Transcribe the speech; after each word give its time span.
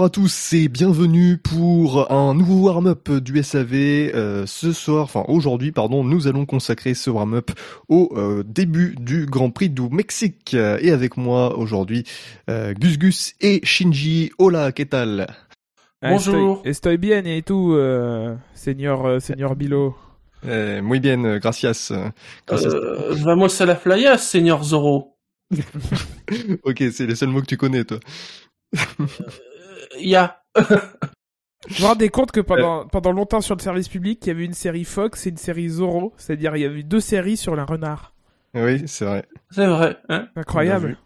Bonjour 0.00 0.06
à 0.06 0.24
tous 0.24 0.52
et 0.54 0.68
bienvenue 0.68 1.36
pour 1.36 2.10
un 2.10 2.32
nouveau 2.32 2.68
warm-up 2.68 3.10
du 3.10 3.42
SAV. 3.42 3.74
Euh, 3.74 4.46
ce 4.46 4.72
soir, 4.72 5.04
enfin 5.04 5.26
aujourd'hui, 5.28 5.72
pardon, 5.72 6.04
nous 6.04 6.26
allons 6.26 6.46
consacrer 6.46 6.94
ce 6.94 7.10
warm-up 7.10 7.50
au 7.90 8.10
euh, 8.16 8.42
début 8.42 8.94
du 8.98 9.26
Grand 9.26 9.50
Prix 9.50 9.68
du 9.68 9.90
Mexique. 9.90 10.54
Et 10.54 10.90
avec 10.90 11.18
moi 11.18 11.58
aujourd'hui, 11.58 12.04
euh, 12.48 12.72
Gus 12.72 12.96
Gus 12.96 13.34
et 13.42 13.60
Shinji. 13.62 14.32
Hola, 14.38 14.72
¿qué 14.72 14.86
tal? 14.86 15.26
Bonjour. 16.00 16.62
Estoy, 16.64 16.70
estoy 16.70 16.96
bien 16.96 17.22
et 17.26 17.42
tout, 17.42 17.74
euh, 17.74 18.36
euh, 18.66 19.20
señor 19.20 19.54
Bilo? 19.54 19.96
Eh, 20.48 20.80
muy 20.80 21.00
bien, 21.00 21.36
gracias. 21.36 21.92
gracias. 22.46 22.72
Euh, 22.72 23.16
vamos 23.22 23.60
a 23.60 23.66
la 23.66 23.74
playa, 23.74 24.16
Seigneur 24.16 24.64
Zoro. 24.64 25.18
ok, 26.62 26.84
c'est 26.90 27.06
les 27.06 27.16
seuls 27.16 27.28
mots 27.28 27.42
que 27.42 27.46
tu 27.46 27.58
connais, 27.58 27.84
toi. 27.84 28.00
Ya. 30.02 30.42
Vous 30.56 30.64
vous 31.78 31.86
rendez 31.86 32.08
compte 32.08 32.32
que 32.32 32.40
pendant, 32.40 32.86
pendant 32.86 33.12
longtemps 33.12 33.40
sur 33.40 33.54
le 33.54 33.60
service 33.60 33.88
public, 33.88 34.24
il 34.24 34.28
y 34.28 34.30
avait 34.32 34.44
une 34.44 34.54
série 34.54 34.84
Fox 34.84 35.26
et 35.26 35.30
une 35.30 35.36
série 35.36 35.68
Zorro, 35.68 36.14
c'est-à-dire 36.16 36.56
il 36.56 36.62
y 36.62 36.64
avait 36.64 36.82
deux 36.82 37.00
séries 37.00 37.36
sur 37.36 37.54
la 37.54 37.64
renard. 37.64 38.14
Oui, 38.54 38.82
c'est 38.86 39.04
vrai. 39.04 39.26
C'est 39.50 39.66
vrai. 39.66 39.96
Hein 40.08 40.28
Incroyable. 40.36 40.96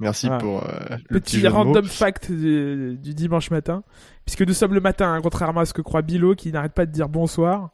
Merci 0.00 0.26
Voilà. 0.26 0.40
pour 0.40 0.64
euh, 0.64 0.96
le 1.10 1.20
petit 1.20 1.46
random 1.46 1.84
fact 1.84 2.30
du, 2.32 2.96
du 2.98 3.14
dimanche 3.14 3.50
matin. 3.50 3.82
Puisque 4.24 4.42
nous 4.42 4.54
sommes 4.54 4.74
le 4.74 4.80
matin, 4.80 5.12
hein, 5.12 5.20
contrairement 5.22 5.60
à 5.60 5.64
ce 5.64 5.72
que 5.74 5.82
croit 5.82 6.02
Bilo, 6.02 6.34
qui 6.34 6.50
n'arrête 6.52 6.72
pas 6.72 6.86
de 6.86 6.92
dire 6.92 7.08
bonsoir. 7.08 7.70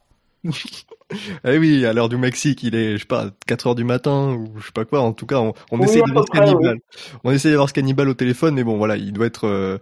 Eh 1.45 1.57
oui, 1.59 1.85
à 1.85 1.93
l'heure 1.93 2.09
du 2.09 2.17
Mexique, 2.17 2.63
il 2.63 2.73
est, 2.75 2.93
je 2.93 3.01
sais 3.01 3.05
pas, 3.05 3.27
4 3.45 3.67
heures 3.67 3.75
du 3.75 3.83
matin, 3.83 4.33
ou 4.33 4.51
je 4.59 4.65
sais 4.65 4.71
pas 4.73 4.83
quoi. 4.83 5.01
En 5.01 5.13
tout 5.13 5.25
cas, 5.27 5.37
on, 5.39 5.53
on 5.71 5.77
Oui, 5.77 5.85
essaye 5.85 6.01
à 6.01 6.05
d'avoir 6.05 6.25
ce 6.25 6.31
cannibale. 6.37 6.77
On 7.23 7.31
essaye 7.31 7.51
d'avoir 7.51 7.69
ce 7.69 7.73
cannibale 7.73 8.09
au 8.09 8.13
téléphone, 8.15 8.55
mais 8.55 8.63
bon, 8.63 8.77
voilà, 8.77 8.97
il 8.97 9.13
doit 9.13 9.27
être, 9.27 9.47
euh, 9.47 9.77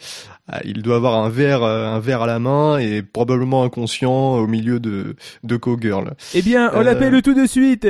ah, 0.47 0.59
il 0.65 0.81
doit 0.81 0.97
avoir 0.97 1.15
un 1.15 1.29
verre, 1.29 1.63
euh, 1.63 1.87
un 1.87 1.99
verre 1.99 2.23
à 2.23 2.27
la 2.27 2.39
main 2.39 2.77
et 2.79 3.01
probablement 3.01 3.63
inconscient 3.63 4.11
au 4.35 4.45
milieu 4.45 4.79
de, 4.81 5.15
de 5.43 5.55
Cowgirl. 5.57 6.13
Eh 6.33 6.41
bien, 6.41 6.69
on 6.73 6.79
Euh. 6.79 6.83
l'appelle 6.83 7.21
tout 7.21 7.33
de 7.33 7.45
suite. 7.45 7.87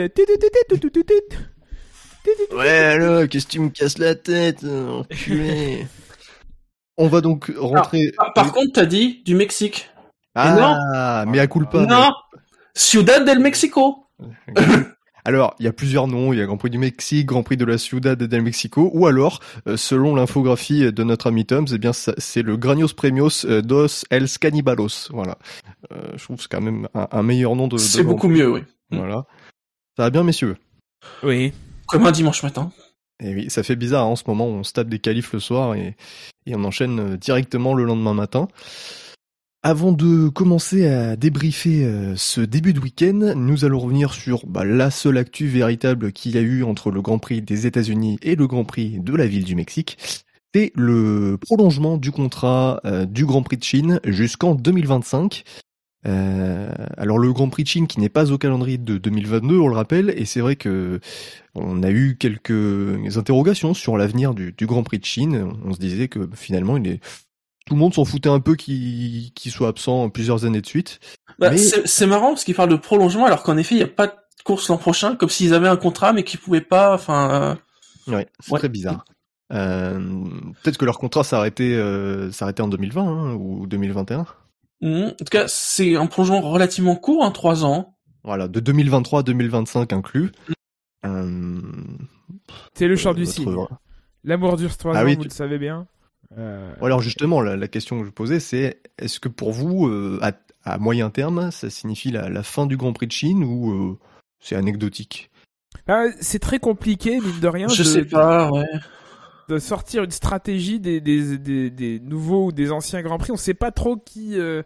Ouais, 2.55 2.69
alors, 2.69 3.27
qu'est-ce 3.27 3.47
que 3.47 3.51
tu 3.51 3.59
me 3.59 3.69
casses 3.69 3.97
la 3.97 4.13
tête, 4.15 4.63
enculé 4.63 5.87
On 6.97 7.07
va 7.07 7.21
donc 7.21 7.51
rentrer. 7.57 8.11
Par, 8.15 8.33
par 8.33 8.51
contre, 8.53 8.73
t'as 8.73 8.85
dit 8.85 9.23
du 9.25 9.33
Mexique. 9.33 9.89
ah, 10.35 11.25
mais 11.27 11.39
à 11.39 11.47
culpa. 11.47 11.85
non. 11.87 12.11
Ciudad 12.75 13.23
del 13.25 13.39
Mexico. 13.39 14.05
Alors, 15.23 15.55
il 15.59 15.65
y 15.65 15.67
a 15.67 15.73
plusieurs 15.73 16.07
noms. 16.07 16.33
Il 16.33 16.39
y 16.39 16.41
a 16.41 16.45
Grand 16.47 16.57
Prix 16.57 16.71
du 16.71 16.79
Mexique, 16.79 17.27
Grand 17.27 17.43
Prix 17.43 17.55
de 17.57 17.65
la 17.65 17.77
Ciudad 17.77 18.17
del 18.17 18.41
Mexico, 18.41 18.89
ou 18.93 19.05
alors, 19.05 19.39
euh, 19.67 19.77
selon 19.77 20.15
l'infographie 20.15 20.91
de 20.91 21.03
notre 21.03 21.27
ami 21.27 21.45
Tom, 21.45 21.67
eh 21.71 21.77
bien, 21.77 21.91
c'est 21.93 22.41
le 22.41 22.57
Granos 22.57 22.93
Premios 22.93 23.45
euh, 23.45 23.61
dos 23.61 24.03
Els 24.09 24.39
Canibalos. 24.39 25.09
Voilà. 25.11 25.37
Euh, 25.91 26.13
je 26.15 26.23
trouve 26.23 26.37
que 26.37 26.41
c'est 26.43 26.49
quand 26.51 26.61
même 26.61 26.87
un, 26.95 27.07
un 27.11 27.21
meilleur 27.21 27.55
nom 27.55 27.67
de. 27.67 27.77
C'est 27.77 28.03
beaucoup 28.03 28.27
Prix. 28.29 28.39
mieux, 28.39 28.51
oui. 28.51 28.61
Voilà. 28.89 29.25
Ça 29.95 30.03
va 30.03 30.09
bien, 30.09 30.23
messieurs? 30.23 30.57
Oui. 31.21 31.53
Comme 31.87 32.07
un 32.07 32.11
dimanche 32.11 32.41
matin. 32.41 32.71
Et 33.23 33.35
oui, 33.35 33.49
ça 33.51 33.61
fait 33.61 33.75
bizarre. 33.75 34.05
hein, 34.05 34.09
en 34.09 34.15
ce 34.15 34.23
moment, 34.25 34.47
on 34.47 34.63
se 34.63 34.73
tape 34.73 34.89
des 34.89 34.97
qualifs 34.97 35.33
le 35.33 35.39
soir 35.39 35.75
et, 35.75 35.95
et 36.47 36.55
on 36.55 36.63
enchaîne 36.63 37.15
directement 37.17 37.75
le 37.75 37.83
lendemain 37.83 38.15
matin. 38.15 38.47
Avant 39.63 39.91
de 39.91 40.27
commencer 40.27 40.87
à 40.87 41.15
débriefer 41.15 41.85
euh, 41.85 42.15
ce 42.15 42.41
début 42.41 42.73
de 42.73 42.79
week-end, 42.79 43.33
nous 43.35 43.63
allons 43.63 43.77
revenir 43.77 44.11
sur 44.11 44.47
bah, 44.47 44.65
la 44.65 44.89
seule 44.89 45.19
actu 45.19 45.45
véritable 45.45 46.11
qu'il 46.11 46.33
y 46.33 46.39
a 46.39 46.41
eu 46.41 46.63
entre 46.63 46.89
le 46.89 46.99
Grand 47.03 47.19
Prix 47.19 47.43
des 47.43 47.67
États-Unis 47.67 48.17
et 48.23 48.35
le 48.35 48.47
Grand 48.47 48.63
Prix 48.63 48.99
de 48.99 49.15
la 49.15 49.27
ville 49.27 49.43
du 49.43 49.53
Mexique. 49.53 49.99
C'est 50.55 50.71
le 50.73 51.37
prolongement 51.39 51.97
du 51.97 52.09
contrat 52.09 52.81
euh, 52.85 53.05
du 53.05 53.23
Grand 53.27 53.43
Prix 53.43 53.57
de 53.57 53.63
Chine 53.63 53.99
jusqu'en 54.03 54.55
2025. 54.55 55.43
Euh, 56.07 56.71
alors 56.97 57.19
le 57.19 57.31
Grand 57.31 57.49
Prix 57.49 57.61
de 57.61 57.67
Chine 57.67 57.85
qui 57.85 57.99
n'est 57.99 58.09
pas 58.09 58.31
au 58.31 58.39
calendrier 58.39 58.79
de 58.79 58.97
2022, 58.97 59.59
on 59.59 59.67
le 59.67 59.75
rappelle, 59.75 60.11
et 60.17 60.25
c'est 60.25 60.39
vrai 60.39 60.55
que 60.55 60.99
on 61.53 61.83
a 61.83 61.91
eu 61.91 62.17
quelques 62.19 63.15
interrogations 63.15 63.75
sur 63.75 63.95
l'avenir 63.95 64.33
du, 64.33 64.53
du 64.53 64.65
Grand 64.65 64.81
Prix 64.81 64.97
de 64.97 65.05
Chine. 65.05 65.53
On 65.63 65.71
se 65.71 65.79
disait 65.79 66.07
que 66.07 66.27
finalement, 66.33 66.77
il 66.77 66.87
est... 66.87 66.99
tout 67.65 67.73
le 67.75 67.79
monde 67.79 67.93
s'en 67.93 68.05
foutait 68.05 68.29
un 68.29 68.39
peu 68.39 68.55
qu'il 68.55 69.31
soit 69.51 69.67
absent 69.67 70.09
plusieurs 70.09 70.45
années 70.45 70.61
de 70.61 70.65
suite. 70.67 70.99
Bah, 71.39 71.51
Mais- 71.51 71.57
c'est, 71.57 72.05
marrant 72.07 72.29
parce 72.29 72.43
qu'ils 72.43 72.55
parlent 72.55 72.69
de 72.69 72.75
prolongement 72.75 73.25
alors 73.25 73.43
qu'en 73.43 73.57
effet, 73.57 73.75
il 73.75 73.79
n'y 73.79 73.83
a 73.83 73.87
pas 73.87 74.07
de 74.07 74.13
course 74.43 74.67
l'an 74.69 74.77
prochain, 74.77 75.15
comme 75.15 75.29
s'ils 75.29 75.53
avaient 75.53 75.67
un 75.67 75.77
contrat 75.77 76.13
mais 76.13 76.23
qu'ils 76.23 76.39
pouvaient 76.39 76.61
pas, 76.61 76.93
enfin, 76.93 77.57
euh, 78.09 78.11
Ouais, 78.15 78.27
c'est 78.39 78.51
Ouais. 78.51 78.59
très 78.59 78.69
bizarre. 78.69 79.05
Euh, 79.53 79.99
Peut-être 80.63 80.77
que 80.77 80.85
leur 80.85 80.97
contrat 80.97 81.23
s'arrêtait 81.23 81.73
euh, 81.75 82.31
en 82.59 82.67
2020 82.67 83.01
hein, 83.03 83.33
ou 83.35 83.67
2021. 83.67 84.25
hmm. 84.81 85.03
en 85.03 85.09
tout 85.11 85.23
cas, 85.29 85.45
c'est 85.47 85.95
un 85.95 86.07
prolongement 86.07 86.41
relativement 86.41 86.95
court, 86.95 87.23
hein, 87.23 87.31
trois 87.31 87.63
ans. 87.65 87.95
Voilà, 88.23 88.47
de 88.47 88.59
2023 88.59 89.19
à 89.19 89.23
2025 89.23 89.93
inclus. 89.93 90.31
Euh, 91.05 91.59
C'est 92.75 92.87
le 92.87 92.95
chant 92.95 93.13
du 93.13 93.23
votre- 93.23 93.33
cygne. 93.35 93.55
L'amour 94.23 94.57
dure 94.57 94.77
trois 94.77 94.95
Ah 94.95 95.01
ans, 95.01 95.05
oui, 95.05 95.15
vous 95.15 95.23
tu- 95.23 95.29
le 95.29 95.33
savez 95.33 95.57
bien. 95.57 95.87
Euh, 96.37 96.73
alors 96.81 97.01
justement, 97.01 97.41
la, 97.41 97.57
la 97.57 97.67
question 97.67 97.99
que 97.99 98.05
je 98.05 98.11
posais, 98.11 98.39
c'est 98.39 98.81
est-ce 98.97 99.19
que 99.19 99.29
pour 99.29 99.51
vous, 99.51 99.87
euh, 99.87 100.19
à, 100.21 100.31
à 100.63 100.77
moyen 100.77 101.09
terme, 101.09 101.51
ça 101.51 101.69
signifie 101.69 102.11
la, 102.11 102.29
la 102.29 102.43
fin 102.43 102.65
du 102.65 102.77
Grand 102.77 102.93
Prix 102.93 103.07
de 103.07 103.11
Chine 103.11 103.43
ou 103.43 103.71
euh, 103.71 103.97
c'est 104.39 104.55
anecdotique? 104.55 105.29
Ah, 105.87 106.05
c'est 106.19 106.39
très 106.39 106.59
compliqué, 106.59 107.19
mine 107.19 107.39
de 107.41 107.47
rien, 107.47 107.67
Je 107.67 107.83
de, 107.83 107.87
sais 107.87 108.05
pas, 108.05 108.49
ouais. 108.51 108.65
de 109.49 109.57
sortir 109.57 110.03
une 110.03 110.11
stratégie 110.11 110.79
des, 110.79 111.01
des, 111.01 111.37
des, 111.37 111.69
des 111.69 111.99
nouveaux 111.99 112.47
ou 112.47 112.51
des 112.51 112.71
anciens 112.71 113.01
Grands 113.01 113.17
Prix. 113.17 113.31
On 113.31 113.37
sait 113.37 113.53
pas 113.53 113.71
trop 113.71 113.97
qui, 113.97 114.37
euh, 114.37 114.63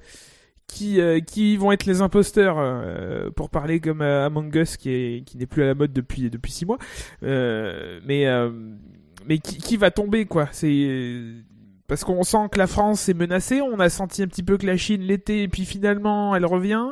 qui, 0.67 0.99
euh, 0.99 1.19
qui 1.19 1.57
vont 1.57 1.71
être 1.71 1.85
les 1.85 2.01
imposteurs, 2.01 2.57
euh, 2.59 3.29
pour 3.31 3.49
parler 3.49 3.79
comme 3.79 4.01
euh, 4.01 4.25
Among 4.25 4.53
Us, 4.55 4.77
qui 4.77 4.89
est 4.89 5.23
qui 5.25 5.37
n'est 5.37 5.45
plus 5.45 5.63
à 5.63 5.67
la 5.67 5.75
mode 5.75 5.93
depuis 5.93 6.29
depuis 6.29 6.51
six 6.51 6.65
mois. 6.65 6.79
Euh, 7.23 7.99
mais 8.05 8.27
euh, 8.27 8.51
mais 9.27 9.39
qui, 9.39 9.57
qui 9.57 9.77
va 9.77 9.91
tomber 9.91 10.25
quoi? 10.25 10.49
C'est 10.51 11.21
parce 11.87 12.03
qu'on 12.03 12.23
sent 12.23 12.47
que 12.51 12.57
la 12.59 12.67
France 12.67 13.07
est 13.09 13.13
menacée. 13.13 13.61
On 13.61 13.79
a 13.79 13.89
senti 13.89 14.23
un 14.23 14.27
petit 14.27 14.43
peu 14.43 14.57
que 14.57 14.65
la 14.65 14.77
Chine 14.77 15.01
l'était, 15.01 15.43
et 15.43 15.47
puis 15.47 15.65
finalement 15.65 16.35
elle 16.35 16.45
revient. 16.45 16.87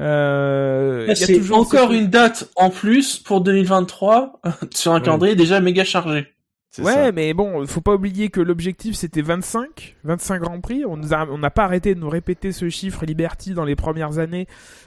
Euh, 0.00 1.02
il 1.04 1.08
y 1.08 1.12
a 1.12 1.14
c'est 1.14 1.34
toujours 1.36 1.58
encore 1.58 1.90
ce- 1.90 1.94
une 1.94 2.08
date 2.08 2.48
en 2.56 2.70
plus 2.70 3.18
pour 3.18 3.42
2023 3.42 4.40
sur 4.74 4.92
un 4.92 4.96
Ouais. 4.96 5.02
calendrier 5.02 5.34
déjà 5.34 5.60
méga 5.60 5.84
chargé. 5.84 6.26
C'est 6.72 6.82
Ouais, 6.82 6.92
ça. 6.94 7.12
mais 7.12 7.34
bon, 7.34 7.66
faut 7.66 7.80
pas 7.80 7.94
oublier 7.94 8.28
que 8.30 8.40
l'objectif 8.40 8.94
c'était 8.94 9.22
25, 9.22 9.96
25 10.04 10.40
Grands 10.40 10.60
Prix. 10.60 10.84
On 10.86 10.96
nous 10.96 11.12
a, 11.12 11.26
on 11.28 11.36
n'a 11.38 11.50
pas 11.50 11.64
arrêté 11.64 11.96
de 11.96 12.00
nous 12.00 12.08
répéter 12.08 12.52
ce 12.52 12.68
chiffre 12.68 13.04
Liberty 13.04 13.54
dans 13.54 13.64
les 13.64 13.74
premières 13.74 14.18
années. 14.18 14.46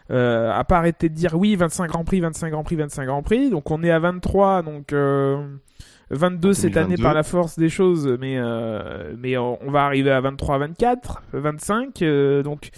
Euh, 0.09 0.49
a 0.51 0.63
pas 0.63 0.77
arrêté 0.77 1.09
de 1.09 1.13
dire 1.13 1.35
oui, 1.35 1.55
25 1.57 1.87
Grands 1.89 2.05
Prix, 2.05 2.21
25 2.21 2.51
Grands 2.51 2.63
Prix, 2.63 2.77
25 2.77 3.05
Grands 3.05 3.21
Prix. 3.23 3.49
Donc 3.49 3.69
on 3.69 3.83
est 3.83 3.91
à 3.91 3.99
23, 3.99 4.61
donc 4.63 4.93
euh, 4.93 5.45
22 6.13 6.53
cette 6.53 6.77
année 6.77 6.95
2022. 6.95 7.03
par 7.03 7.13
la 7.13 7.23
force 7.23 7.57
des 7.57 7.69
choses, 7.69 8.07
mais 8.19 8.37
euh, 8.37 9.13
mais 9.17 9.37
on, 9.37 9.57
va 9.69 9.85
arriver 9.85 10.11
à 10.11 10.21
23, 10.21 10.57
24, 10.59 11.23
25. 11.33 12.01
euh, 12.01 12.43
donc 12.43 12.69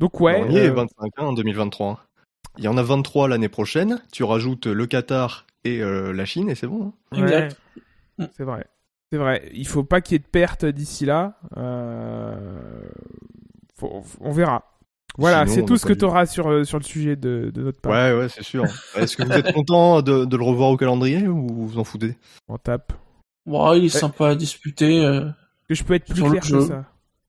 donc 0.00 0.20
ouais. 0.20 0.42
on 0.46 0.50
y 0.50 0.56
est, 0.58 0.68
euh, 0.68 0.72
25 0.72 1.12
hein, 1.16 1.24
en 1.24 1.32
2023. 1.32 2.00
Il 2.58 2.64
y 2.64 2.68
en 2.68 2.76
a 2.76 2.82
23 2.82 3.28
l'année 3.28 3.48
prochaine. 3.48 4.00
Tu 4.12 4.24
rajoutes 4.24 4.66
le 4.66 4.86
Qatar 4.86 5.46
et 5.64 5.80
euh, 5.80 6.12
la 6.12 6.24
Chine 6.24 6.50
et 6.50 6.54
c'est 6.54 6.66
bon. 6.66 6.92
hein. 7.12 7.16
Ouais, 7.16 7.22
Exact. 7.22 7.56
C'est 8.36 8.44
vrai. 8.44 8.66
C'est 9.10 9.18
vrai. 9.18 9.48
Il 9.52 9.66
faut 9.66 9.84
pas 9.84 10.00
qu'il 10.00 10.14
y 10.14 10.16
ait 10.16 10.18
de 10.20 10.24
pertes 10.24 10.64
d'ici 10.64 11.06
là. 11.06 11.38
Euh... 11.56 12.82
faut- 13.76 14.02
on 14.20 14.32
verra. 14.32 14.71
Voilà, 15.18 15.46
c'est 15.46 15.64
tout 15.64 15.76
ce 15.76 15.84
que 15.86 15.92
tu 15.92 16.04
auras 16.04 16.24
sur, 16.26 16.48
euh, 16.50 16.64
sur 16.64 16.78
le 16.78 16.84
sujet 16.84 17.16
de, 17.16 17.50
de 17.54 17.62
notre 17.62 17.80
part. 17.80 17.92
Ouais, 17.92 18.18
ouais, 18.18 18.28
c'est 18.28 18.42
sûr. 18.42 18.64
Est-ce 18.96 19.16
que 19.16 19.22
vous 19.24 19.32
êtes 19.32 19.52
content 19.52 20.00
de, 20.02 20.24
de 20.24 20.36
le 20.36 20.42
revoir 20.44 20.70
au 20.70 20.76
calendrier 20.76 21.28
ou 21.28 21.46
vous 21.48 21.68
vous 21.68 21.78
en 21.78 21.84
foutez? 21.84 22.16
On 22.48 22.56
tape. 22.58 22.92
Bon, 23.44 23.72
il 23.74 23.84
est 23.84 23.88
sympa 23.88 24.28
à 24.30 24.34
disputer. 24.34 25.04
euh. 25.04 25.28
Que 25.68 25.74
je 25.74 25.84
peux 25.84 25.94
être 25.94 26.06
plus 26.06 26.22
clair 26.22 26.42
que 26.42 26.60
ça. 26.60 26.84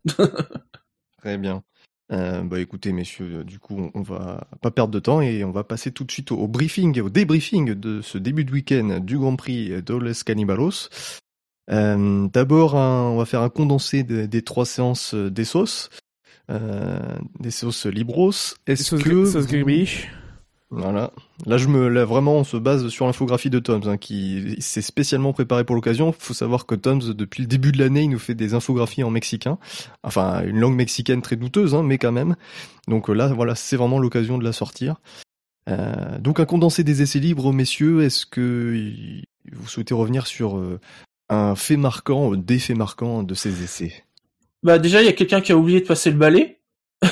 Très 1.17 1.37
bien. 1.37 1.63
Euh, 2.11 2.41
bah 2.41 2.59
écoutez 2.59 2.91
messieurs, 2.91 3.29
euh, 3.39 3.43
du 3.45 3.59
coup 3.59 3.75
on, 3.79 3.91
on 3.97 4.01
va 4.01 4.45
pas 4.61 4.71
perdre 4.71 4.93
de 4.93 4.99
temps 4.99 5.21
et 5.21 5.43
on 5.45 5.51
va 5.51 5.63
passer 5.63 5.89
tout 5.91 6.03
de 6.03 6.11
suite 6.11 6.31
au, 6.33 6.37
au 6.37 6.47
briefing, 6.49 6.99
au 7.01 7.09
débriefing 7.09 7.73
de 7.73 8.01
ce 8.01 8.17
début 8.17 8.43
de 8.43 8.51
week-end 8.51 8.99
du 9.01 9.17
Grand 9.17 9.35
Prix 9.37 9.81
d'Oles 9.81 10.13
Canibalos. 10.25 10.89
Euh, 11.71 12.27
D'abord, 12.33 12.75
on 12.75 13.17
va 13.17 13.25
faire 13.25 13.41
un 13.41 13.49
condensé 13.49 14.03
de- 14.03 14.25
des 14.25 14.41
trois 14.41 14.65
séances 14.65 15.13
euh, 15.15 15.31
des 15.31 15.45
sauces, 15.45 15.89
euh, 15.93 15.97
des 16.49 17.51
sauces 17.51 17.85
Libros. 17.85 18.31
Est-ce 18.67 18.95
que 18.95 19.25
sauce 19.25 19.35
vous- 19.43 19.47
gribiche. 19.47 20.09
Voilà. 20.75 21.11
Là, 21.45 21.57
je 21.57 21.67
me, 21.67 21.87
là, 21.87 22.03
vraiment, 22.03 22.37
on 22.37 22.43
se 22.43 22.57
base 22.57 22.87
sur 22.87 23.05
l'infographie 23.05 23.51
de 23.51 23.59
Toms, 23.59 23.87
hein, 23.87 23.97
qui 23.97 24.55
s'est 24.59 24.81
spécialement 24.81 25.31
préparé 25.31 25.63
pour 25.65 25.75
l'occasion. 25.75 26.11
Faut 26.17 26.33
savoir 26.33 26.65
que 26.65 26.73
Toms, 26.73 27.13
depuis 27.13 27.43
le 27.43 27.47
début 27.47 27.71
de 27.71 27.77
l'année, 27.77 28.01
il 28.01 28.09
nous 28.09 28.17
fait 28.17 28.33
des 28.33 28.55
infographies 28.55 29.03
en 29.03 29.11
mexicain. 29.11 29.59
Enfin, 30.01 30.43
une 30.43 30.59
langue 30.59 30.75
mexicaine 30.75 31.21
très 31.21 31.35
douteuse, 31.35 31.75
hein, 31.75 31.83
mais 31.83 31.99
quand 31.99 32.11
même. 32.11 32.35
Donc 32.87 33.09
euh, 33.09 33.13
là, 33.13 33.27
voilà, 33.27 33.53
c'est 33.53 33.77
vraiment 33.77 33.99
l'occasion 33.99 34.39
de 34.39 34.43
la 34.43 34.51
sortir. 34.51 34.95
Euh, 35.69 36.17
donc 36.17 36.39
un 36.39 36.45
condensé 36.45 36.83
des 36.83 37.03
essais 37.03 37.19
libres, 37.19 37.53
messieurs. 37.53 38.01
Est-ce 38.01 38.25
que 38.25 38.75
vous 39.51 39.67
souhaitez 39.67 39.93
revenir 39.93 40.25
sur 40.25 40.57
euh, 40.57 40.79
un 41.29 41.55
fait 41.55 41.77
marquant, 41.77 42.33
euh, 42.33 42.37
des 42.37 42.57
faits 42.57 42.77
marquants 42.77 43.21
de 43.21 43.35
ces 43.35 43.63
essais? 43.63 44.05
Bah 44.63 44.79
déjà, 44.79 45.01
il 45.01 45.05
y 45.05 45.09
a 45.09 45.13
quelqu'un 45.13 45.41
qui 45.41 45.51
a 45.51 45.57
oublié 45.57 45.81
de 45.81 45.85
passer 45.87 46.09
le 46.11 46.17
balai. 46.17 46.59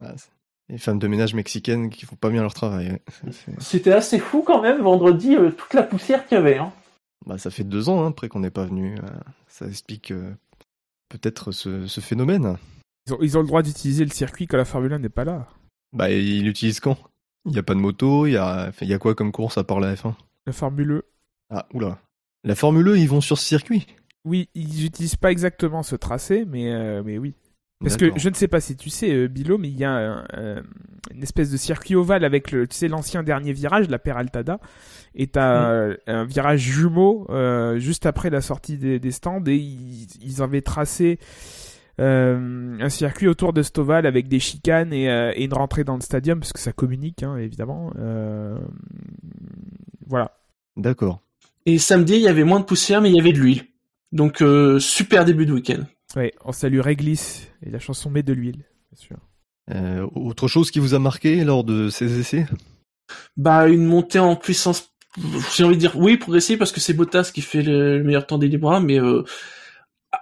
Ah, 0.00 0.14
c'est- 0.16 0.30
les 0.68 0.78
femmes 0.78 0.98
de 0.98 1.06
ménage 1.06 1.34
mexicaines 1.34 1.90
qui 1.90 2.06
font 2.06 2.16
pas 2.16 2.30
bien 2.30 2.40
leur 2.42 2.54
travail. 2.54 2.90
ouais. 2.90 3.32
C'était 3.60 3.92
assez 3.92 4.18
fou 4.18 4.42
quand 4.42 4.62
même, 4.62 4.80
vendredi, 4.80 5.36
euh, 5.36 5.50
toute 5.50 5.74
la 5.74 5.82
poussière 5.82 6.26
qu'il 6.26 6.36
y 6.36 6.40
avait. 6.40 6.56
Hein. 6.58 6.72
Bah, 7.26 7.36
ça 7.38 7.50
fait 7.50 7.62
deux 7.64 7.88
ans 7.88 8.02
hein, 8.02 8.08
après 8.08 8.28
qu'on 8.28 8.40
n'est 8.40 8.50
pas 8.50 8.64
venu. 8.64 8.96
euh, 8.98 9.06
Ça 9.48 9.66
explique 9.66 10.10
euh, 10.12 10.32
peut-être 11.08 11.52
ce, 11.52 11.86
ce 11.86 12.00
phénomène. 12.00 12.56
Ils 13.06 13.12
ont, 13.14 13.18
ils 13.20 13.36
ont 13.38 13.42
le 13.42 13.46
droit 13.46 13.62
d'utiliser 13.62 14.04
le 14.04 14.10
circuit 14.10 14.46
quand 14.46 14.56
la 14.56 14.64
Formule 14.64 14.92
1 14.94 15.00
n'est 15.00 15.08
pas 15.08 15.24
là. 15.24 15.46
Bah, 15.92 16.10
il 16.10 16.48
utilise 16.48 16.80
quand? 16.80 16.96
Il 17.44 17.52
y 17.54 17.58
a 17.58 17.62
pas 17.62 17.74
de 17.74 17.80
moto, 17.80 18.26
il 18.26 18.32
y 18.32 18.36
a, 18.36 18.68
enfin, 18.68 18.86
il 18.86 18.88
y 18.88 18.94
a 18.94 18.98
quoi 18.98 19.14
comme 19.14 19.30
course 19.32 19.58
à 19.58 19.64
part 19.64 19.78
la 19.78 19.94
F1 19.94 20.14
La 20.46 20.52
Formule 20.52 20.90
E. 20.92 21.04
Ah, 21.50 21.66
oula. 21.74 21.98
La 22.44 22.54
Formule 22.54 22.88
E, 22.88 22.98
ils 22.98 23.08
vont 23.08 23.20
sur 23.20 23.38
ce 23.38 23.44
circuit? 23.44 23.86
Oui, 24.24 24.48
ils 24.54 24.86
utilisent 24.86 25.16
pas 25.16 25.30
exactement 25.32 25.82
ce 25.82 25.96
tracé, 25.96 26.44
mais, 26.46 26.72
euh, 26.72 27.02
mais 27.04 27.18
oui. 27.18 27.34
Parce 27.80 27.96
que 27.96 28.16
je 28.16 28.28
ne 28.28 28.34
sais 28.34 28.46
pas 28.46 28.60
si 28.60 28.76
tu 28.76 28.90
sais, 28.90 29.12
euh, 29.12 29.26
Bilo, 29.26 29.58
mais 29.58 29.68
il 29.68 29.76
y 29.76 29.82
a 29.84 29.90
un- 29.92 30.62
une 31.12 31.22
espèce 31.24 31.50
de 31.50 31.56
circuit 31.56 31.96
ovale 31.96 32.24
avec 32.24 32.52
le, 32.52 32.68
tu 32.68 32.76
sais, 32.76 32.86
l'ancien 32.86 33.24
dernier 33.24 33.52
virage, 33.52 33.88
la 33.88 33.98
Peraltada, 33.98 34.60
et 35.16 35.26
t'as 35.26 35.68
euh, 35.72 35.96
un 36.06 36.24
virage 36.24 36.60
jumeau 36.60 37.26
euh, 37.30 37.80
juste 37.80 38.06
après 38.06 38.30
la 38.30 38.40
sortie 38.40 38.78
des, 38.78 39.00
des 39.00 39.10
stands, 39.10 39.42
et 39.48 39.56
ils, 39.56 40.06
ils 40.22 40.40
avaient 40.42 40.62
tracé 40.62 41.18
euh, 42.00 42.78
un 42.80 42.88
circuit 42.88 43.26
autour 43.26 43.52
de 43.52 43.62
cet 43.62 43.78
ovale 43.80 44.06
avec 44.06 44.28
des 44.28 44.38
chicanes 44.38 44.92
et, 44.92 45.10
euh, 45.10 45.32
et 45.34 45.44
une 45.44 45.52
rentrée 45.54 45.82
dans 45.82 45.96
le 45.96 46.02
stadium, 46.02 46.38
parce 46.38 46.52
que 46.52 46.60
ça 46.60 46.72
communique, 46.72 47.24
hein, 47.24 47.36
évidemment. 47.36 47.92
Euh, 47.98 48.60
voilà. 50.06 50.38
D'accord. 50.76 51.20
Et 51.66 51.78
samedi, 51.78 52.14
il 52.14 52.22
y 52.22 52.28
avait 52.28 52.44
moins 52.44 52.60
de 52.60 52.64
poussière, 52.64 53.00
mais 53.02 53.10
il 53.10 53.16
y 53.16 53.20
avait 53.20 53.32
de 53.32 53.40
l'huile. 53.40 53.64
Donc, 54.12 54.42
euh, 54.42 54.78
super 54.78 55.24
début 55.24 55.46
de 55.46 55.52
week-end. 55.52 55.84
Ouais, 56.16 56.32
on 56.44 56.52
salue 56.52 56.80
Réglisse 56.80 57.48
et 57.64 57.70
la 57.70 57.78
chanson 57.78 58.10
Met 58.10 58.22
de 58.22 58.32
l'huile, 58.32 58.64
bien 58.90 58.96
sûr. 58.96 59.16
Euh, 59.70 60.06
autre 60.14 60.48
chose 60.48 60.70
qui 60.70 60.78
vous 60.78 60.94
a 60.94 60.98
marqué 60.98 61.44
lors 61.44 61.64
de 61.64 61.88
ces 61.88 62.20
essais? 62.20 62.46
Bah, 63.36 63.68
une 63.68 63.84
montée 63.84 64.18
en 64.18 64.36
puissance, 64.36 64.92
j'ai 65.56 65.64
envie 65.64 65.76
de 65.76 65.80
dire 65.80 65.96
oui, 65.96 66.16
progressive, 66.16 66.58
parce 66.58 66.72
que 66.72 66.80
c'est 66.80 66.94
Bottas 66.94 67.30
qui 67.32 67.40
fait 67.40 67.62
le, 67.62 67.98
le 67.98 68.04
meilleur 68.04 68.26
temps 68.26 68.38
des 68.38 68.48
libres, 68.48 68.78
mais 68.80 69.00
euh, 69.00 69.24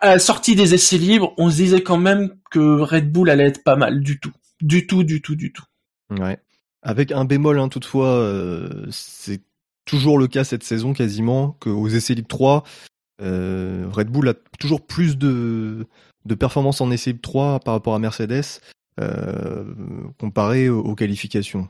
à 0.01 0.11
la 0.11 0.19
sortie 0.19 0.55
des 0.55 0.75
essais 0.75 0.99
libres, 0.99 1.35
on 1.39 1.51
se 1.51 1.57
disait 1.57 1.83
quand 1.83 1.99
même 1.99 2.37
que 2.51 2.81
Red 2.81 3.11
Bull 3.11 3.31
allait 3.31 3.47
être 3.47 3.65
pas 3.65 3.77
mal 3.77 4.01
du 4.01 4.21
tout. 4.21 4.33
Du 4.61 4.87
tout, 4.87 5.05
du 5.05 5.23
tout, 5.23 5.35
du 5.35 5.53
tout. 5.53 5.65
Ouais. 6.11 6.39
Avec 6.83 7.13
un 7.13 7.25
bémol, 7.25 7.59
hein, 7.59 7.69
toutefois, 7.69 8.09
euh, 8.09 8.87
c'est 8.91 9.43
toujours 9.85 10.19
le 10.19 10.29
cas 10.29 10.45
cette 10.45 10.63
saison 10.63 10.93
quasiment, 10.93 11.57
qu'aux 11.61 11.89
essais 11.89 12.15
libres 12.15 12.29
3, 12.29 12.65
euh, 13.23 13.87
Red 13.93 14.09
Bull 14.09 14.29
a 14.29 14.35
toujours 14.59 14.81
plus 14.81 15.19
de, 15.19 15.87
de 16.25 16.35
performances 16.35 16.81
en 16.81 16.89
libres 16.89 17.21
3 17.21 17.61
par 17.61 17.75
rapport 17.75 17.95
à 17.95 17.99
Mercedes, 17.99 18.45
euh, 19.01 19.65
comparé 20.19 20.69
aux, 20.69 20.81
aux 20.81 20.95
qualifications. 20.95 21.69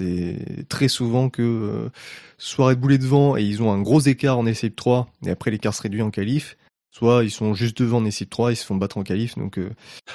C'est 0.00 0.66
très 0.68 0.88
souvent 0.88 1.28
que 1.28 1.42
euh, 1.42 1.88
soit 2.36 2.68
Red 2.68 2.80
Bull 2.80 2.92
est 2.92 2.98
devant 2.98 3.36
et 3.36 3.42
ils 3.42 3.62
ont 3.62 3.72
un 3.72 3.80
gros 3.80 4.00
écart 4.00 4.38
en 4.38 4.44
libres 4.44 4.76
3, 4.76 5.08
et 5.26 5.30
après 5.30 5.50
l'écart 5.50 5.74
se 5.74 5.82
réduit 5.82 6.02
en 6.02 6.10
qualif, 6.10 6.56
soit 6.90 7.24
ils 7.24 7.30
sont 7.30 7.54
juste 7.54 7.82
devant 7.82 7.98
en 7.98 8.02
libres 8.02 8.30
3, 8.30 8.52
ils 8.52 8.56
se 8.56 8.64
font 8.64 8.76
battre 8.76 8.98
en 8.98 9.02
qualif, 9.02 9.36
donc... 9.36 9.58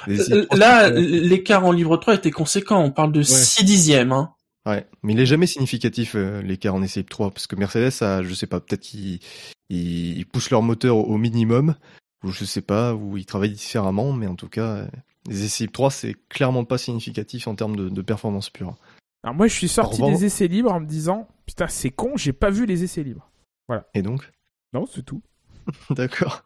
les 0.06 0.20
essais 0.20 0.34
libres 0.34 0.46
3, 0.46 0.58
Là, 0.58 0.90
l'écart 0.90 1.64
en 1.64 1.72
libre 1.72 1.96
3 1.98 2.14
était 2.14 2.30
conséquent, 2.30 2.82
on 2.82 2.90
parle 2.90 3.12
de 3.12 3.22
6 3.22 3.64
dixièmes. 3.64 4.12
Hein. 4.12 4.34
Ouais, 4.66 4.86
mais 5.02 5.12
il 5.12 5.20
est 5.20 5.26
jamais 5.26 5.46
significatif 5.46 6.14
euh, 6.14 6.40
l'écart 6.40 6.74
en 6.74 6.82
essai 6.82 7.00
libre 7.00 7.10
3 7.10 7.30
parce 7.30 7.46
que 7.46 7.54
Mercedes 7.56 8.02
a, 8.02 8.22
je 8.22 8.32
sais 8.32 8.46
pas, 8.46 8.60
peut-être 8.60 8.80
qu'ils 8.80 9.20
ils, 9.68 10.18
ils 10.18 10.26
poussent 10.26 10.50
leur 10.50 10.62
moteur 10.62 10.96
au, 10.96 11.18
minimum 11.18 11.74
ou 12.24 12.30
je 12.30 12.44
sais 12.46 12.62
pas, 12.62 12.94
ou 12.94 13.18
ils 13.18 13.26
travaillent 13.26 13.52
différemment, 13.52 14.12
mais 14.14 14.26
en 14.26 14.36
tout 14.36 14.48
cas, 14.48 14.66
euh, 14.76 14.86
les 15.28 15.44
essais 15.44 15.64
libres 15.64 15.74
3 15.74 15.90
c'est 15.90 16.16
clairement 16.30 16.64
pas 16.64 16.78
significatif 16.78 17.46
en 17.46 17.54
termes 17.54 17.76
de, 17.76 17.90
de 17.90 18.02
performance 18.02 18.48
pure. 18.48 18.74
Alors 19.22 19.34
moi, 19.34 19.46
je 19.48 19.54
suis 19.54 19.68
sorti 19.68 20.00
revanche- 20.00 20.18
des 20.20 20.24
essais 20.26 20.48
libres 20.48 20.72
en 20.72 20.80
me 20.80 20.86
disant, 20.86 21.28
putain, 21.46 21.66
c'est 21.68 21.90
con, 21.90 22.12
j'ai 22.16 22.32
pas 22.32 22.50
vu 22.50 22.64
les 22.66 22.84
essais 22.84 23.02
libres. 23.02 23.30
Et 23.94 24.02
donc, 24.02 24.30
Non, 24.72 24.86
c'est 24.86 25.02
tout. 25.04 25.22
d'accord. 25.90 26.44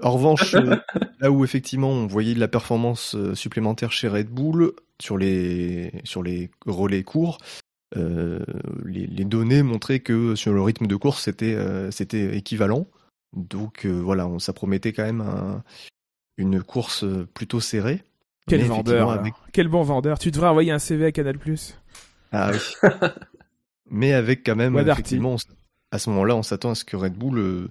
En 0.00 0.10
revanche, 0.12 0.54
euh, 0.54 0.76
là 1.20 1.30
où 1.30 1.44
effectivement 1.44 1.90
on 1.90 2.06
voyait 2.08 2.34
de 2.34 2.40
la 2.40 2.48
performance 2.48 3.16
supplémentaire 3.34 3.92
chez 3.92 4.08
Red 4.08 4.28
Bull 4.28 4.72
sur 5.00 5.18
les 5.18 5.92
sur 6.04 6.22
les 6.22 6.50
relais 6.66 7.02
courts, 7.02 7.38
euh, 7.96 8.40
les, 8.84 9.06
les 9.06 9.24
données 9.24 9.62
montraient 9.62 10.00
que 10.00 10.34
sur 10.34 10.52
le 10.52 10.60
rythme 10.62 10.86
de 10.86 10.96
course 10.96 11.22
c'était 11.22 11.54
euh, 11.54 11.90
c'était 11.90 12.36
équivalent. 12.36 12.86
Donc 13.34 13.84
euh, 13.84 13.90
voilà, 14.00 14.26
on, 14.26 14.38
ça 14.38 14.52
promettait 14.52 14.92
quand 14.92 15.04
même 15.04 15.20
un- 15.20 15.62
une 16.38 16.62
course 16.62 17.04
plutôt 17.34 17.60
serrée. 17.60 18.02
Quel 18.48 18.60
Mais 18.62 18.68
vendeur. 18.68 19.10
avec- 19.10 19.34
Quel 19.52 19.68
bon 19.68 19.82
vendeur. 19.82 20.18
Tu 20.18 20.30
devrais 20.30 20.48
envoyer 20.48 20.70
un 20.70 20.78
CV 20.78 21.06
à 21.06 21.12
Canal+. 21.12 21.38
Ah 22.32 22.50
oui. 22.52 22.58
Mais 23.90 24.12
avec 24.12 24.44
quand 24.44 24.56
même, 24.56 24.74
effectivement, 24.92 25.34
on 25.34 25.36
à 25.92 25.98
ce 25.98 26.10
moment-là, 26.10 26.34
on 26.36 26.42
s'attend 26.42 26.70
à 26.70 26.74
ce 26.74 26.84
que 26.84 26.96
Red 26.96 27.14
Bull 27.14 27.38
euh, 27.38 27.68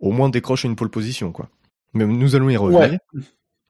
au 0.00 0.12
moins 0.12 0.28
décroche 0.28 0.64
une 0.64 0.76
pole 0.76 0.90
position, 0.90 1.32
quoi. 1.32 1.48
Mais 1.94 2.06
nous 2.06 2.34
allons 2.36 2.48
y 2.48 2.56
revenir. 2.56 2.98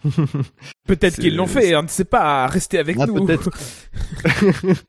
Peut-être 0.86 1.20
qu'ils 1.20 1.36
l'ont 1.36 1.46
fait, 1.46 1.74
on 1.76 1.82
ne 1.82 1.88
sait 1.88 2.04
pas. 2.04 2.46
Restez 2.46 2.78
avec 2.78 2.96
Ah, 3.00 3.06
nous. 3.06 3.24
peut-être. 3.24 3.50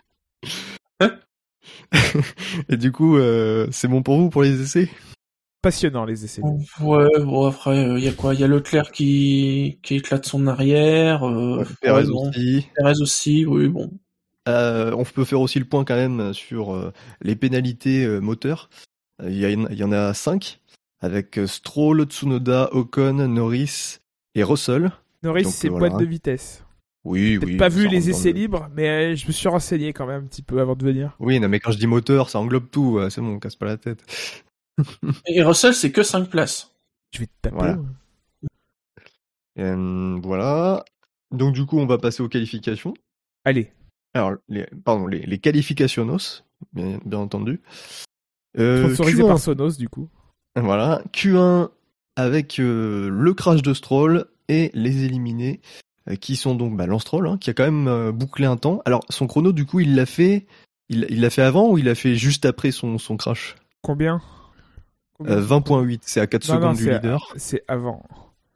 Et 2.70 2.78
du 2.78 2.92
coup, 2.92 3.18
euh, 3.18 3.68
c'est 3.72 3.88
bon 3.88 4.02
pour 4.04 4.18
vous 4.18 4.30
pour 4.30 4.44
les 4.44 4.62
essais? 4.62 4.90
Passionnant 5.62 6.06
les 6.06 6.26
essais. 6.26 6.42
Ouais, 6.82 7.08
bon 7.20 7.46
après, 7.48 7.98
il 7.98 8.04
y 8.04 8.08
a 8.08 8.12
quoi? 8.12 8.34
Il 8.34 8.40
y 8.42 8.44
a 8.44 8.48
Leclerc 8.48 8.92
qui, 8.92 9.80
qui 9.82 9.96
éclate 9.96 10.26
son 10.26 10.48
arrière. 10.48 11.24
Euh, 11.28 11.64
Perez 11.82 12.04
ouais, 12.04 12.12
bon. 12.12 12.30
aussi. 12.30 12.68
Perez 12.76 13.00
aussi, 13.02 13.46
oui, 13.46 13.68
bon. 13.70 13.92
Euh, 14.50 14.92
on 14.98 15.06
peut 15.06 15.24
faire 15.24 15.40
aussi 15.40 15.60
le 15.60 15.66
point 15.66 15.86
quand 15.86 15.96
même 15.96 16.34
sur 16.34 16.76
euh, 16.76 16.92
les 17.22 17.36
pénalités 17.38 18.04
euh, 18.04 18.20
moteurs. 18.20 18.70
Euh, 19.22 19.30
Il 19.30 19.38
y, 19.38 19.78
y 19.78 19.84
en 19.84 19.92
a 19.94 20.14
cinq 20.14 20.60
avec 21.00 21.38
euh, 21.38 21.48
Stroll, 21.48 22.04
Tsunoda, 22.06 22.70
Ocon, 22.74 23.28
Norris 23.30 24.00
et 24.36 24.44
Russell. 24.44 24.92
Norris, 25.24 25.46
c'est 25.46 25.70
voilà. 25.70 25.90
boîte 25.90 26.00
de 26.02 26.06
vitesse. 26.06 26.64
Oui, 27.06 27.38
Peut-être 27.38 27.50
oui. 27.52 27.58
pas 27.58 27.68
vu 27.70 27.88
les 27.88 28.10
essais 28.10 28.30
le- 28.32 28.36
libres, 28.40 28.70
mais 28.74 28.88
euh, 28.88 29.16
je 29.16 29.28
me 29.28 29.32
suis 29.34 29.48
renseigné 29.50 29.92
quand 29.92 30.06
même 30.08 30.24
un 30.24 30.28
petit 30.28 30.42
peu 30.42 30.62
avant 30.62 30.76
de 30.76 30.86
venir. 30.86 31.16
Oui, 31.20 31.40
non, 31.40 31.50
mais 31.50 31.60
quand 31.60 31.72
je 31.72 31.78
dis 31.78 31.88
moteur, 31.88 32.30
ça 32.30 32.40
englobe 32.40 32.70
tout. 32.72 32.98
euh, 32.98 33.10
C'est 33.10 33.20
bon, 33.20 33.28
on 33.36 33.40
casse 33.40 33.56
pas 33.58 33.66
la 33.66 33.78
tête. 33.78 34.04
Et 35.28 35.44
Russell, 35.44 35.74
c'est 35.74 35.92
que 35.92 36.02
5 36.04 36.30
places. 36.30 36.72
Je 37.14 37.20
vais 37.20 37.26
te 37.28 37.32
taper. 37.42 37.56
Voilà. 37.58 37.78
Euh, 39.60 40.20
voilà. 40.24 40.84
Donc 41.32 41.54
du 41.54 41.66
coup, 41.66 41.78
on 41.80 41.86
va 41.86 41.98
passer 41.98 42.24
aux 42.24 42.30
qualifications. 42.30 42.94
Allez. 43.46 43.72
Alors, 44.14 44.34
les, 44.48 44.66
pardon, 44.86 45.08
les, 45.08 45.20
les 45.20 45.38
qualificationos, 45.40 46.44
bien, 46.74 47.00
bien 47.06 47.20
entendu. 47.20 47.62
Euh, 48.58 48.86
Sponsorisé 48.86 49.24
Q1, 49.24 49.28
par 49.28 49.40
Sonos, 49.40 49.78
du 49.78 49.90
coup. 49.90 50.10
Voilà, 50.56 51.02
Q1 51.14 51.70
avec 52.16 52.60
euh, 52.60 53.10
le 53.10 53.34
crash 53.34 53.62
de 53.64 53.74
Stroll 53.74 54.26
et 54.54 54.72
les 54.74 55.04
éliminés, 55.06 55.62
euh, 56.10 56.16
qui 56.16 56.36
sont 56.36 56.56
donc 56.56 56.76
bah, 56.78 56.86
Lance 56.86 57.02
Stroll, 57.02 57.28
hein, 57.28 57.38
qui 57.40 57.50
a 57.50 57.54
quand 57.54 57.64
même 57.66 57.88
euh, 57.88 58.12
bouclé 58.12 58.46
un 58.46 58.58
temps. 58.58 58.82
Alors, 58.86 59.04
son 59.10 59.28
chrono, 59.28 59.52
du 59.52 59.66
coup, 59.66 59.80
il 59.80 59.96
l'a 59.96 60.06
fait, 60.06 60.46
il 60.90 61.06
il 61.10 61.22
l'a 61.22 61.30
fait 61.30 61.42
avant 61.42 61.70
ou 61.70 61.78
il 61.78 61.86
l'a 61.86 61.96
fait 61.96 62.16
juste 62.16 62.46
après 62.46 62.72
son, 62.72 62.98
son 62.98 63.18
crash? 63.18 63.56
Combien? 63.82 64.22
Combien 65.18 65.34
Euh, 65.38 65.42
20.8, 65.42 66.00
c'est 66.04 66.20
à 66.22 66.28
4 66.28 66.48
Non, 66.48 66.54
non, 66.56 66.60
secondes 66.62 66.78
du 66.78 66.84
c'est- 66.86 66.94
leader. 66.94 67.34
C'est 67.38 67.64
avant. 67.68 68.04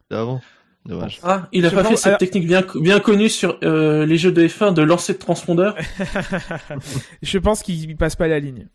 C'est 0.10 0.18
avant? 0.18 0.42
Dommage. 0.86 1.20
Ah, 1.22 1.50
il 1.52 1.66
a 1.66 1.70
Je 1.70 1.76
pas 1.76 1.84
fait 1.84 1.98
cette 1.98 2.08
alors- 2.08 2.18
technique 2.20 2.48
bien, 2.48 2.64
bien 2.76 3.00
connue 3.02 3.28
sur 3.28 3.58
euh, 3.64 4.06
les 4.06 4.18
jeux 4.18 4.32
de 4.32 4.48
F1 4.48 4.74
de 4.74 4.82
lancer 4.82 5.12
de 5.14 5.18
transpondeur? 5.18 5.76
je 7.22 7.38
pense 7.38 7.62
qu'il 7.64 7.96
passe 7.98 8.16
pas 8.16 8.28
la 8.28 8.40
ligne. 8.40 8.68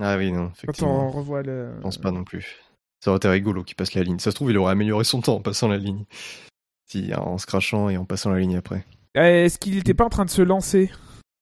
Ah 0.00 0.16
oui, 0.16 0.32
non, 0.32 0.46
Quand 0.46 0.52
effectivement. 0.54 1.08
on 1.08 1.10
revoit 1.10 1.42
le. 1.42 1.72
Je 1.76 1.80
pense 1.82 1.98
pas 1.98 2.10
non 2.10 2.24
plus. 2.24 2.56
Ça 3.00 3.10
aurait 3.10 3.18
été 3.18 3.28
rigolo 3.28 3.62
qu'il 3.64 3.76
passe 3.76 3.94
la 3.94 4.02
ligne. 4.02 4.18
Ça 4.18 4.30
se 4.30 4.34
trouve, 4.36 4.50
il 4.50 4.58
aurait 4.58 4.72
amélioré 4.72 5.04
son 5.04 5.20
temps 5.20 5.36
en 5.36 5.40
passant 5.40 5.68
la 5.68 5.76
ligne. 5.76 6.04
Si, 6.88 7.12
en 7.14 7.38
se 7.38 7.46
crachant 7.46 7.88
et 7.90 7.96
en 7.96 8.04
passant 8.04 8.30
la 8.30 8.38
ligne 8.40 8.56
après. 8.56 8.84
Euh, 9.16 9.44
Est-ce 9.44 9.58
qu'il 9.58 9.76
était 9.78 9.94
pas 9.94 10.04
en 10.04 10.08
train 10.10 10.24
de 10.24 10.30
se 10.30 10.42
lancer 10.42 10.90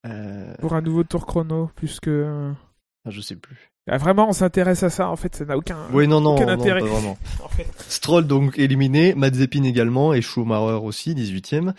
Euh, 0.07 0.55
pour 0.61 0.75
un 0.75 0.81
nouveau 0.83 1.05
tour 1.05 1.27
chrono 1.27 1.71
plus 1.77 2.01
que. 2.01 2.53
ah, 3.07 3.11
je 3.11 3.21
sais 3.21 3.37
plus. 3.37 3.71
Ah, 3.89 3.99
vraiment, 3.99 4.29
on 4.29 4.33
s'intéresse 4.33 4.83
à 4.83 4.91
ça. 4.91 5.09
En 5.09 5.15
fait, 5.17 5.37
ça 5.37 5.45
n'a 5.45 5.57
aucun. 5.57 5.79
Oui, 5.93 6.09
non, 6.09 6.21
non, 6.21 6.35
aucun 6.35 6.47
non, 6.47 6.53
intérêt. 6.61 6.81
pas 6.81 6.87
vraiment. 6.87 7.17
En 7.45 7.49
fait. 7.49 7.67
Stroll 7.89 8.27
donc 8.27 8.59
éliminé, 8.59 9.15
Mazepin 9.15 9.63
également 9.63 10.13
et 10.13 10.21
Schumacher 10.23 10.85
aussi, 10.85 11.15
18ème. 11.15 11.73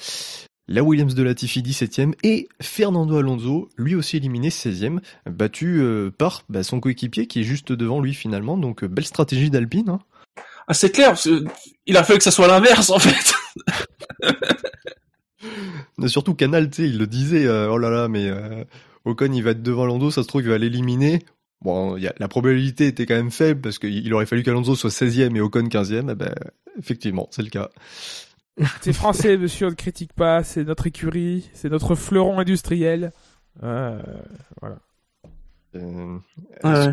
La 0.70 0.84
Williams 0.84 1.16
de 1.16 1.24
Latifi 1.24 1.62
17ème 1.62 2.14
et 2.24 2.48
Fernando 2.62 3.18
Alonso, 3.18 3.70
lui 3.78 3.96
aussi 3.96 4.18
éliminé 4.18 4.50
16ème, 4.50 5.00
battu 5.26 5.80
euh, 5.82 6.12
par 6.12 6.44
bah, 6.50 6.62
son 6.64 6.82
coéquipier 6.82 7.26
qui 7.28 7.40
est 7.40 7.44
juste 7.44 7.72
devant 7.72 8.02
lui 8.02 8.14
finalement. 8.14 8.58
Donc 8.58 8.84
euh, 8.84 8.88
belle 8.90 9.06
stratégie 9.06 9.50
d'Alpine. 9.50 9.90
Hein. 9.90 10.00
Ah, 10.68 10.74
c'est 10.74 10.92
clair, 10.92 11.10
parce 11.10 11.24
que 11.26 11.46
il 11.86 11.96
a 11.98 12.04
fallu 12.04 12.18
que 12.18 12.24
ça 12.24 12.32
soit 12.32 12.48
l'inverse, 12.48 12.90
en 12.90 13.00
fait. 13.00 13.34
Mais 15.98 16.08
surtout 16.08 16.36
Canal, 16.36 16.70
tu 16.70 16.84
sais, 16.84 16.90
il 16.90 16.98
le 16.98 17.08
disait, 17.08 17.46
euh, 17.48 17.72
oh 17.72 17.78
là 17.78 17.90
là, 17.90 18.08
mais 18.08 18.30
euh, 18.30 18.64
Ocon 19.06 19.32
il 19.32 19.44
va 19.44 19.52
être 19.52 19.64
devant 19.64 19.84
Alonso, 19.84 20.12
ça 20.12 20.22
se 20.24 20.28
trouve 20.28 20.42
il 20.42 20.50
va 20.50 20.58
l'éliminer. 20.58 21.24
Bon, 21.62 21.98
il 21.98 22.04
y 22.04 22.08
a, 22.08 22.14
la 22.20 22.28
probabilité 22.28 22.88
était 22.88 23.06
quand 23.08 23.16
même 23.16 23.32
faible 23.32 23.62
parce 23.62 23.80
qu'il 23.80 24.14
aurait 24.14 24.28
fallu 24.28 24.44
qu'Alonso 24.44 24.76
soit 24.76 24.92
16ème 24.92 25.36
et 25.36 25.42
Ocon 25.42 25.64
15ème. 25.64 26.12
Eh 26.12 26.16
ben, 26.16 26.36
effectivement, 26.78 27.28
c'est 27.32 27.42
le 27.42 27.50
cas. 27.50 27.70
C'est 28.82 28.94
français, 28.94 29.38
monsieur, 29.38 29.68
on 29.68 29.70
ne 29.70 29.76
critique 29.76 30.14
pas. 30.14 30.44
C'est 30.44 30.64
notre 30.64 30.88
écurie, 30.88 31.48
c'est 31.54 31.70
notre 31.70 31.94
fleuron 31.94 32.40
industriel. 32.40 33.12
Euh, 33.62 34.02
voilà. 34.62 34.78
Euh, 35.76 36.18
Ouais. 36.64 36.88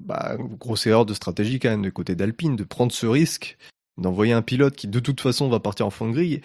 Bah, 0.00 0.36
grosse 0.38 0.86
erreur 0.86 1.06
de 1.06 1.14
stratégie 1.14 1.58
quand 1.58 1.70
même 1.70 1.82
du 1.82 1.92
côté 1.92 2.14
d'Alpine 2.14 2.56
de 2.56 2.64
prendre 2.64 2.92
ce 2.92 3.06
risque 3.06 3.56
d'envoyer 3.98 4.32
un 4.32 4.42
pilote 4.42 4.76
qui 4.76 4.88
de 4.88 5.00
toute 5.00 5.20
façon 5.20 5.48
va 5.48 5.58
partir 5.58 5.86
en 5.86 5.90
fond 5.90 6.08
de 6.08 6.12
grille. 6.12 6.40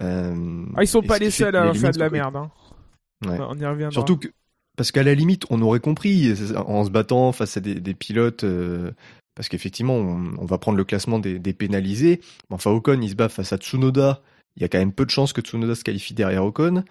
Euh, 0.00 0.64
Ah, 0.76 0.82
ils 0.82 0.86
sont 0.88 1.02
pas 1.02 1.18
les 1.18 1.30
seuls 1.30 1.56
à 1.56 1.74
faire 1.74 1.90
de 1.90 1.98
la 1.98 2.10
merde. 2.10 2.36
Hein. 2.36 2.50
Ouais. 3.26 3.38
On 3.40 3.58
y 3.58 3.66
reviendra. 3.66 3.92
Surtout 3.92 4.16
que 4.16 4.28
parce 4.76 4.90
qu'à 4.90 5.02
la 5.02 5.14
limite 5.14 5.44
on 5.50 5.60
aurait 5.62 5.80
compris 5.80 6.32
en 6.56 6.84
se 6.84 6.90
battant 6.90 7.32
face 7.32 7.56
à 7.56 7.60
des, 7.60 7.74
des 7.74 7.94
pilotes 7.94 8.44
euh, 8.44 8.90
parce 9.34 9.48
qu'effectivement 9.48 9.94
on, 9.96 10.34
on 10.38 10.44
va 10.46 10.58
prendre 10.58 10.78
le 10.78 10.84
classement 10.84 11.18
des, 11.18 11.38
des 11.38 11.52
pénalisés. 11.52 12.20
Enfin 12.50 12.70
Ocon 12.70 13.00
il 13.02 13.10
se 13.10 13.14
bat 13.14 13.28
face 13.28 13.52
à 13.52 13.58
Tsunoda. 13.58 14.22
Il 14.56 14.62
y 14.62 14.64
a 14.64 14.68
quand 14.68 14.78
même 14.78 14.92
peu 14.92 15.04
de 15.04 15.10
chances 15.10 15.32
que 15.32 15.40
Tsunoda 15.40 15.74
se 15.74 15.84
qualifie 15.84 16.14
derrière 16.14 16.44
Ocon. 16.44 16.84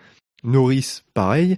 Norris 0.43 1.01
pareil. 1.13 1.57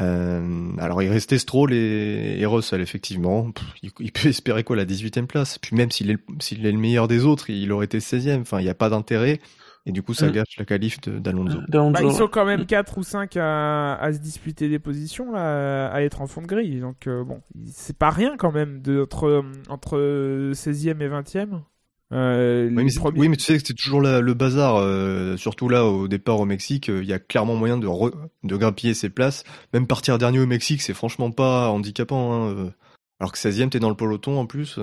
Euh, 0.00 0.70
alors 0.78 1.02
il 1.02 1.08
restait 1.08 1.38
Stroll 1.38 1.72
et, 1.72 2.36
et 2.40 2.46
Russell 2.46 2.80
effectivement. 2.80 3.52
Pff, 3.52 3.64
il, 3.82 3.90
il 4.00 4.12
peut 4.12 4.28
espérer 4.30 4.64
quoi 4.64 4.76
la 4.76 4.84
18e 4.84 5.26
place? 5.26 5.58
Puis 5.58 5.76
même 5.76 5.90
s'il 5.90 6.10
est, 6.10 6.14
le- 6.14 6.34
s'il 6.40 6.66
est 6.66 6.72
le 6.72 6.78
meilleur 6.78 7.06
des 7.08 7.24
autres, 7.24 7.50
il 7.50 7.70
aurait 7.72 7.84
été 7.86 7.98
16e. 8.00 8.40
Enfin 8.40 8.58
il 8.60 8.64
n'y 8.64 8.70
a 8.70 8.74
pas 8.74 8.88
d'intérêt. 8.90 9.40
Et 9.86 9.92
du 9.92 10.02
coup 10.02 10.14
ça 10.14 10.28
Mm. 10.28 10.32
gâche 10.32 10.56
la 10.58 10.64
qualif 10.64 10.98
d'Alonso. 11.02 11.58
D'Alonso. 11.68 11.92
Bah, 11.92 12.00
ils 12.02 12.12
sont 12.12 12.26
quand 12.26 12.46
même 12.46 12.64
4 12.64 12.96
ou 12.98 13.02
5 13.02 13.36
à, 13.36 13.94
à 13.96 14.12
se 14.14 14.18
disputer 14.18 14.70
des 14.70 14.78
positions, 14.78 15.30
là, 15.30 15.88
à 15.92 16.00
être 16.02 16.22
en 16.22 16.26
fond 16.26 16.40
de 16.40 16.46
grille. 16.46 16.80
Donc, 16.80 17.06
euh, 17.06 17.22
bon, 17.22 17.42
c'est 17.66 17.96
pas 17.98 18.08
rien 18.08 18.36
quand 18.38 18.50
même 18.50 18.80
de, 18.80 19.02
entre, 19.02 19.44
entre 19.68 19.98
16e 20.54 21.02
et 21.02 21.08
20e. 21.08 21.60
Euh, 22.12 22.68
Oui 22.68 22.84
mais, 22.84 22.90
c'est- 22.90 23.00
premiers- 23.00 23.18
oui, 23.20 23.28
mais 23.28 23.36
tu 23.36 23.44
sais 23.44 23.58
que 23.58 23.66
c'est 23.66 23.74
toujours 23.74 24.00
la- 24.00 24.20
le 24.20 24.34
bazar, 24.34 24.76
euh, 24.76 25.36
surtout 25.36 25.68
là 25.68 25.84
au 25.84 26.06
départ 26.06 26.38
au 26.38 26.44
Mexique, 26.44 26.88
euh, 26.90 27.02
il 27.02 27.08
y 27.08 27.12
a 27.12 27.18
clairement 27.18 27.56
moyen 27.56 27.76
de, 27.78 27.86
re- 27.86 28.14
de 28.44 28.56
grappiller 28.56 28.94
ses 28.94 29.08
places. 29.10 29.42
Même 29.72 29.86
partir 29.86 30.18
dernier 30.18 30.38
au 30.38 30.46
Mexique, 30.46 30.82
c'est 30.82 30.94
franchement 30.94 31.30
pas 31.30 31.68
handicapant. 31.70 32.48
hein. 32.50 32.72
Alors 33.20 33.32
que 33.32 33.38
16ème, 33.38 33.70
t'es 33.70 33.80
dans 33.80 33.88
le 33.90 33.96
peloton 33.96 34.38
en 34.38 34.46
plus. 34.46 34.78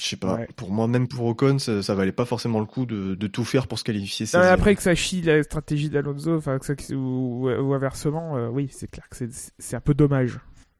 Je 0.00 0.06
sais 0.06 0.16
pas, 0.16 0.36
Ouais. 0.36 0.48
pour 0.56 0.70
moi, 0.70 0.86
même 0.86 1.08
pour 1.08 1.24
Ocon, 1.26 1.58
ça, 1.58 1.82
ça 1.82 1.94
valait 1.94 2.12
pas 2.12 2.24
forcément 2.24 2.60
le 2.60 2.66
coup 2.66 2.86
de, 2.86 3.16
de 3.16 3.26
tout 3.26 3.44
faire 3.44 3.66
pour 3.66 3.78
se 3.80 3.84
qualifier. 3.84 4.26
Non, 4.26 4.40
mais 4.40 4.46
16e. 4.46 4.52
après 4.54 4.74
que 4.76 4.82
ça 4.82 4.94
chie 4.94 5.22
la 5.22 5.42
stratégie 5.42 5.90
d'Alonso, 5.90 6.36
enfin, 6.36 6.58
ça- 6.62 6.74
ou, 6.94 7.48
ou 7.50 7.74
inversement, 7.74 8.48
oui, 8.52 8.68
c'est 8.70 8.88
clair 8.88 9.08
que 9.08 9.16
c'est- 9.30 9.74
un 9.76 9.80
peu 9.80 9.94
dommage. 9.94 10.38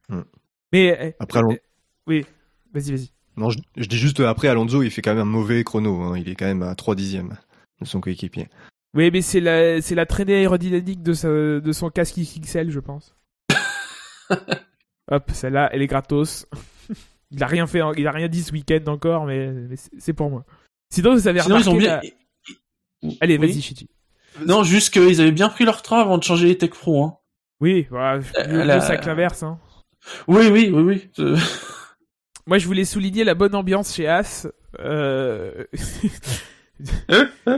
Hmm. 0.09 0.21
Mais, 0.71 0.97
eh, 1.01 1.15
Après, 1.19 1.39
Alon- 1.39 1.51
eh, 1.51 1.61
oui, 2.07 2.25
vas-y, 2.73 2.91
vas-y. 2.91 3.11
Non, 3.37 3.49
je, 3.49 3.59
je 3.77 3.85
dis 3.87 3.97
juste 3.97 4.19
après, 4.19 4.47
Alonso, 4.47 4.83
il 4.83 4.91
fait 4.91 5.01
quand 5.01 5.11
même 5.11 5.21
un 5.21 5.25
mauvais 5.25 5.63
chrono. 5.63 6.01
hein, 6.03 6.17
Il 6.17 6.27
est 6.29 6.35
quand 6.35 6.45
même 6.45 6.63
à 6.63 6.75
3 6.75 6.95
dixièmes 6.95 7.37
de 7.81 7.85
son 7.85 8.01
coéquipier. 8.01 8.47
Oui, 8.95 9.09
mais 9.11 9.21
c'est 9.21 9.39
la, 9.39 9.81
c'est 9.81 9.95
la 9.95 10.05
traînée 10.05 10.35
aérodynamique 10.35 11.03
de, 11.03 11.13
sa- 11.13 11.59
de 11.59 11.71
son 11.71 11.89
casque 11.89 12.17
XXL, 12.17 12.71
je 12.71 12.79
pense. 12.79 13.15
Hop, 15.11 15.29
celle-là, 15.33 15.69
elle 15.73 15.81
est 15.81 15.87
gratos. 15.87 16.47
il 17.31 17.43
a 17.43 17.47
rien 17.47 17.65
fait, 17.67 17.81
il 17.97 18.07
a 18.07 18.11
rien 18.11 18.27
dit 18.27 18.43
ce 18.43 18.51
week-end 18.51 18.83
encore, 18.87 19.25
mais, 19.25 19.51
mais 19.51 19.75
c'est 19.75 19.91
c'est 19.99 20.13
pour 20.13 20.29
moi. 20.29 20.45
Sinon, 20.91 21.13
vous 21.13 21.27
avez 21.27 21.39
Sinon, 21.41 21.59
ils 21.59 21.69
ont 21.69 21.75
bien. 21.77 22.01
la- 23.03 23.09
Allez, 23.21 23.37
Oui. 23.37 23.47
vas-y, 23.47 23.61
Chichi. 23.61 23.89
Non, 24.45 24.63
juste 24.63 24.91
qu'ils 24.93 25.21
avaient 25.21 25.31
bien 25.31 25.49
pris 25.49 25.65
leur 25.65 25.81
train 25.81 26.01
avant 26.01 26.17
de 26.17 26.23
changer 26.23 26.47
les 26.47 26.57
Tech 26.57 26.71
Pro. 26.71 27.03
Hein. 27.03 27.17
Oui, 27.61 27.87
voilà, 27.89 28.15
Euh, 28.39 28.47
le, 28.47 28.63
la- 28.63 28.81
sac 28.81 29.05
l'inverse. 29.05 29.43
Hein. 29.43 29.59
Oui, 30.27 30.47
oui, 30.51 30.69
oui, 30.73 30.81
oui. 31.17 31.35
Moi, 32.49 32.57
je 32.57 32.65
voulais 32.65 32.83
souligner 32.83 33.23
la 33.23 33.35
bonne 33.35 33.53
ambiance 33.53 33.93
chez 33.93 34.07
As. 34.07 34.47
Euh... 34.79 35.65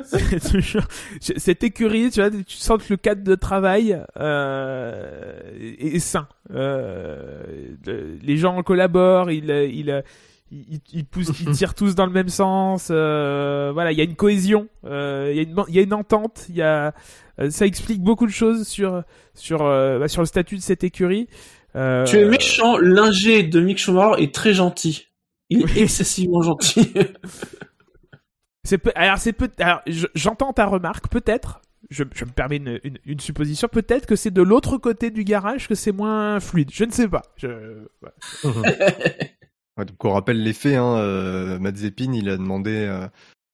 C'est 0.04 0.40
toujours- 0.52 0.88
Cette 1.20 1.64
écurie, 1.64 2.10
tu 2.10 2.20
vois, 2.22 2.30
tu 2.32 2.58
sens 2.58 2.84
que 2.84 2.92
le 2.92 2.98
cadre 2.98 3.24
de 3.24 3.36
travail 3.36 4.04
euh, 4.20 5.40
est 5.60 5.96
est 5.96 6.00
sain. 6.00 6.28
Euh, 6.54 7.44
le- 7.86 8.18
les 8.22 8.36
gens 8.38 8.62
collaborent, 8.64 9.30
ils, 9.32 9.50
ils, 9.50 10.04
ils, 10.52 10.80
ils 10.92 11.06
poussent, 11.06 11.40
ils 11.40 11.52
tirent 11.56 11.76
tous 11.76 11.94
dans 11.96 12.06
le 12.08 12.12
même 12.12 12.30
sens. 12.30 12.88
euh, 12.92 13.70
voilà, 13.74 13.92
il 13.92 13.98
y 13.98 14.02
a 14.02 14.06
une 14.06 14.16
cohésion, 14.16 14.68
euh, 14.86 15.30
il 15.32 15.38
y 15.38 15.40
a 15.40 15.44
une, 15.44 15.64
il 15.70 15.76
y 15.76 15.80
a 15.80 15.84
une 15.84 15.94
entente. 15.94 16.48
Il 16.50 16.56
y 16.56 16.62
a, 16.64 16.94
euh, 17.40 17.50
ça 17.50 17.66
explique 17.66 18.02
beaucoup 18.02 18.26
de 18.26 18.32
choses 18.32 18.68
sur 18.68 19.04
sur 19.36 19.62
euh, 19.62 20.00
bah, 20.00 20.08
sur 20.08 20.22
le 20.24 20.28
statut 20.28 20.56
de 20.58 20.62
cette 20.62 20.84
écurie. 20.84 21.28
Euh, 21.76 22.06
Tu 22.06 22.18
es 22.18 22.26
méchant, 22.26 22.78
l'ingé 22.78 23.44
de 23.44 23.60
Mick 23.62 23.78
Schumacher 23.78 24.22
est 24.24 24.34
très 24.34 24.54
gentil. 24.54 25.08
Il 25.50 25.64
est 25.64 25.82
excessivement 25.82 26.42
gentil. 26.42 26.92
C'est 28.64 28.78
peu... 28.78 28.92
alors 28.96 29.18
c'est 29.18 29.34
peut 29.34 29.50
alors 29.60 29.82
je- 29.88 30.06
j'entends 30.14 30.54
ta 30.54 30.66
remarque 30.68 31.08
peut-être 31.10 31.62
je, 31.90 32.04
je 32.14 32.26
me 32.26 32.30
permets 32.30 32.58
une, 32.58 32.80
une, 32.84 33.00
une 33.06 33.20
supposition 33.20 33.68
peut-être 33.68 34.06
que 34.06 34.16
c'est 34.16 34.30
de 34.30 34.44
l'autre 34.44 34.78
côté 34.78 35.10
du 35.10 35.24
garage 35.24 35.68
que 35.68 35.74
c'est 35.74 35.92
moins 35.92 36.40
fluide 36.40 36.70
je 36.72 36.84
ne 36.84 36.92
sais 36.92 37.08
pas 37.08 37.24
je... 37.38 37.48
ouais. 37.48 38.44
Ouais, 39.78 39.86
donc 39.86 40.04
on 40.04 40.12
rappelle 40.12 40.44
les 40.44 40.52
faits, 40.54 40.76
hein, 40.76 40.98
euh, 40.98 41.58
Mazepin, 41.58 42.12
il 42.12 42.28
a 42.30 42.36
demandé 42.36 42.72
euh, 42.90 43.08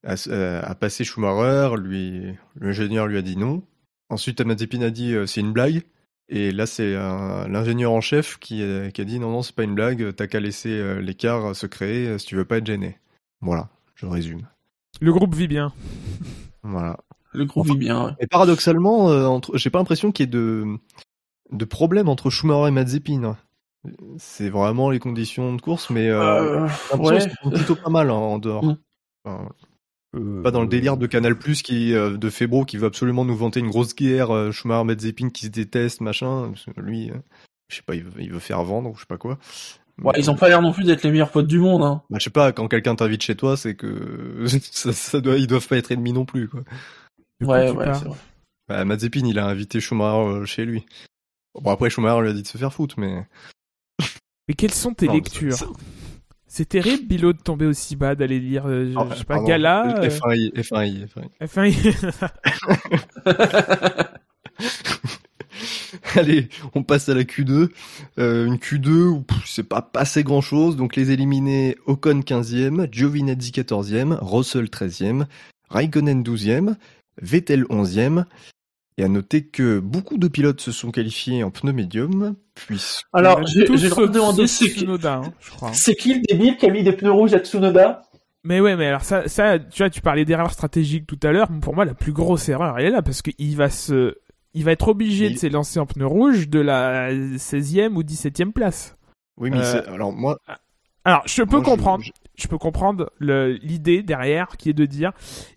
à, 0.06 0.16
euh, 0.30 0.62
à 0.64 0.74
passer 0.74 1.04
Schumacher, 1.04 1.76
lui, 1.80 2.34
l'ingénieur 2.60 3.06
lui 3.06 3.20
a 3.20 3.22
dit 3.22 3.38
non. 3.38 3.62
Ensuite, 4.10 4.42
Mazepin 4.42 4.82
a 4.82 4.90
dit 4.90 5.14
euh, 5.14 5.28
c'est 5.28 5.42
une 5.42 5.54
blague. 5.54 5.84
Et 6.30 6.52
là, 6.52 6.66
c'est 6.66 6.94
euh, 6.94 7.48
l'ingénieur 7.48 7.92
en 7.94 8.02
chef 8.02 8.38
qui, 8.40 8.62
euh, 8.62 8.90
qui 8.90 9.00
a 9.02 9.06
dit 9.06 9.20
non, 9.20 9.32
non, 9.32 9.42
c'est 9.42 9.56
pas 9.56 9.64
une 9.64 9.76
blague, 9.76 10.14
t'as 10.16 10.28
qu'à 10.28 10.40
laisser 10.42 10.70
euh, 10.72 11.00
l'écart 11.00 11.56
se 11.56 11.66
créer 11.68 12.08
euh, 12.08 12.18
si 12.18 12.26
tu 12.28 12.36
veux 12.36 12.44
pas 12.46 12.58
être 12.58 12.66
gêné. 12.68 12.98
Voilà, 13.42 13.70
je 13.96 14.06
résume. 14.06 14.42
le 15.00 15.14
groupe 15.14 15.36
vit 15.36 15.48
bien 15.48 15.72
Voilà. 16.64 16.98
Le 17.34 17.46
groupe 17.46 17.66
Enfin, 17.66 17.74
vit 17.74 17.80
bien. 17.80 18.06
ouais. 18.08 18.12
Et 18.20 18.28
paradoxalement, 18.28 19.10
euh, 19.10 19.26
entre... 19.26 19.56
j'ai 19.58 19.70
pas 19.70 19.80
l'impression 19.80 20.12
qu'il 20.12 20.26
y 20.26 20.28
ait 20.28 20.32
de, 20.32 20.66
de 21.52 21.66
problème 21.66 22.10
entre 22.10 22.30
Schumacher 22.30 22.68
et 22.68 22.72
Mazepin. 22.72 23.24
hein. 23.24 23.38
C'est 24.18 24.50
vraiment 24.50 24.90
les 24.90 25.00
conditions 25.00 25.54
de 25.56 25.62
course, 25.62 25.90
mais 25.90 26.10
euh, 26.10 26.66
Euh, 26.66 26.98
ouais. 26.98 27.20
plutôt 27.54 27.76
pas 27.76 27.90
mal 27.90 28.10
hein, 28.10 28.14
en 28.16 28.38
dehors. 28.40 28.66
Mm. 28.66 28.78
Enfin, 29.24 29.50
pas 30.44 30.52
dans 30.52 30.62
le 30.62 30.68
délire 30.68 30.98
de 30.98 31.06
Canal 31.08 31.38
Plus 31.38 31.62
qui 31.62 31.94
euh, 31.94 32.18
de 32.18 32.30
Febro 32.30 32.66
qui 32.66 32.78
veut 32.78 32.88
absolument 32.88 33.26
nous 33.26 33.36
vanter 33.36 33.60
une 33.60 33.70
grosse 33.70 33.96
guerre, 33.96 34.32
euh, 34.32 34.52
Schumacher 34.52 34.84
Mazepin 34.86 35.30
qui 35.30 35.46
se 35.48 35.52
détestent, 35.52 36.02
machin. 36.02 36.52
Lui, 36.78 37.10
euh, 37.12 37.16
je 37.70 37.78
sais 37.78 37.82
pas, 37.82 37.96
il 37.96 38.04
veut, 38.04 38.22
il 38.22 38.32
veut 38.32 38.40
faire 38.40 38.64
vendre 38.64 38.90
ou 38.92 38.96
je 38.96 39.02
sais 39.02 39.06
pas 39.08 39.18
quoi. 39.18 39.38
Ouais, 40.04 40.14
ils 40.18 40.30
ont 40.30 40.36
pas 40.36 40.48
l'air 40.48 40.62
non 40.62 40.72
plus 40.72 40.84
d'être 40.84 41.02
les 41.04 41.10
meilleurs 41.12 41.32
potes 41.32 41.48
du 41.48 41.60
monde. 41.60 41.82
Hein. 41.84 42.04
Bah, 42.10 42.18
je 42.20 42.24
sais 42.26 42.30
pas, 42.30 42.52
quand 42.52 42.68
quelqu'un 42.68 42.96
t'invite 42.96 43.24
chez 43.24 43.36
toi, 43.36 43.58
c'est 43.58 43.74
que 43.76 44.46
ça, 44.72 44.94
ça 44.94 45.22
doit, 45.22 45.38
ils 45.38 45.48
doivent 45.48 45.68
pas 45.68 45.78
être 45.78 45.92
ennemis 45.92 46.14
non 46.14 46.26
plus, 46.26 46.48
quoi. 46.48 46.62
Ouais, 47.42 47.72
ouais, 47.72 47.94
c'est 47.94 48.06
vrai. 48.06 48.18
Bah, 48.68 48.86
Mazepin, 48.86 49.26
il 49.26 49.40
a 49.40 49.48
invité 49.48 49.80
Schumacher 49.80 50.18
euh, 50.42 50.46
chez 50.46 50.66
lui. 50.66 50.86
Bon, 51.60 51.72
après, 51.72 51.90
Schumacher 51.90 52.22
lui 52.22 52.30
a 52.30 52.34
dit 52.34 52.44
de 52.44 52.48
se 52.48 52.58
faire 52.60 52.74
foutre, 52.74 53.00
mais. 53.00 53.26
mais 54.48 54.54
quelles 54.56 54.74
sont 54.74 54.94
tes 54.94 55.08
Non, 55.08 55.14
lectures? 55.14 55.54
ça- 55.58 55.66
c'est 56.58 56.66
terrible 56.70 57.06
Bilo 57.06 57.34
de 57.34 57.38
tomber 57.38 57.68
aussi 57.68 57.96
bas 57.96 58.16
d'aller 58.16 58.40
lire 58.40 58.66
euh, 58.66 58.92
je, 58.92 58.98
Ah, 58.98 59.06
je 59.12 59.16
sais 59.18 59.24
pas 59.26 59.36
pardon. 59.36 59.48
Gala 59.48 60.00
euh, 60.00 60.10
F1i, 60.10 60.52
F1i, 60.56 61.06
F1i. 61.06 61.30
enfin 61.44 61.70
Allez, 66.16 66.50
on 66.74 66.82
passe 66.82 67.10
à 67.10 67.14
la 67.14 67.24
Q2. 67.24 67.70
Euh, 68.18 68.48
une 68.48 68.56
Q2 68.56 68.90
où 68.90 69.24
c'est 69.46 69.70
pas 69.70 69.84
passé 69.84 70.24
grand 70.24 70.42
chose. 70.42 70.76
Donc 70.78 70.96
les 70.96 71.12
éliminés 71.12 71.78
Ocon 71.86 72.22
15e, 72.22 72.92
Giovinazzi 72.92 73.52
14e, 73.52 74.18
Russell 74.20 74.66
13e, 74.66 75.28
Raikkonen 75.70 76.24
12e, 76.24 76.74
Vettel 77.22 77.66
11e. 77.66 78.26
Et 79.00 79.04
à 79.04 79.08
noter 79.08 79.46
que 79.46 79.80
beaucoup 79.80 80.18
de 80.18 80.28
pilotes 80.28 80.60
se 80.60 80.72
sont 80.72 80.90
qualifiés 80.90 81.44
en 81.44 81.52
pneu 81.52 81.72
médium, 81.72 82.36
puisque 82.56 83.06
Alors, 83.14 83.46
j'ai 83.46 83.62
le 83.62 84.08
demander, 84.08 84.48
c'est 84.48 84.66
qui, 84.70 84.80
Tsunoda, 84.80 85.18
hein, 85.18 85.34
je 85.40 85.52
crois 85.52 85.72
c'est 85.74 85.94
qui 85.96 86.16
le 86.16 86.22
débile 86.22 86.58
qui 86.58 86.66
a 86.66 86.72
mis 86.72 86.84
des 86.84 86.94
pneus 86.94 87.12
rouges 87.12 87.34
à 87.36 87.40
Tsunoda? 87.40 88.02
Mais 88.44 88.60
ouais, 88.60 88.76
mais 88.76 88.88
alors 88.88 89.04
ça, 89.04 89.28
ça, 89.28 89.60
tu 89.60 89.84
vois, 89.84 89.90
tu 89.92 90.02
parlais 90.02 90.26
d'erreur 90.26 90.52
stratégique 90.52 91.06
tout 91.06 91.20
à 91.22 91.32
l'heure. 91.32 91.50
Pour 91.62 91.76
moi, 91.76 91.86
la 91.86 91.94
plus 91.94 92.12
grosse 92.14 92.50
erreur, 92.50 92.80
elle 92.80 92.86
est 92.86 92.90
là 92.90 93.02
parce 93.04 93.22
qu'il 93.22 93.56
va 93.56 93.70
se, 93.70 94.16
il 94.56 94.64
va 94.64 94.72
être 94.72 94.88
obligé 94.88 95.28
Il- 95.28 95.34
de 95.34 95.38
s'élancer 95.38 95.80
en 95.80 95.86
pneu 95.86 96.06
rouge 96.08 96.48
de 96.50 96.60
la 96.60 97.10
16e 97.38 97.98
ou 97.98 98.04
17e 98.04 98.52
place. 98.54 98.96
oui, 99.38 99.52
mais 99.52 99.58
Euh, 99.60 99.64
c'est- 99.84 99.88
alors 99.90 100.12
moi, 100.12 100.40
Alors, 101.04 101.22
je 101.28 101.44
peux 101.44 101.58
moi, 101.58 101.66
comprendre, 101.66 102.04
je- 102.04 102.12
je, 102.38 102.48
peux 102.48 102.58
comprendre 102.58 103.12
l'idée 103.20 104.04
derrière 104.04 104.58
qui 104.58 104.70
est 104.70 104.74
de 104.74 104.86
dire, 104.86 105.12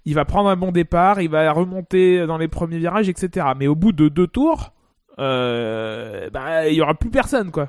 il 0.05 0.15
va 0.15 0.25
prendre 0.25 0.49
un 0.49 0.57
bon 0.57 0.73
départ, 0.73 1.21
il 1.21 1.31
va 1.31 1.51
remonter 1.53 2.27
dans 2.27 2.39
les 2.39 2.49
premiers 2.49 2.79
virages, 2.79 3.09
etc. 3.09 3.47
Mais 3.57 3.67
au 3.67 3.75
bout 3.75 3.93
de 3.93 4.09
deux 4.09 4.27
tours, 4.27 4.73
euh, 5.19 6.31
bah, 6.31 6.69
il 6.69 6.75
y 6.75 6.81
aura 6.81 6.95
plus 6.95 7.11
personne, 7.11 7.51
quoi. 7.51 7.69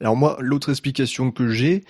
Alors 0.00 0.16
moi, 0.16 0.36
l'autre 0.40 0.70
explication 0.70 1.30
que 1.30 1.48
j'ai, 1.48 1.84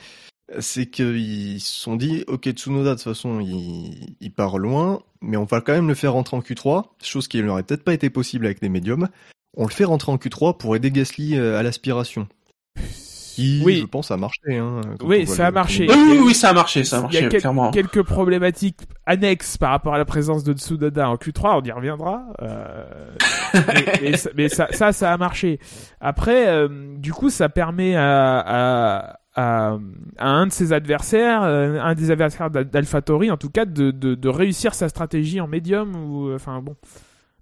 c'est 0.59 0.87
qu'ils 0.87 1.61
se 1.61 1.81
sont 1.81 1.97
dit, 1.97 2.25
ok, 2.27 2.51
Tsunoda, 2.51 2.91
de 2.91 2.95
toute 2.95 3.05
façon, 3.05 3.41
il, 3.41 4.17
il 4.21 4.33
part 4.33 4.59
loin, 4.59 5.01
mais 5.21 5.37
on 5.37 5.45
va 5.45 5.61
quand 5.61 5.73
même 5.73 5.89
le 5.89 5.95
faire 5.95 6.13
rentrer 6.13 6.37
en 6.37 6.41
Q3, 6.41 6.85
chose 7.03 7.29
qui 7.29 7.43
n'aurait 7.43 7.63
peut-être 7.63 7.85
pas 7.85 7.95
été 7.95 8.11
possible 8.11 8.47
avec 8.47 8.61
des 8.61 8.69
médiums. 8.69 9.09
On 9.57 9.65
le 9.65 9.71
fait 9.71 9.85
rentrer 9.85 10.13
en 10.13 10.17
Q3 10.17 10.57
pour 10.57 10.77
aider 10.77 10.91
Gasly 10.91 11.37
euh, 11.37 11.59
à 11.59 11.63
l'aspiration. 11.63 12.29
qui, 13.35 13.63
Oui. 13.65 13.79
je 13.81 13.87
pense, 13.87 14.11
a 14.11 14.17
marché. 14.17 14.41
Hein, 14.59 14.81
Oui, 15.03 15.27
ça 15.27 15.47
a 15.47 15.51
le- 15.51 15.55
marché. 15.55 15.87
Oui, 15.89 15.97
oui, 16.11 16.19
oui, 16.27 16.35
ça 16.35 16.51
a 16.51 16.53
marché, 16.53 16.85
ça 16.85 16.97
a 16.97 16.99
Il 16.99 17.01
y 17.01 17.05
marché, 17.05 17.25
a 17.25 17.29
quel- 17.29 17.41
clairement. 17.41 17.71
quelques 17.71 18.03
problématiques 18.03 18.79
annexes 19.07 19.57
par 19.59 19.71
rapport 19.71 19.95
à 19.95 19.99
la 19.99 20.05
présence 20.05 20.45
de 20.45 20.53
Tsunoda 20.53 21.09
en 21.09 21.17
Q3, 21.17 21.59
on 21.61 21.63
y 21.65 21.71
reviendra. 21.73 22.25
euh, 22.43 22.85
mais 23.55 23.85
mais 24.03 24.17
ça, 24.17 24.31
mais 24.37 24.49
ça, 24.49 24.69
ça, 24.73 24.93
ça 24.93 25.13
a 25.13 25.17
marché. 25.17 25.59
Après, 26.01 26.49
euh, 26.49 26.69
du 26.99 27.13
coup, 27.13 27.31
ça 27.31 27.49
permet 27.49 27.95
à, 27.97 28.39
à, 28.39 29.19
à, 29.35 29.79
à 30.19 30.29
un 30.29 30.47
de 30.47 30.53
ses 30.53 30.73
adversaires, 30.73 31.43
euh, 31.43 31.79
un 31.81 31.95
des 31.95 32.11
adversaires 32.11 32.51
d'Al- 32.51 32.69
d'AlphaTauri, 32.69 33.31
en 33.31 33.37
tout 33.37 33.51
cas, 33.51 33.65
de, 33.65 33.91
de, 33.91 34.15
de 34.15 34.29
réussir 34.29 34.75
sa 34.75 34.89
stratégie 34.89 35.41
en 35.41 35.49
médium 35.49 35.95
ou, 35.97 36.35
enfin 36.35 36.61
bon, 36.61 36.77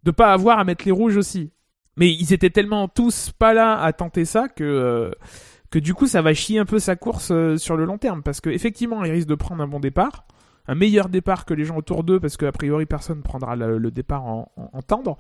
de 0.05 0.11
pas 0.13 0.33
avoir 0.33 0.59
à 0.59 0.65
mettre 0.65 0.85
les 0.87 0.93
rouges 0.93 1.17
aussi. 1.17 1.51
Mais 1.97 2.09
ils 2.13 2.33
étaient 2.33 2.51
tellement 2.51 2.87
tous 2.89 3.33
pas 3.37 3.53
là 3.53 3.79
à 3.81 3.93
tenter 3.93 4.25
ça 4.25 4.49
que 4.49 4.63
euh, 4.65 5.11
que 5.71 5.79
du 5.79 5.95
coup 5.95 6.07
ça 6.07 6.23
va 6.23 6.35
chier 6.35 6.59
un 6.59 6.65
peu 6.65 6.79
sa 6.79 6.97
course 6.97 7.31
euh, 7.31 7.57
sur 7.57 7.77
le 7.77 7.85
long 7.85 7.99
terme 7.99 8.23
parce 8.23 8.41
que 8.41 8.50
effectivement 8.50 9.05
il 9.05 9.12
risque 9.12 9.29
de 9.29 9.35
prendre 9.35 9.62
un 9.62 9.69
bon 9.69 9.81
départ, 9.81 10.25
un 10.67 10.75
meilleur 10.75 11.09
départ 11.09 11.45
que 11.45 11.55
les 11.55 11.65
gens 11.65 11.77
autour 11.77 12.05
d'eux 12.05 12.21
parce 12.21 12.37
qu'a 12.37 12.53
priori 12.53 12.87
personne 12.87 13.23
prendra 13.23 13.57
le, 13.57 13.79
le 13.79 13.91
départ 13.91 14.25
en, 14.27 14.50
en, 14.57 14.71
en 14.73 14.83
tendre. 14.83 15.17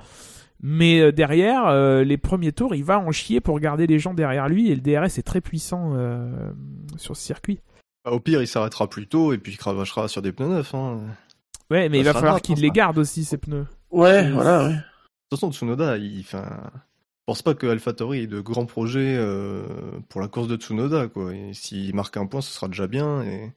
Mais 0.62 1.00
euh, 1.00 1.10
derrière, 1.10 1.66
euh, 1.68 2.04
les 2.04 2.18
premiers 2.18 2.52
tours, 2.52 2.74
il 2.74 2.84
va 2.84 2.98
en 2.98 3.12
chier 3.12 3.40
pour 3.40 3.58
garder 3.60 3.86
les 3.86 3.98
gens 3.98 4.12
derrière 4.12 4.46
lui 4.48 4.70
et 4.70 4.74
le 4.74 4.82
DRS 4.82 5.18
est 5.18 5.22
très 5.26 5.40
puissant 5.40 5.92
euh, 5.94 6.50
sur 6.98 7.16
ce 7.16 7.22
circuit. 7.22 7.60
Bah, 8.04 8.10
Au 8.10 8.20
pire, 8.20 8.42
il 8.42 8.46
s'arrêtera 8.46 8.86
plus 8.88 9.06
tôt 9.06 9.32
et 9.32 9.38
puis 9.38 9.52
il 9.52 9.56
cravachera 9.56 10.06
sur 10.08 10.20
des 10.20 10.32
pneus 10.32 10.48
neufs. 10.48 10.74
Hein. 10.74 10.96
De 11.70 11.74
Ouais, 11.76 11.88
mais 11.88 11.98
Ça 11.98 12.00
il 12.02 12.04
va 12.04 12.12
falloir 12.14 12.42
qu'il 12.42 12.58
hein, 12.58 12.62
les 12.62 12.68
ça. 12.68 12.74
garde 12.74 12.98
aussi 12.98 13.24
ces 13.24 13.38
pneus. 13.38 13.66
Ouais, 13.90 14.26
Et- 14.26 14.30
voilà, 14.32 14.66
ouais. 14.68 14.74
toute 15.30 15.38
façon, 15.40 15.50
Tsunoda, 15.52 15.96
il, 15.96 16.20
enfin, 16.20 16.44
pense 17.30 17.42
pas 17.42 17.54
que 17.54 17.66
AlphaTauri 17.68 18.22
ait 18.22 18.26
de 18.26 18.40
grands 18.40 18.66
projets 18.66 19.14
euh, 19.16 19.62
pour 20.08 20.20
la 20.20 20.26
course 20.28 20.48
de 20.48 20.56
Tsunoda. 20.56 21.06
Quoi. 21.08 21.32
Et 21.34 21.52
s'il 21.54 21.94
marque 21.94 22.16
un 22.16 22.26
point, 22.26 22.40
ce 22.40 22.50
sera 22.52 22.66
déjà 22.66 22.86
bien. 22.88 23.22
Et 23.22 23.52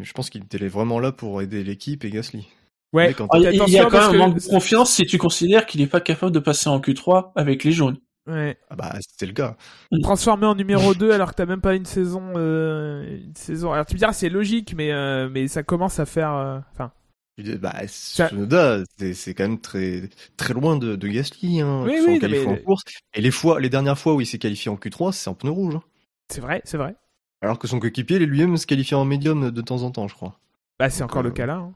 je 0.00 0.12
pense 0.12 0.30
qu'il 0.30 0.42
était 0.42 0.66
vraiment 0.68 1.00
là 1.00 1.12
pour 1.12 1.42
aider 1.42 1.62
l'équipe 1.62 2.04
et 2.04 2.10
Gasly. 2.10 2.48
Ouais. 2.92 3.12
Quand- 3.12 3.28
Ah, 3.30 3.38
Il 3.38 3.42
y 3.44 3.46
a- 3.78 3.84
quand 3.84 3.92
même 3.92 4.02
un 4.02 4.12
que- 4.12 4.16
manque 4.16 4.34
de 4.42 4.48
confiance 4.48 4.90
si 4.92 5.04
tu 5.06 5.18
considères 5.18 5.66
qu'il 5.66 5.80
est 5.82 5.86
pas 5.86 6.00
capable 6.00 6.32
de 6.32 6.38
passer 6.38 6.68
en 6.68 6.80
Q3 6.80 7.32
avec 7.36 7.62
les 7.64 7.72
jaunes. 7.72 7.98
Ouais. 8.26 8.56
Ah 8.70 8.76
bah, 8.76 8.94
c'était 9.00 9.26
le 9.26 9.32
cas. 9.32 9.56
transformé 10.02 10.46
en 10.46 10.54
numéro 10.54 10.94
2 10.94 11.10
alors 11.12 11.30
que 11.30 11.34
t'as 11.36 11.46
même 11.46 11.60
pas 11.60 11.74
une 11.74 11.84
saison 11.86 12.22
euh, 12.36 13.18
une 13.24 13.34
saison 13.34 13.72
alors 13.72 13.86
tu 13.86 13.94
me 13.94 13.98
diras 13.98 14.12
c'est 14.12 14.28
logique 14.28 14.74
mais 14.76 14.92
euh, 14.92 15.28
mais 15.30 15.48
ça 15.48 15.62
commence 15.62 15.98
à 15.98 16.06
faire 16.06 16.30
enfin 16.72 16.92
Je 16.94 16.99
Bah, 17.58 17.74
Tsunoda, 17.86 18.82
c'est 19.14 19.34
quand 19.34 19.44
même 19.44 19.60
très, 19.60 20.08
très 20.36 20.54
loin 20.54 20.76
de, 20.76 20.96
de 20.96 21.08
Gasly, 21.08 21.60
hein, 21.60 21.84
Oui, 21.84 21.94
oui, 22.06 22.18
mais- 22.22 22.46
en 22.46 22.56
course. 22.56 22.82
Et 23.14 23.20
les 23.20 23.30
fois, 23.30 23.60
les 23.60 23.68
dernières 23.70 23.98
fois 23.98 24.14
où 24.14 24.20
il 24.20 24.26
s'est 24.26 24.38
qualifié 24.38 24.70
en 24.70 24.76
Q3, 24.76 25.12
c'est 25.12 25.28
en 25.30 25.34
pneu 25.34 25.50
rouge. 25.50 25.76
hein. 25.76 25.82
c'est 26.30 26.40
vrai 26.40 26.60
c'est 26.64 26.76
vrai 26.76 26.96
Alors 27.42 27.58
que 27.58 27.66
son 27.68 27.80
coéquipier, 27.80 28.16
il 28.16 28.22
est 28.22 28.26
lui-même 28.26 28.56
se 28.56 28.66
qualifié 28.66 28.96
en 28.96 29.04
médium 29.04 29.50
de 29.50 29.60
temps 29.62 29.82
en 29.82 29.90
temps, 29.90 30.08
je 30.08 30.14
crois. 30.14 30.38
bah 30.78 30.90
c'est 30.90 31.02
encore 31.02 31.20
Euh, 31.20 31.24
le 31.24 31.30
cas 31.30 31.46
là 31.46 31.56
hein. 31.56 31.72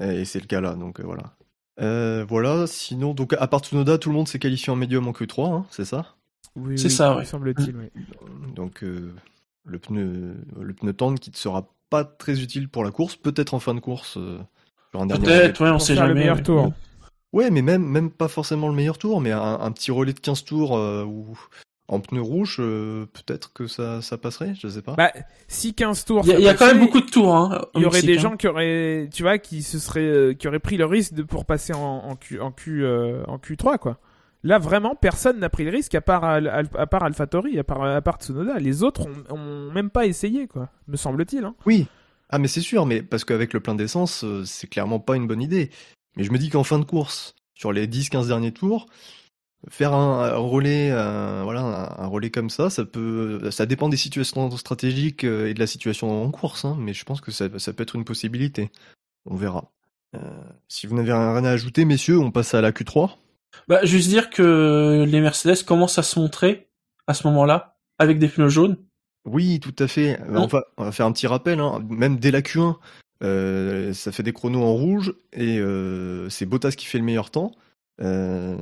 Et 0.00 0.24
c'est 0.24 0.40
le 0.40 0.46
cas 0.46 0.60
là, 0.60 0.74
donc 0.74 1.00
euh, 1.00 1.04
voilà. 1.04 1.34
Euh, 1.80 2.24
voilà, 2.28 2.66
sinon, 2.66 3.14
donc 3.14 3.34
à 3.34 3.46
part 3.46 3.60
Tsunoda, 3.60 3.98
tout 3.98 4.08
le 4.10 4.14
monde 4.16 4.28
s'est 4.28 4.38
qualifié 4.38 4.72
en 4.72 4.76
médium 4.76 5.06
en 5.08 5.12
Q3, 5.12 5.52
hein, 5.52 5.66
c'est 5.70 5.84
ça? 5.84 6.16
Oui, 6.56 6.78
C'est 6.78 6.88
oui, 6.88 6.90
ça, 6.90 7.16
ouais. 7.16 7.24
semble-t-il 7.24 7.76
oui. 7.76 7.90
Donc 8.54 8.82
euh, 8.82 9.14
le 9.64 9.78
pneu 9.78 10.36
le 10.60 10.74
pneu 10.74 10.92
tendre 10.92 11.18
qui 11.20 11.30
ne 11.30 11.36
sera 11.36 11.68
pas 11.90 12.04
très 12.04 12.40
utile 12.42 12.68
pour 12.68 12.84
la 12.84 12.90
course, 12.90 13.16
peut-être 13.16 13.54
en 13.54 13.60
fin 13.60 13.74
de 13.74 13.80
course 13.80 14.18
Peut-être, 14.92 15.62
ouais, 15.62 15.70
on 15.70 15.78
sait 15.78 15.94
jamais. 15.94 16.08
le 16.08 16.14
meilleur 16.14 16.36
ouais. 16.36 16.42
tour 16.42 16.72
Ouais, 17.32 17.50
mais 17.50 17.60
même 17.62 17.84
même 17.84 18.10
pas 18.10 18.28
forcément 18.28 18.68
le 18.68 18.74
meilleur 18.74 18.96
tour, 18.96 19.20
mais 19.20 19.32
un, 19.32 19.58
un 19.60 19.70
petit 19.72 19.90
relais 19.90 20.14
de 20.14 20.20
15 20.20 20.44
tours 20.44 20.76
euh, 20.78 21.04
ou 21.04 21.38
en 21.88 22.00
pneu 22.00 22.20
rouge, 22.22 22.56
euh, 22.60 23.06
peut-être 23.12 23.52
que 23.52 23.66
ça 23.66 24.00
ça 24.00 24.16
passerait, 24.16 24.54
je 24.58 24.66
sais 24.68 24.80
pas. 24.82 24.94
bah 24.94 25.12
si 25.46 25.74
15 25.74 26.04
tours 26.06 26.22
Il 26.24 26.28
y 26.28 26.32
a, 26.32 26.34
ça 26.34 26.40
il 26.40 26.44
y 26.44 26.48
a 26.48 26.54
quand 26.54 26.66
même 26.66 26.80
beaucoup 26.80 27.00
de 27.02 27.10
tours. 27.10 27.34
Hein, 27.34 27.66
il 27.74 27.82
y 27.82 27.84
au 27.84 27.88
aurait 27.88 28.00
des 28.02 28.16
hein. 28.16 28.20
gens 28.20 28.36
qui 28.36 28.46
auraient 28.48 29.08
tu 29.12 29.24
vois 29.24 29.36
qui 29.38 29.62
se 29.62 29.78
seraient 29.78 30.00
euh, 30.00 30.32
qui 30.34 30.48
auraient 30.48 30.58
pris 30.58 30.78
le 30.78 30.86
risque 30.86 31.12
de 31.12 31.22
pour 31.22 31.44
passer 31.44 31.74
en, 31.74 31.80
en 31.80 32.16
Q 32.16 32.40
en 32.40 32.50
Q 32.50 32.82
euh, 32.84 33.22
en 33.26 33.36
Q3 33.36 33.78
quoi 33.78 33.98
Là, 34.44 34.60
vraiment, 34.60 34.94
personne 34.94 35.40
n'a 35.40 35.50
pris 35.50 35.64
le 35.64 35.70
risque 35.72 35.96
à 35.96 36.00
part, 36.00 36.22
Al- 36.22 36.46
Al- 36.46 36.68
à 36.78 36.86
part 36.86 37.02
AlphaTauri, 37.02 37.58
à 37.58 37.64
part, 37.64 37.82
à 37.82 38.00
part 38.00 38.18
Tsunoda. 38.18 38.58
Les 38.60 38.84
autres 38.84 39.04
ont, 39.30 39.34
ont 39.34 39.72
même 39.72 39.90
pas 39.90 40.06
essayé, 40.06 40.46
quoi. 40.46 40.68
Me 40.86 40.96
semble-t-il. 40.96 41.44
Hein. 41.44 41.56
Oui. 41.66 41.88
Ah 42.30 42.38
mais 42.38 42.48
c'est 42.48 42.60
sûr, 42.60 42.86
mais 42.86 43.02
parce 43.02 43.24
qu'avec 43.24 43.52
le 43.52 43.60
plein 43.60 43.74
d'essence, 43.74 44.24
euh, 44.24 44.44
c'est 44.44 44.66
clairement 44.66 45.00
pas 45.00 45.16
une 45.16 45.26
bonne 45.26 45.42
idée. 45.42 45.70
Mais 46.16 46.24
je 46.24 46.32
me 46.32 46.38
dis 46.38 46.50
qu'en 46.50 46.64
fin 46.64 46.78
de 46.78 46.84
course, 46.84 47.34
sur 47.54 47.72
les 47.72 47.86
10-15 47.86 48.28
derniers 48.28 48.52
tours, 48.52 48.86
faire 49.68 49.94
un, 49.94 50.36
relais, 50.36 50.90
un, 50.90 51.42
voilà, 51.42 51.94
un, 51.98 52.06
relais 52.06 52.30
comme 52.30 52.50
ça, 52.50 52.70
ça 52.70 52.84
peut, 52.84 53.50
ça 53.50 53.66
dépend 53.66 53.88
des 53.88 53.96
situations 53.96 54.50
stratégiques 54.56 55.24
euh, 55.24 55.48
et 55.48 55.54
de 55.54 55.60
la 55.60 55.66
situation 55.66 56.22
en 56.22 56.30
course, 56.30 56.64
hein, 56.64 56.76
mais 56.78 56.92
je 56.92 57.04
pense 57.04 57.20
que 57.20 57.30
ça, 57.30 57.48
peut 57.48 57.82
être 57.82 57.96
une 57.96 58.04
possibilité. 58.04 58.70
On 59.26 59.34
verra. 59.34 59.70
Euh, 60.14 60.18
si 60.68 60.86
vous 60.86 60.96
n'avez 60.96 61.12
rien 61.12 61.44
à 61.44 61.50
ajouter, 61.50 61.84
messieurs, 61.84 62.18
on 62.18 62.30
passe 62.30 62.54
à 62.54 62.60
la 62.60 62.72
Q3. 62.72 63.10
Bah, 63.66 63.84
juste 63.84 64.08
dire 64.08 64.30
que 64.30 65.04
les 65.06 65.20
Mercedes 65.20 65.64
commencent 65.64 65.98
à 65.98 66.02
se 66.02 66.18
montrer 66.18 66.68
à 67.06 67.14
ce 67.14 67.26
moment-là 67.26 67.78
avec 67.98 68.18
des 68.18 68.28
pneus 68.28 68.48
jaunes. 68.48 68.76
Oui, 69.24 69.60
tout 69.60 69.74
à 69.78 69.88
fait. 69.88 70.18
On 70.28 70.46
va, 70.46 70.64
on 70.76 70.84
va 70.84 70.92
faire 70.92 71.06
un 71.06 71.12
petit 71.12 71.26
rappel, 71.26 71.60
hein. 71.60 71.84
même 71.88 72.18
dès 72.18 72.30
la 72.30 72.40
Q1, 72.40 72.76
euh, 73.22 73.92
ça 73.94 74.12
fait 74.12 74.22
des 74.22 74.32
chronos 74.32 74.62
en 74.62 74.74
rouge 74.74 75.14
et 75.32 75.58
euh, 75.58 76.28
c'est 76.28 76.46
Bottas 76.46 76.72
qui 76.72 76.86
fait 76.86 76.98
le 76.98 77.04
meilleur 77.04 77.30
temps. 77.30 77.52
Euh, 78.00 78.56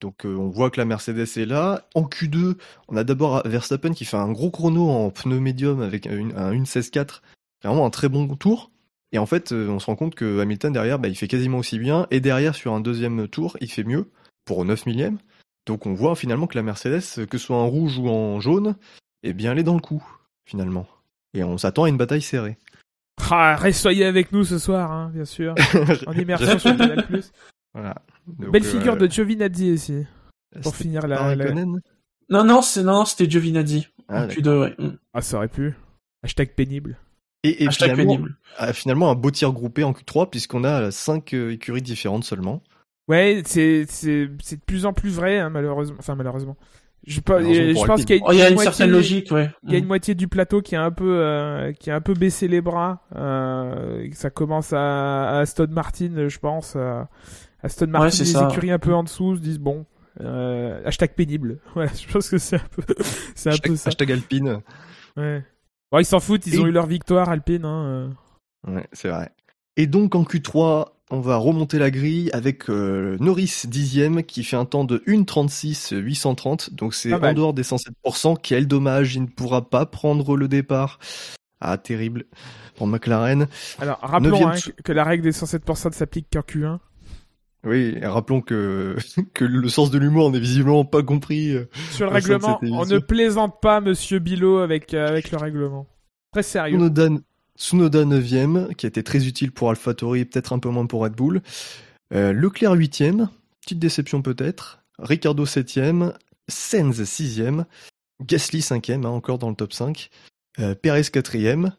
donc 0.00 0.22
on 0.24 0.48
voit 0.48 0.70
que 0.70 0.78
la 0.78 0.84
Mercedes 0.84 1.26
est 1.36 1.46
là. 1.46 1.88
En 1.94 2.02
Q2, 2.02 2.56
on 2.88 2.96
a 2.96 3.04
d'abord 3.04 3.42
Verstappen 3.46 3.92
qui 3.92 4.04
fait 4.04 4.16
un 4.16 4.30
gros 4.30 4.50
chrono 4.50 4.88
en 4.88 5.10
pneu 5.10 5.40
médium 5.40 5.80
avec 5.80 6.06
une, 6.06 6.32
un 6.36 6.52
1.16.4, 6.52 7.20
vraiment 7.64 7.86
un 7.86 7.90
très 7.90 8.08
bon 8.08 8.28
tour. 8.36 8.70
Et 9.12 9.18
en 9.18 9.26
fait, 9.26 9.52
on 9.52 9.78
se 9.78 9.86
rend 9.86 9.96
compte 9.96 10.14
que 10.14 10.40
Hamilton 10.40 10.72
derrière, 10.72 10.98
bah, 10.98 11.08
il 11.08 11.16
fait 11.16 11.28
quasiment 11.28 11.58
aussi 11.58 11.78
bien. 11.78 12.06
Et 12.10 12.20
derrière, 12.20 12.54
sur 12.54 12.74
un 12.74 12.80
deuxième 12.80 13.28
tour, 13.28 13.56
il 13.60 13.70
fait 13.70 13.84
mieux 13.84 14.10
pour 14.44 14.64
9 14.64 14.84
millième. 14.86 15.18
Donc 15.64 15.86
on 15.86 15.94
voit 15.94 16.14
finalement 16.14 16.46
que 16.46 16.56
la 16.56 16.62
Mercedes, 16.62 17.26
que 17.26 17.38
ce 17.38 17.46
soit 17.46 17.56
en 17.56 17.68
rouge 17.68 17.98
ou 17.98 18.08
en 18.08 18.40
jaune, 18.40 18.76
eh 19.28 19.32
bien 19.32 19.52
elle 19.52 19.58
est 19.58 19.64
dans 19.64 19.74
le 19.74 19.80
coup, 19.80 20.04
finalement. 20.44 20.86
Et 21.34 21.44
on 21.44 21.58
s'attend 21.58 21.84
à 21.84 21.88
une 21.88 21.96
bataille 21.96 22.22
serrée. 22.22 22.56
Ah, 23.30 23.58
soyez 23.72 24.04
avec 24.04 24.32
nous 24.32 24.44
ce 24.44 24.58
soir, 24.58 24.92
hein, 24.92 25.10
bien 25.12 25.24
sûr. 25.24 25.54
En 26.06 26.12
immersion 26.12 26.58
sur 26.58 26.76
Canal+. 26.76 27.04
voilà. 27.74 27.94
Donc, 28.26 28.52
Belle 28.52 28.64
euh, 28.64 28.70
figure 28.70 28.96
de 28.96 29.06
Giovinazzi 29.06 29.72
aussi, 29.72 30.06
pour 30.62 30.72
c'était 30.72 30.84
finir 30.84 31.06
la... 31.06 31.34
Non, 32.28 32.44
non, 32.44 32.60
c'est 32.60 32.82
non, 32.82 33.04
c'était 33.04 33.30
Giovinazzi. 33.30 33.88
Ah, 34.08 34.24
en 34.24 34.28
Q2, 34.28 34.60
ouais. 34.60 34.74
Mm. 34.78 34.98
Ah, 35.14 35.22
ça 35.22 35.36
aurait 35.36 35.48
pu. 35.48 35.74
Hashtag 36.22 36.54
pénible. 36.54 36.98
Et, 37.42 37.62
et 37.62 37.68
Hashtag 37.68 37.90
finalement, 37.90 38.16
pénible. 38.16 38.36
ah, 38.58 38.72
finalement, 38.72 39.10
un 39.10 39.14
beau 39.14 39.30
tir 39.30 39.52
groupé 39.52 39.84
en 39.84 39.92
Q3, 39.92 40.30
puisqu'on 40.30 40.64
a 40.64 40.90
5 40.90 41.32
écuries 41.34 41.82
différentes 41.82 42.24
seulement. 42.24 42.62
Ouais, 43.08 43.42
c'est 43.46 43.86
c'est 43.88 44.28
c'est 44.42 44.56
de 44.56 44.62
plus 44.62 44.84
en 44.84 44.92
plus 44.92 45.10
vrai, 45.10 45.38
hein, 45.38 45.50
malheureusement. 45.50 45.96
Enfin, 46.00 46.16
malheureusement. 46.16 46.56
Je, 47.06 47.20
pas- 47.20 47.38
pense 47.40 47.46
Alpine. 48.00 48.04
qu'il 48.04 48.16
y 48.16 48.18
a, 48.20 48.22
Oh, 48.26 48.32
y 48.32 48.42
a 48.42 48.48
une 48.48 48.54
moitié- 48.54 48.62
certaine 48.72 48.90
logique, 48.90 49.30
ouais. 49.30 49.50
Il 49.64 49.72
y 49.72 49.74
a 49.74 49.78
une 49.78 49.84
Mm. 49.84 49.88
moitié 49.88 50.14
du 50.14 50.26
plateau 50.28 50.60
qui 50.60 50.74
a 50.76 50.82
un 50.82 50.90
peu 50.90 51.18
euh, 51.20 51.72
qui 51.72 51.90
a 51.90 51.94
un 51.96 52.00
peu 52.00 52.14
baissé 52.14 52.48
les 52.48 52.60
bras. 52.60 53.04
Euh, 53.14 54.08
ça 54.12 54.30
commence 54.30 54.72
à, 54.72 55.28
à 55.28 55.38
Aston 55.40 55.68
Martin, 55.70 56.28
je 56.28 56.38
pense. 56.38 56.74
À 56.76 57.08
Aston 57.62 57.86
Martin, 57.88 58.06
les 58.18 58.24
ça. 58.24 58.48
écuries 58.50 58.70
un 58.72 58.78
peu 58.78 58.92
en 58.94 59.04
dessous 59.04 59.36
se 59.36 59.40
disent 59.40 59.58
bon. 59.60 59.86
Euh, 60.20 60.80
hashtag 60.84 61.10
pénible. 61.14 61.58
Voilà, 61.74 61.90
je 61.92 62.10
pense 62.12 62.28
que 62.30 62.38
c'est 62.38 62.56
un 62.56 62.62
peu, 62.70 62.82
c'est 63.34 63.50
un 63.50 63.52
Hashtag, 63.52 63.70
peu 63.70 63.76
ça. 63.76 63.88
hashtag 63.88 64.12
Alpine. 64.12 64.60
Ouais. 65.16 65.44
Bon, 65.92 65.98
ils 65.98 66.04
s'en 66.06 66.20
foutent, 66.20 66.46
ils 66.46 66.54
Et- 66.56 66.58
ont 66.58 66.66
eu 66.66 66.72
leur 66.72 66.86
victoire 66.86 67.28
Alpine. 67.28 67.64
Hein. 67.64 67.84
euh. 68.66 68.72
Ouais, 68.74 68.86
c'est 68.92 69.08
vrai. 69.10 69.30
Et 69.76 69.86
donc 69.86 70.14
en 70.14 70.22
Q3, 70.22 70.86
on 71.10 71.20
va 71.20 71.36
remonter 71.36 71.78
la 71.78 71.90
grille 71.90 72.30
avec 72.32 72.68
euh, 72.68 73.16
Norris 73.20 73.62
dixième 73.66 74.22
qui 74.22 74.42
fait 74.42 74.56
un 74.56 74.64
temps 74.64 74.84
de 74.84 74.98
1.36 75.06 75.96
830. 75.96 76.74
Donc 76.74 76.94
c'est 76.94 77.12
en 77.12 77.32
dehors 77.32 77.54
des 77.54 77.62
107%. 77.62 78.36
Quel 78.42 78.66
dommage, 78.66 79.14
il 79.14 79.22
ne 79.22 79.26
pourra 79.26 79.68
pas 79.68 79.86
prendre 79.86 80.36
le 80.36 80.48
départ. 80.48 80.98
Ah, 81.60 81.78
terrible 81.78 82.24
pour 82.76 82.86
McLaren. 82.86 83.46
Alors, 83.78 83.98
rappelons 84.02 84.48
hein, 84.48 84.54
que, 84.84 84.92
la 84.92 85.04
règle 85.04 85.22
des 85.22 85.32
107% 85.32 85.88
ne 85.88 85.92
s'applique 85.94 86.26
qu'en 86.30 86.40
Q1. 86.40 86.78
Oui, 87.64 87.94
et 88.00 88.06
rappelons 88.06 88.42
que, 88.42 88.96
que 89.34 89.44
le 89.44 89.68
sens 89.68 89.90
de 89.90 89.98
l'humour 89.98 90.30
n'est 90.30 90.38
visiblement 90.38 90.84
pas 90.84 91.02
compris. 91.02 91.52
euh, 91.52 91.68
Sur 91.90 92.06
le 92.06 92.12
règlement, 92.12 92.60
on 92.62 92.84
ne 92.84 92.98
plaisante 92.98 93.60
pas, 93.62 93.80
Monsieur 93.80 94.18
Bilot, 94.18 94.58
avec, 94.58 94.92
euh, 94.92 95.08
avec 95.08 95.30
le 95.30 95.38
règlement. 95.38 95.86
Très 96.32 96.42
sérieux. 96.42 96.76
Tsunoda, 96.76 97.08
Tsunoda 97.56 98.04
9ème, 98.04 98.74
qui 98.74 98.86
a 98.86 98.88
été 98.88 99.02
très 99.02 99.26
utile 99.26 99.52
pour 99.52 99.70
AlphaTauri 99.70 100.24
peut-être 100.24 100.52
un 100.52 100.58
peu 100.58 100.68
moins 100.68 100.86
pour 100.86 101.02
Red 101.02 101.14
Bull. 101.14 101.42
Euh, 102.14 102.32
Leclerc 102.32 102.74
8ème, 102.74 103.28
petite 103.60 103.78
déception 103.78 104.22
peut-être. 104.22 104.80
Ricardo 104.98 105.44
7ème. 105.44 106.12
Sainz 106.48 107.02
6ème. 107.02 107.64
Gasly 108.24 108.60
5ème, 108.60 109.04
hein, 109.04 109.10
encore 109.10 109.38
dans 109.38 109.50
le 109.50 109.56
top 109.56 109.72
5. 109.72 110.10
Euh, 110.60 110.74
Perez 110.74 111.02
4ème. 111.02 111.72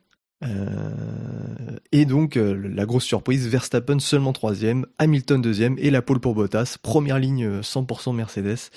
Euh, 0.43 1.77
et 1.91 2.05
donc, 2.05 2.37
euh, 2.37 2.53
la 2.53 2.85
grosse 2.85 3.05
surprise, 3.05 3.47
Verstappen 3.47 3.99
seulement 3.99 4.33
3ème. 4.33 4.85
Hamilton 4.99 5.41
2ème. 5.41 5.75
Et 5.79 5.89
la 5.89 6.01
pole 6.01 6.19
pour 6.19 6.35
Bottas. 6.35 6.77
Première 6.81 7.19
ligne 7.19 7.45
euh, 7.45 7.61
100% 7.61 8.15
Mercedes. 8.15 8.69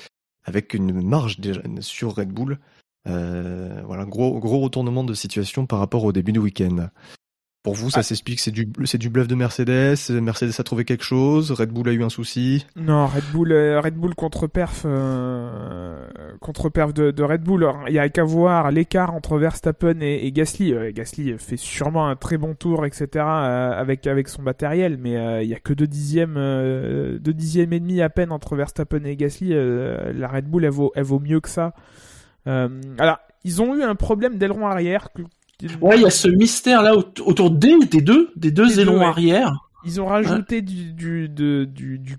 Avec 0.45 0.75
une 0.75 1.03
marge 1.03 1.39
déjà 1.39 1.61
sur 1.81 2.15
Red 2.15 2.31
Bull. 2.31 2.59
Voilà, 3.07 4.05
gros 4.05 4.39
gros 4.39 4.61
retournement 4.61 5.05
de 5.05 5.15
situation 5.15 5.67
par 5.67 5.79
rapport 5.79 6.05
au 6.05 6.13
début 6.13 6.33
du 6.33 6.39
week-end. 6.39 6.89
Pour 7.63 7.75
vous, 7.75 7.91
ça 7.91 8.01
ah. 8.01 8.03
s'explique, 8.03 8.41
c'est 8.41 8.51
du, 8.51 8.67
c'est 8.85 8.97
du 8.97 9.11
bluff 9.11 9.29
de 9.29 9.35
Mercedes. 9.35 9.99
Mercedes 10.09 10.53
a 10.59 10.63
trouvé 10.63 10.87
quelque 10.87 11.05
chose. 11.05 11.51
Red 11.51 11.69
Bull 11.69 11.91
a 11.91 11.93
eu 11.93 12.03
un 12.03 12.09
souci. 12.09 12.65
Non, 12.75 13.07
Red 13.07 13.25
Bull, 13.35 13.53
euh, 13.53 13.83
Red 13.83 13.97
Bull 13.97 14.15
contre 14.15 14.47
perf, 14.47 14.85
euh, 14.87 16.09
contre 16.41 16.71
perf 16.71 16.95
de, 16.95 17.11
de, 17.11 17.23
Red 17.23 17.43
Bull. 17.43 17.71
Il 17.89 17.93
y 17.93 17.99
a 17.99 18.09
qu'à 18.09 18.25
voir 18.25 18.71
l'écart 18.71 19.13
entre 19.13 19.37
Verstappen 19.37 20.01
et, 20.01 20.27
et 20.27 20.33
Gasly. 20.33 20.73
Euh, 20.73 20.91
Gasly 20.91 21.35
fait 21.37 21.59
sûrement 21.59 22.09
un 22.09 22.17
très 22.17 22.39
bon 22.39 22.55
tour, 22.55 22.87
etc. 22.87 23.27
avec 23.27 24.07
avec 24.07 24.29
son 24.29 24.41
matériel, 24.41 24.97
mais 24.97 25.45
il 25.45 25.51
y 25.51 25.55
a 25.55 25.61
que 25.61 25.75
deux 25.75 25.87
dixièmes, 25.87 26.37
deux 27.21 27.35
dixièmes 27.35 27.75
et 27.75 27.81
demi 27.81 28.01
à 28.01 28.09
peine 28.09 28.33
entre 28.33 28.57
Verstappen 28.57 29.05
et 29.05 29.17
Gasly. 29.17 29.51
la 29.51 30.29
Red 30.29 30.47
Bull, 30.47 30.65
elle 30.65 30.71
vaut, 30.71 30.93
elle 30.95 31.05
vaut 31.05 31.21
mieux 31.21 31.41
que 31.41 31.51
ça. 31.51 31.75
Alors, 32.47 33.19
ils 33.45 33.63
ont 33.63 33.75
eu 33.77 33.83
un 33.83 33.95
problème 33.95 34.37
d'aileron 34.39 34.67
arrière 34.67 35.09
Ouais, 35.81 35.97
il 35.97 36.03
y 36.03 36.07
a 36.07 36.11
ce 36.11 36.29
mystère 36.29 36.83
là 36.83 36.95
autour 36.95 37.51
des, 37.51 37.79
des 37.87 38.01
deux, 38.01 38.31
des 38.37 38.51
deux 38.51 38.81
ailerons 38.81 39.03
arrière? 39.03 39.53
Ils 39.85 40.01
ont 40.01 40.07
rajouté 40.07 40.61
du, 40.61 40.93
du, 40.93 41.29
du, 41.29 41.67
du, 41.67 42.19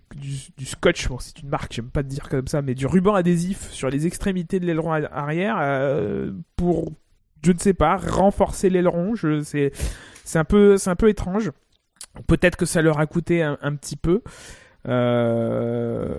du, 0.58 0.66
scotch, 0.66 1.08
bon 1.08 1.20
c'est 1.20 1.40
une 1.42 1.50
marque, 1.50 1.74
j'aime 1.74 1.90
pas 1.90 2.02
te 2.02 2.08
dire 2.08 2.28
comme 2.28 2.48
ça, 2.48 2.64
mais 2.64 2.74
du 2.74 2.88
ruban 2.88 3.14
adhésif 3.14 3.70
sur 3.70 3.90
les 3.90 4.08
extrémités 4.08 4.60
de 4.60 4.66
l'aileron 4.66 4.94
arrière 4.94 5.58
euh, 5.60 6.32
pour, 6.56 6.92
je 7.46 7.52
ne 7.52 7.60
sais 7.60 7.76
pas, 7.76 7.98
renforcer 7.98 8.70
l'aileron. 8.72 9.14
C'est, 9.44 9.72
un 10.36 10.44
peu, 10.44 10.78
un 10.84 10.96
peu 10.96 11.10
étrange. 11.10 11.52
Peut-être 12.26 12.58
que 12.58 12.66
ça 12.66 12.82
leur 12.82 13.00
a 13.00 13.06
coûté 13.06 13.44
un, 13.44 13.60
un 13.62 13.76
petit 13.76 13.96
peu. 13.96 14.22
Euh, 14.88 16.10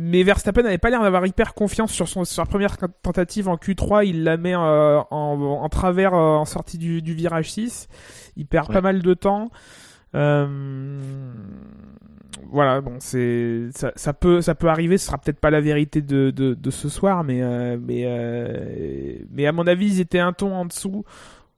mais 0.00 0.22
Verstappen 0.22 0.62
n'avait 0.62 0.78
pas 0.78 0.88
l'air 0.90 1.02
d'avoir 1.02 1.26
hyper 1.26 1.52
confiance 1.54 1.92
sur, 1.92 2.08
son, 2.08 2.24
sa 2.24 2.46
première 2.46 2.76
tentative 3.02 3.48
en 3.48 3.56
Q3. 3.56 4.06
Il 4.06 4.24
la 4.24 4.36
met 4.36 4.54
euh, 4.54 5.00
en, 5.10 5.58
en, 5.62 5.68
travers 5.68 6.14
euh, 6.14 6.36
en 6.36 6.44
sortie 6.44 6.78
du, 6.78 7.02
du, 7.02 7.14
virage 7.14 7.52
6. 7.52 7.88
Il 8.36 8.46
perd 8.46 8.72
pas 8.72 8.80
mal 8.80 9.02
de 9.02 9.14
temps. 9.14 9.50
voilà, 10.12 10.70
bon, 12.80 12.96
c'est 13.00 13.68
ça, 13.74 13.92
ça, 13.96 14.14
peut 14.14 14.40
ça 14.40 14.54
peut 14.54 14.68
arriver. 14.68 14.96
Ce 14.96 15.06
sera 15.06 15.18
peut-être 15.18 15.40
pas 15.40 15.50
la 15.50 15.60
vérité 15.60 16.00
de, 16.00 16.30
de, 16.30 16.54
de 16.54 16.70
ce 16.70 16.88
soir, 16.88 17.24
mais 17.24 17.42
mais 17.76 18.06
mais 19.30 19.46
à 19.46 19.52
mon 19.52 19.66
avis, 19.66 19.96
ils 19.96 20.00
étaient 20.00 20.20
un 20.20 20.32
ton 20.32 20.54
en 20.54 20.64
dessous 20.64 21.04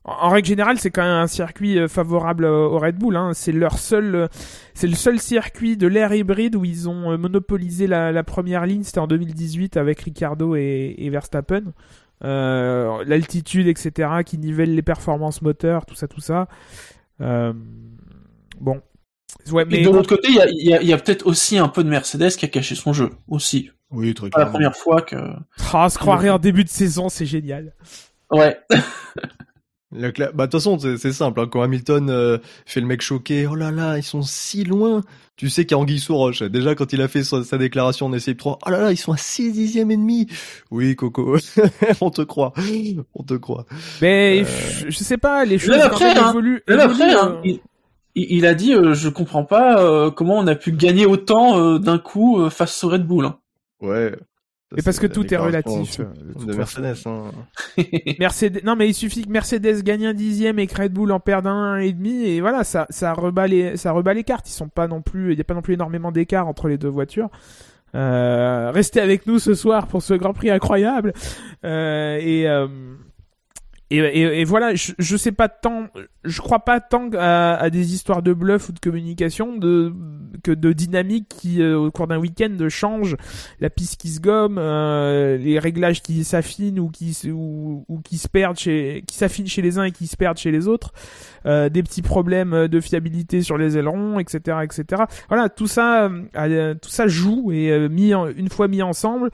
en 0.05 0.29
règle 0.29 0.49
générale, 0.49 0.79
c'est 0.79 0.91
quand 0.91 1.03
même 1.03 1.13
un 1.13 1.27
circuit 1.27 1.79
euh, 1.79 1.89
favorable 1.89 2.45
au 2.45 2.79
Red 2.79 2.97
Bull. 2.97 3.17
Hein. 3.17 3.31
C'est 3.33 3.53
leur 3.53 3.79
seul, 3.79 4.15
euh, 4.15 4.27
c'est 4.75 4.87
le 4.87 4.95
seul 4.95 5.19
circuit 5.19 5.79
de 5.79 5.87
l'ère 5.87 6.13
hybride 6.13 6.57
où 6.57 6.65
ils 6.65 6.91
ont 6.91 7.13
euh, 7.13 7.17
monopolisé 7.17 7.87
la, 7.87 8.23
première 8.23 8.67
ligne. 8.67 8.83
C'était 8.83 8.99
en 8.99 9.07
2018 9.07 9.79
avec 9.79 10.03
Ricardo 10.03 10.57
et, 10.57 11.09
Verstappen. 11.11 11.73
L'altitude, 12.21 13.67
etc., 13.67 14.11
qui 14.27 14.37
nivelle 14.37 14.75
les 14.75 14.83
performances 14.83 15.41
moteurs, 15.41 15.87
tout 15.87 15.95
ça, 15.95 16.07
tout 16.07 16.21
ça. 16.21 16.49
bon. 17.19 18.81
Ouais, 19.51 19.65
mais... 19.65 19.81
Et 19.81 19.85
de 19.85 19.91
l'autre 19.91 20.09
côté, 20.09 20.29
il 20.31 20.67
y 20.67 20.93
a, 20.93 20.99
peut-être 20.99 21.27
aussi 21.27 21.59
un 21.59 21.69
peu 21.69 21.83
de 21.83 21.89
Mercedes 21.89 22.31
qui 22.31 22.45
a 22.45 22.49
caché 22.49 22.75
son 22.75 22.93
jeu 22.93 23.11
aussi. 23.29 23.71
Oui, 23.91 24.13
très 24.15 24.29
Pas 24.31 24.41
la 24.41 24.47
première 24.47 24.77
fois 24.77 25.03
que. 25.03 25.17
Ah, 25.73 25.89
se 25.89 25.99
croirait 25.99 26.31
en 26.31 26.39
début 26.39 26.65
de 26.65 26.69
saison, 26.69 27.09
c'est 27.09 27.27
génial. 27.27 27.75
Ouais. 28.31 28.59
Bah, 29.95 30.11
de 30.11 30.43
toute 30.43 30.53
façon, 30.53 30.79
c'est 30.79 31.13
simple. 31.13 31.41
Hein. 31.41 31.47
Quand 31.51 31.63
Hamilton 31.63 32.11
euh, 32.11 32.39
fait 32.67 32.81
le 32.81 32.87
mec 32.87 33.01
choqué, 33.01 33.47
oh 33.47 33.55
là 33.55 33.71
là, 33.71 33.97
ils 33.97 34.03
sont 34.03 34.23
si 34.23 34.65
loin. 34.65 35.03
Tu 35.37 35.49
sais 35.49 35.65
qu'il 35.65 35.77
y 35.77 35.79
a 35.79 35.79
Anguille 35.79 36.01
sous 36.01 36.17
roche. 36.17 36.43
Déjà, 36.43 36.75
quand 36.75 36.93
il 36.93 37.01
a 37.01 37.09
fait 37.09 37.23
sa, 37.23 37.59
déclaration 37.59 38.07
en 38.07 38.13
essai 38.13 38.37
3, 38.37 38.59
oh 38.67 38.71
là 38.71 38.81
là, 38.81 38.93
ils 38.93 38.97
sont 38.97 39.13
à 39.13 39.17
6 39.17 39.53
dixièmes 39.53 39.91
et 39.91 39.97
demi. 39.97 40.27
Oui, 40.71 40.97
Coco, 40.97 41.37
on 42.01 42.11
te 42.11 42.23
croit. 42.23 42.53
On 43.15 43.23
te 43.23 43.35
croit. 43.35 43.67
Mais 44.03 44.43
euh, 44.43 44.89
je, 44.89 44.97
sais 44.97 45.19
pas, 45.19 45.45
les 45.45 45.59
choses 45.59 45.79
après, 45.79 46.17
hein, 46.17 46.31
évoluent. 46.31 46.63
Hein, 46.69 47.41
il, 47.45 47.61
il, 48.17 48.47
a 48.47 48.55
dit, 48.55 48.75
euh, 48.75 48.95
je 48.95 49.09
comprends 49.09 49.45
pas 49.45 50.11
comment 50.11 50.39
on 50.39 50.47
a 50.47 50.55
pu 50.55 50.73
gagner 50.73 51.07
autant 51.07 51.79
d'un 51.79 51.99
coup 51.99 52.49
face 52.51 52.83
au 52.85 52.89
Red 52.89 53.07
Bull. 53.07 53.27
Hein. 53.27 53.39
Mais 54.77 54.83
parce 54.83 54.99
que 54.99 55.07
tout 55.07 55.33
est 55.33 55.37
relatif. 55.37 56.01
De, 56.01 56.55
Mercedes. 56.55 56.97
Hein. 57.07 57.31
Mercedes. 58.19 58.63
Non, 58.65 58.77
mais 58.77 58.89
il 58.89 58.95
suffit 58.95 59.25
que 59.25 59.31
Mercedes 59.31 59.83
gagne 59.83 60.07
un 60.07 60.15
dixième 60.15 60.59
et 60.59 60.67
que 60.67 60.81
Red 60.81 60.93
Bull 60.93 61.13
en 61.13 61.21
perde 61.21 61.47
un 61.47 61.77
et 61.77 61.93
demi 61.93 62.25
et 62.25 62.41
voilà, 62.41 62.65
ça, 62.65 62.87
ça 62.91 63.13
rebat 63.13 63.47
les, 63.47 63.77
ça 63.77 63.93
rebat 63.93 64.15
les 64.15 64.25
cartes. 64.25 64.49
Ils 64.49 64.55
sont 64.55 64.69
pas 64.69 64.89
non 64.89 65.03
plus, 65.03 65.33
il 65.33 65.39
y 65.39 65.41
a 65.41 65.45
pas 65.45 65.55
non 65.55 65.63
plus 65.63 65.75
énormément 65.75 66.13
d'écart 66.13 66.49
entre 66.49 66.69
les 66.69 66.79
deux 66.79 66.89
voitures. 66.89 67.31
Euh, 67.95 68.73
restez 68.73 69.01
avec 69.01 69.27
nous 69.27 69.39
ce 69.39 69.55
soir 69.55 69.87
pour 69.87 70.03
ce 70.03 70.15
Grand 70.15 70.33
Prix 70.33 70.51
incroyable. 70.51 71.13
Euh, 71.65 72.19
et 72.21 72.49
euh, 72.49 72.67
et, 73.99 74.45
voilà, 74.45 74.75
je, 74.75 74.93
je 74.99 75.17
sais 75.17 75.33
pas 75.33 75.49
tant, 75.49 75.89
je 76.25 76.41
crois 76.41 76.61
pas 76.61 76.81
tant 76.81 77.11
à, 77.19 77.69
des 77.71 77.95
histoires 77.95 78.23
de 78.23 78.33
bluff 78.33 78.69
ou 78.69 78.73
de 78.73 78.79
communication 78.79 79.57
de, 79.57 79.93
que 80.43 80.51
de 80.51 80.73
dynamique 80.73 81.29
qui, 81.29 81.63
euh, 81.63 81.79
au 81.79 81.91
cours 81.91 82.07
d'un 82.07 82.19
week-end, 82.19 82.57
change 82.69 83.17
la 83.61 83.71
piste 83.71 84.01
qui 84.01 84.09
se 84.09 84.21
gomme, 84.21 84.57
euh, 84.59 85.37
les 85.37 85.59
réglages 85.59 86.03
qui 86.03 86.25
s'affinent 86.25 86.81
ou 86.81 86.89
qui, 86.89 87.17
ou, 87.31 87.85
qui 88.05 88.19
se 88.19 88.29
perdent 88.29 88.59
chez, 88.59 89.05
qui 89.07 89.17
s'affinent 89.17 89.47
chez 89.47 89.63
les 89.63 89.79
uns 89.79 89.85
et 89.85 89.93
qui 89.93 90.07
se 90.07 90.17
perdent 90.17 90.39
chez 90.39 90.51
les 90.51 90.69
autres, 90.69 90.93
euh, 91.47 91.69
des 91.69 91.83
petits 91.83 92.03
problèmes 92.03 92.69
de 92.69 92.81
fiabilité 92.81 93.43
sur 93.43 93.59
les 93.59 93.77
ailerons, 93.77 94.19
etc., 94.19 94.59
etc. 94.63 95.03
Voilà, 95.29 95.49
tout 95.49 95.67
ça, 95.67 96.11
tout 96.81 96.91
ça 96.91 97.07
joue 97.07 97.53
et 97.53 97.89
mis 97.89 98.13
une 98.13 98.49
fois 98.49 98.69
mis 98.69 98.83
ensemble 98.83 99.31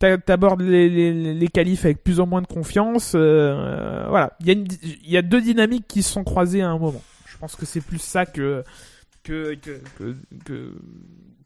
t'abordes 0.00 0.62
les, 0.62 0.88
les, 0.88 1.34
les 1.34 1.48
qualifs 1.48 1.84
avec 1.84 2.02
plus 2.02 2.20
ou 2.20 2.26
moins 2.26 2.42
de 2.42 2.46
confiance. 2.46 3.12
Euh, 3.14 4.06
voilà, 4.08 4.36
il 4.40 4.48
y, 4.48 4.50
a 4.50 4.54
il 4.54 5.10
y 5.10 5.16
a 5.16 5.22
deux 5.22 5.40
dynamiques 5.40 5.86
qui 5.86 6.02
se 6.02 6.12
sont 6.12 6.24
croisées 6.24 6.62
à 6.62 6.70
un 6.70 6.78
moment. 6.78 7.02
Je 7.26 7.36
pense 7.38 7.54
que 7.54 7.66
c'est 7.66 7.80
plus 7.80 8.00
ça 8.00 8.26
que 8.26 8.64
que, 9.22 9.54
que, 9.54 9.80
que, 10.46 10.74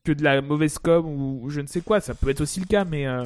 que, 0.04 0.12
de 0.12 0.22
la 0.22 0.40
mauvaise 0.40 0.78
com 0.78 1.04
ou, 1.06 1.50
je 1.50 1.60
ne 1.60 1.66
sais 1.66 1.80
quoi. 1.80 2.00
Ça 2.00 2.14
peut 2.14 2.30
être 2.30 2.40
aussi 2.40 2.60
le 2.60 2.66
cas, 2.66 2.84
mais, 2.84 3.06
euh, 3.06 3.24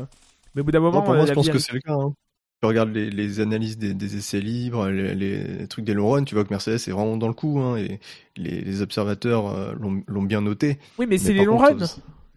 mais 0.54 0.62
au 0.62 0.64
bout 0.64 0.72
d'un 0.72 0.80
moment. 0.80 1.02
pour 1.02 1.14
moi, 1.14 1.26
je 1.26 1.32
pense 1.32 1.48
que 1.48 1.58
c'est 1.58 1.74
le 1.74 1.80
cas. 1.80 1.92
Hein. 1.92 2.14
Tu 2.60 2.66
regardes 2.66 2.92
les, 2.92 3.10
les 3.10 3.38
analyses 3.38 3.78
des, 3.78 3.94
des, 3.94 4.16
essais 4.16 4.40
libres, 4.40 4.88
les, 4.88 5.14
les 5.14 5.68
trucs 5.68 5.84
des 5.84 5.94
long 5.94 6.24
tu 6.24 6.34
vois 6.34 6.42
que 6.42 6.50
Mercedes 6.50 6.88
est 6.88 6.90
vraiment 6.90 7.16
dans 7.16 7.28
le 7.28 7.34
coup, 7.34 7.60
hein, 7.60 7.76
et 7.76 8.00
les, 8.36 8.62
les 8.62 8.82
observateurs 8.82 9.46
euh, 9.46 9.74
l'ont 9.78 10.22
bien 10.22 10.40
noté. 10.40 10.78
Oui, 10.98 11.06
mais, 11.08 11.18
c'est 11.18 11.32
les 11.32 11.44
long 11.44 11.58
runs. 11.58 11.86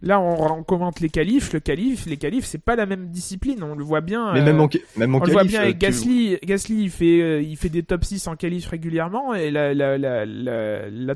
Là, 0.03 0.19
on, 0.19 0.63
commente 0.63 0.99
les 0.99 1.09
qualifs. 1.09 1.53
Le 1.53 1.59
qualif, 1.59 2.07
les 2.07 2.17
qualifs, 2.17 2.45
c'est 2.45 2.63
pas 2.63 2.75
la 2.75 2.87
même 2.87 3.09
discipline. 3.09 3.61
On 3.61 3.75
le 3.75 3.83
voit 3.83 4.01
bien. 4.01 4.33
Mais 4.33 4.41
même 4.41 4.59
en, 4.59 4.69
même 4.97 5.13
en 5.13 5.19
on 5.19 5.23
le 5.23 5.31
voit 5.31 5.43
bien 5.43 5.61
avec 5.61 5.77
Gasly. 5.77 6.39
Gasly, 6.43 6.83
il 6.83 6.89
fait, 6.89 7.21
euh, 7.21 7.41
il 7.41 7.55
fait 7.55 7.69
des 7.69 7.83
top 7.83 8.03
6 8.03 8.27
en 8.27 8.35
qualif 8.35 8.67
régulièrement. 8.67 9.35
Et 9.35 9.51
la, 9.51 9.73
la, 9.75 9.97
la, 9.99 10.25
la, 10.25 11.15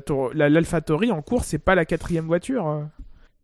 en 1.10 1.22
course, 1.22 1.46
c'est 1.48 1.58
pas 1.58 1.74
la 1.74 1.84
quatrième 1.84 2.26
voiture. 2.26 2.86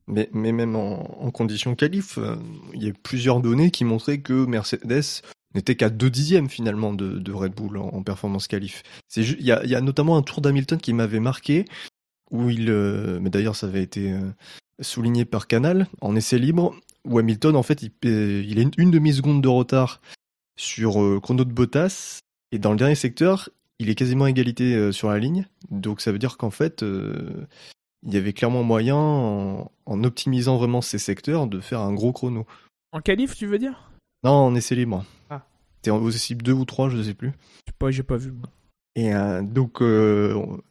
Mais, 0.06 0.28
mais 0.32 0.52
même 0.52 0.76
en, 0.76 1.24
en 1.24 1.30
conditions 1.30 1.74
qualif, 1.74 2.18
euh, 2.18 2.36
il 2.74 2.84
y 2.84 2.88
a 2.88 2.92
plusieurs 3.02 3.40
données 3.40 3.70
qui 3.70 3.84
montraient 3.84 4.18
que 4.18 4.46
Mercedes 4.46 5.22
n'était 5.54 5.74
qu'à 5.74 5.90
deux 5.90 6.10
dixièmes 6.10 6.48
finalement 6.48 6.92
de, 6.92 7.18
de 7.18 7.32
Red 7.32 7.54
Bull 7.54 7.78
en, 7.78 8.02
performance 8.02 8.46
qualif. 8.46 8.82
Il 9.16 9.42
y 9.42 9.52
a, 9.52 9.64
y 9.64 9.74
a 9.74 9.80
notamment 9.80 10.16
un 10.16 10.22
tour 10.22 10.40
d'Hamilton 10.40 10.78
qui 10.78 10.92
m'avait 10.92 11.20
marqué 11.20 11.66
où 12.30 12.48
il, 12.48 12.70
euh, 12.70 13.18
mais 13.20 13.28
d'ailleurs 13.28 13.56
ça 13.56 13.66
avait 13.66 13.82
été 13.82 14.14
souligné 14.82 15.24
par 15.24 15.46
Canal 15.46 15.86
en 16.00 16.14
essai 16.16 16.38
libre, 16.38 16.74
où 17.04 17.18
Hamilton, 17.18 17.56
en 17.56 17.62
fait, 17.62 17.82
il, 17.82 17.92
il 18.04 18.58
a 18.58 18.62
une, 18.78 18.90
demi-seconde 18.90 19.42
de 19.42 19.48
retard 19.48 20.00
sur 20.56 21.02
euh, 21.02 21.20
chrono 21.20 21.44
de 21.44 21.52
Bottas, 21.52 22.20
et 22.52 22.58
dans 22.58 22.70
le 22.70 22.76
dernier 22.76 22.94
secteur, 22.94 23.48
il 23.78 23.90
est 23.90 23.94
quasiment 23.94 24.24
à 24.24 24.30
égalité 24.30 24.74
euh, 24.74 24.92
sur 24.92 25.10
la 25.10 25.18
ligne. 25.18 25.46
Donc 25.70 26.00
ça 26.00 26.12
veut 26.12 26.18
dire 26.18 26.36
qu'en 26.36 26.50
fait, 26.50 26.82
euh, 26.82 27.46
il 28.06 28.14
y 28.14 28.16
avait 28.16 28.32
clairement 28.32 28.62
moyen, 28.62 28.96
en, 28.96 30.04
optimisant 30.04 30.56
vraiment 30.56 30.80
ces 30.80 30.98
secteurs, 30.98 31.46
de 31.46 31.60
faire 31.60 31.80
un 31.80 31.92
gros 31.92 32.12
chrono. 32.12 32.46
En 32.92 33.00
qualif, 33.00 33.36
tu 33.36 33.46
veux 33.46 33.58
dire? 33.58 33.90
Non, 34.24 34.32
en 34.32 34.54
essai 34.54 34.74
libre. 34.74 35.04
Ah. 35.30 35.44
T'es 35.80 35.90
en 35.90 36.06
essai 36.08 36.34
2 36.34 36.52
ou 36.52 36.64
3, 36.64 36.90
je 36.90 37.02
sais 37.02 37.14
plus. 37.14 37.32
Pas, 37.78 37.90
j'ai 37.90 38.02
pas 38.02 38.16
vu. 38.16 38.32
Et 38.94 39.12
donc, 39.42 39.82
bah, 39.82 40.62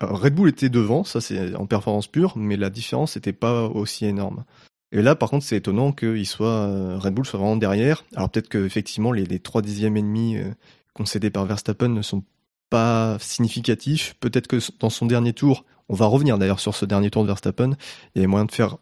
Red 0.00 0.34
Bull 0.34 0.48
était 0.48 0.68
devant, 0.68 1.04
ça 1.04 1.20
c'est 1.20 1.54
en 1.54 1.66
performance 1.66 2.06
pure, 2.06 2.36
mais 2.36 2.56
la 2.56 2.70
différence 2.70 3.16
n'était 3.16 3.32
pas 3.32 3.64
aussi 3.64 4.06
énorme. 4.06 4.44
Et 4.90 5.00
là, 5.00 5.14
par 5.14 5.30
contre, 5.30 5.46
c'est 5.46 5.56
étonnant 5.56 5.92
que 5.92 6.22
soit 6.24 6.48
euh, 6.48 6.98
Red 6.98 7.14
Bull 7.14 7.24
soit 7.24 7.38
vraiment 7.38 7.56
derrière. 7.56 8.04
Alors 8.14 8.28
peut-être 8.28 8.48
que 8.48 8.64
effectivement 8.64 9.12
les, 9.12 9.24
les 9.24 9.38
3 9.38 9.62
dixièmes 9.62 9.96
ennemis 9.96 10.36
euh, 10.36 10.50
concédés 10.94 11.30
par 11.30 11.46
Verstappen 11.46 11.88
ne 11.88 12.02
sont 12.02 12.22
pas 12.68 13.16
significatifs. 13.18 14.14
Peut-être 14.20 14.48
que 14.48 14.58
dans 14.80 14.90
son 14.90 15.06
dernier 15.06 15.32
tour, 15.32 15.64
on 15.88 15.94
va 15.94 16.06
revenir 16.06 16.38
d'ailleurs 16.38 16.60
sur 16.60 16.74
ce 16.74 16.84
dernier 16.84 17.10
tour 17.10 17.22
de 17.22 17.28
Verstappen, 17.28 17.70
il 18.14 18.18
y 18.18 18.18
avait 18.18 18.26
moyen 18.26 18.44
de 18.44 18.52
faire 18.52 18.76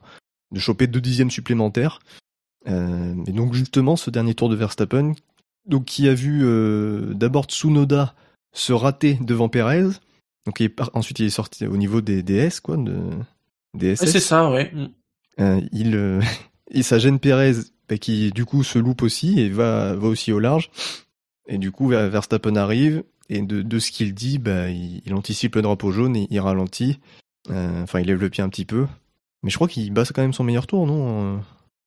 de 0.51 0.59
choper 0.59 0.89
2 0.89 1.01
dixièmes 1.01 1.31
supplémentaires. 1.31 2.01
Euh, 2.69 3.15
et 3.27 3.33
donc 3.33 3.55
justement, 3.55 3.97
ce 3.97 4.11
dernier 4.11 4.35
tour 4.35 4.49
de 4.49 4.57
Verstappen, 4.57 5.13
qui 5.87 6.09
a 6.09 6.15
vu 6.15 6.43
d'abord 7.15 7.45
Tsunoda 7.45 8.15
se 8.53 8.73
rater 8.73 9.19
devant 9.21 9.49
Perez, 9.49 9.91
donc 10.47 10.63
ensuite 10.95 11.19
il 11.19 11.27
est 11.27 11.31
sorti 11.31 11.67
au 11.67 11.77
niveau 11.77 12.01
des 12.01 12.23
DS 12.23 12.61
quoi, 12.63 12.77
de 12.77 13.11
des 13.75 13.97
C'est 13.97 14.21
ça, 14.21 14.51
ouais. 14.51 14.71
Mm. 14.73 14.89
Euh, 15.41 15.61
il, 15.73 15.95
euh, 15.95 16.21
ça 16.83 16.99
gêne 16.99 17.19
Perez 17.19 17.55
bah, 17.89 17.99
qui 17.99 18.31
du 18.31 18.45
coup 18.45 18.63
se 18.65 18.79
loupe 18.79 19.03
aussi 19.03 19.41
et 19.41 19.49
va, 19.49 19.95
va 19.95 20.09
aussi 20.09 20.33
au 20.33 20.39
large. 20.39 20.71
Et 21.47 21.59
du 21.59 21.73
coup, 21.73 21.89
Verstappen 21.89 22.57
arrive 22.57 23.03
et 23.29 23.43
de, 23.43 23.63
de 23.63 23.79
ce 23.79 23.91
qu'il 23.91 24.15
dit, 24.15 24.39
bah, 24.39 24.71
il, 24.71 25.03
il, 25.05 25.15
anticipe 25.15 25.57
le 25.57 25.63
drapeau 25.63 25.91
jaune 25.91 26.17
et 26.17 26.27
il 26.31 26.41
ralentit. 26.41 27.01
Euh, 27.51 27.83
enfin, 27.83 28.01
il 28.01 28.07
lève 28.07 28.21
le 28.21 28.31
pied 28.31 28.43
un 28.43 28.49
petit 28.49 28.65
peu. 28.65 28.87
Mais 29.43 29.51
je 29.51 29.57
crois 29.57 29.69
qu'il 29.69 29.93
bat 29.93 30.05
quand 30.05 30.23
même 30.23 30.33
son 30.33 30.45
meilleur 30.45 30.67
tour, 30.67 30.87
non 30.87 31.41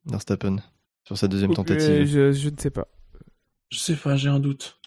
Verstappen 0.06 0.58
sur 1.06 1.18
sa 1.18 1.28
deuxième 1.28 1.54
tentative. 1.54 2.06
je, 2.06 2.32
je, 2.32 2.50
ne 2.50 2.58
sais 2.58 2.70
pas. 2.70 2.88
Je 3.70 3.78
sais 3.78 3.96
pas, 3.96 4.16
j'ai 4.16 4.30
un 4.30 4.40
doute. 4.40 4.80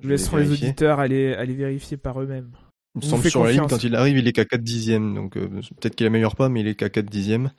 Je 0.00 0.08
laisserai 0.08 0.44
les 0.44 0.52
auditeurs 0.52 0.98
aller, 0.98 1.34
aller 1.34 1.54
vérifier 1.54 1.96
par 1.96 2.20
eux-mêmes. 2.20 2.52
Il 2.94 3.02
me 3.02 3.06
semble 3.06 3.30
sur 3.30 3.44
la 3.44 3.52
ligne, 3.52 3.66
quand 3.68 3.84
il 3.84 3.94
arrive, 3.96 4.18
il 4.18 4.28
est 4.28 4.32
qu'à 4.32 4.44
4 4.44 4.62
dixièmes. 4.62 5.14
Donc 5.14 5.36
euh, 5.36 5.48
peut-être 5.80 5.96
qu'il 5.96 6.06
améliore 6.06 6.36
pas, 6.36 6.48
mais 6.48 6.60
il 6.60 6.66
est 6.66 6.74
qu'à 6.74 6.90
4 6.90 7.06
dixièmes. 7.06 7.50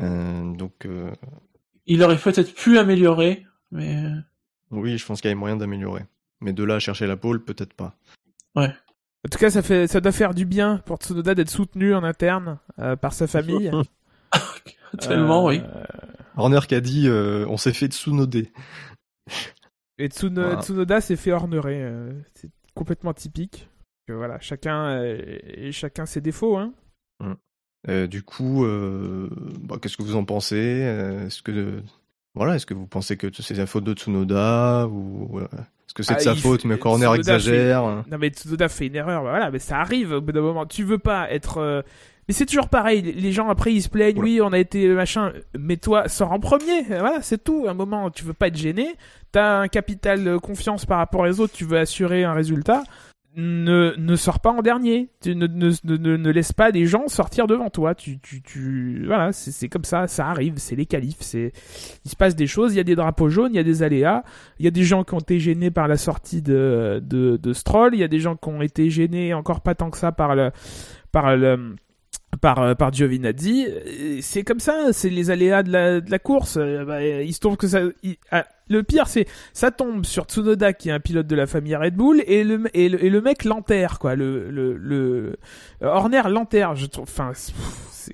Euh, 0.00 0.54
donc. 0.54 0.84
Euh... 0.84 1.10
Il 1.86 2.02
aurait 2.02 2.18
peut-être 2.18 2.54
pu 2.54 2.78
améliorer, 2.78 3.46
mais. 3.70 4.04
Oui, 4.70 4.98
je 4.98 5.06
pense 5.06 5.20
qu'il 5.20 5.28
y 5.28 5.32
avait 5.32 5.38
moyen 5.38 5.56
d'améliorer. 5.56 6.02
Mais 6.40 6.52
de 6.52 6.64
là 6.64 6.76
à 6.76 6.78
chercher 6.78 7.06
la 7.06 7.16
pole, 7.16 7.42
peut-être 7.42 7.72
pas. 7.72 7.96
Ouais. 8.54 8.68
En 9.24 9.28
tout 9.30 9.38
cas, 9.38 9.50
ça, 9.50 9.62
fait, 9.62 9.86
ça 9.86 10.00
doit 10.00 10.12
faire 10.12 10.34
du 10.34 10.44
bien 10.44 10.78
pour 10.84 10.98
Tsunoda 10.98 11.34
d'être 11.34 11.50
soutenu 11.50 11.94
en 11.94 12.02
interne 12.02 12.58
euh, 12.78 12.96
par 12.96 13.12
sa 13.12 13.26
famille. 13.26 13.70
Tellement, 14.98 15.46
oui. 15.46 15.62
Horner 16.36 16.60
qui 16.68 16.74
a 16.74 16.80
dit 16.80 17.08
on 17.08 17.56
s'est 17.56 17.72
fait 17.72 17.86
Tsunodé. 17.86 18.52
Et 19.98 20.08
Tsuno, 20.08 20.42
voilà. 20.42 20.60
Tsunoda 20.60 21.00
s'est 21.00 21.16
fait 21.16 21.32
ornerer. 21.32 21.86
c'est 22.34 22.50
complètement 22.74 23.14
typique. 23.14 23.68
Que 24.12 24.16
voilà, 24.16 24.38
chacun, 24.40 25.02
et 25.02 25.72
chacun 25.72 26.04
ses 26.04 26.20
défauts. 26.20 26.58
Hein. 26.58 26.74
Mm. 27.20 27.32
Euh, 27.88 28.06
du 28.06 28.22
coup, 28.22 28.62
euh, 28.64 29.30
bah, 29.62 29.76
qu'est-ce 29.80 29.96
que 29.96 30.02
vous 30.02 30.16
en 30.16 30.24
pensez? 30.24 30.56
Est-ce 31.26 31.40
que 31.40 31.80
voilà, 32.34 32.56
est-ce 32.56 32.66
que 32.66 32.74
vous 32.74 32.86
pensez 32.86 33.16
que 33.16 33.28
c'est 33.32 33.54
la 33.54 33.66
faute 33.66 33.84
de 33.84 33.94
Tsunoda 33.94 34.86
ou 34.86 35.40
est-ce 35.40 35.94
que 35.94 36.02
c'est 36.02 36.14
de 36.14 36.18
ah, 36.18 36.22
sa 36.22 36.34
faute? 36.34 36.66
Mais 36.66 36.76
Corner 36.78 37.08
Tsunoda 37.08 37.36
exagère 37.36 38.04
fait... 38.04 38.10
Non 38.10 38.18
mais 38.18 38.28
Tsunoda 38.28 38.68
fait 38.68 38.88
une 38.88 38.96
erreur, 38.96 39.22
bah, 39.22 39.30
voilà, 39.30 39.50
mais 39.50 39.58
ça 39.58 39.78
arrive 39.78 40.12
au 40.12 40.20
bout 40.20 40.32
d'un 40.32 40.42
moment. 40.42 40.66
Tu 40.66 40.84
veux 40.84 40.98
pas 40.98 41.30
être 41.30 41.58
euh... 41.58 41.82
mais 42.28 42.34
c'est 42.34 42.46
toujours 42.46 42.68
pareil, 42.68 43.00
les 43.00 43.32
gens 43.32 43.48
après 43.48 43.72
ils 43.72 43.82
se 43.82 43.88
plaignent, 43.88 44.20
oui, 44.20 44.40
on 44.42 44.52
a 44.52 44.58
été 44.58 44.88
machin, 44.88 45.32
mais 45.58 45.78
toi 45.78 46.08
sors 46.08 46.32
en 46.32 46.38
premier, 46.38 46.82
voilà, 46.82 47.22
c'est 47.22 47.42
tout. 47.42 47.64
Un 47.66 47.74
moment, 47.74 48.10
tu 48.10 48.24
veux 48.24 48.34
pas 48.34 48.48
être 48.48 48.56
gêné, 48.56 48.94
t'as 49.32 49.60
un 49.60 49.68
capital 49.68 50.38
confiance 50.40 50.86
par 50.86 50.98
rapport 50.98 51.22
aux 51.22 51.40
autres, 51.40 51.54
tu 51.54 51.64
veux 51.64 51.78
assurer 51.78 52.24
un 52.24 52.34
résultat 52.34 52.84
ne, 53.36 53.94
ne 53.96 54.16
sors 54.16 54.40
pas 54.40 54.50
en 54.50 54.62
dernier. 54.62 55.08
Tu 55.20 55.34
ne, 55.34 55.46
ne, 55.46 55.70
ne, 55.84 56.16
ne, 56.16 56.30
laisse 56.30 56.52
pas 56.52 56.72
des 56.72 56.86
gens 56.86 57.08
sortir 57.08 57.46
devant 57.46 57.70
toi. 57.70 57.94
Tu, 57.94 58.18
tu, 58.20 58.42
tu... 58.42 59.04
Voilà, 59.06 59.32
c'est 59.32 59.68
comme 59.68 59.84
ça, 59.84 60.06
ça 60.06 60.28
arrive, 60.28 60.54
c'est 60.56 60.76
les 60.76 60.86
qualifs. 60.86 61.20
C'est... 61.20 61.52
Il 62.04 62.10
se 62.10 62.16
passe 62.16 62.36
des 62.36 62.46
choses, 62.46 62.74
il 62.74 62.76
y 62.76 62.80
a 62.80 62.84
des 62.84 62.94
drapeaux 62.94 63.28
jaunes, 63.28 63.52
il 63.52 63.56
y 63.56 63.60
a 63.60 63.64
des 63.64 63.82
aléas, 63.82 64.22
il 64.58 64.64
y 64.64 64.68
a 64.68 64.70
des 64.70 64.84
gens 64.84 65.04
qui 65.04 65.14
ont 65.14 65.20
été 65.20 65.38
gênés 65.38 65.70
par 65.70 65.88
la 65.88 65.96
sortie 65.96 66.42
de, 66.42 67.02
de, 67.02 67.36
de 67.36 67.52
Stroll, 67.52 67.94
il 67.94 68.00
y 68.00 68.04
a 68.04 68.08
des 68.08 68.20
gens 68.20 68.36
qui 68.36 68.48
ont 68.48 68.62
été 68.62 68.90
gênés 68.90 69.34
encore 69.34 69.60
pas 69.60 69.74
tant 69.74 69.90
que 69.90 69.98
ça 69.98 70.12
par 70.12 70.34
le, 70.34 70.50
par 71.10 71.36
le, 71.36 71.76
par 72.40 72.60
euh, 72.60 72.74
par 72.74 72.92
Giovinazzi. 72.92 73.66
C'est 74.20 74.42
comme 74.42 74.60
ça, 74.60 74.92
c'est 74.92 75.10
les 75.10 75.30
aléas 75.30 75.62
de 75.62 75.70
la, 75.70 76.00
de 76.00 76.10
la 76.10 76.18
course. 76.18 76.56
Euh, 76.58 76.84
bah, 76.84 77.04
il 77.04 77.32
se 77.32 77.40
trouve 77.40 77.56
que 77.56 77.68
ça. 77.68 77.80
Ah, 78.30 78.46
le 78.68 78.82
pire, 78.82 79.06
c'est 79.06 79.26
ça 79.52 79.70
tombe 79.70 80.04
sur 80.04 80.24
Tsunoda 80.24 80.72
qui 80.72 80.88
est 80.88 80.92
un 80.92 81.00
pilote 81.00 81.26
de 81.26 81.36
la 81.36 81.46
famille 81.46 81.76
Red 81.76 81.94
Bull 81.94 82.22
et 82.26 82.44
le 82.44 82.62
et 82.74 82.88
le, 82.88 83.04
et 83.04 83.10
le 83.10 83.20
mec 83.20 83.44
l'enterre 83.44 83.98
quoi. 83.98 84.14
Le 84.16 84.50
le, 84.50 84.76
le 84.76 85.36
Horner 85.80 86.22
l'enterre. 86.28 86.74
Je 86.74 86.86
trouve. 86.86 87.04
Enfin, 87.04 87.32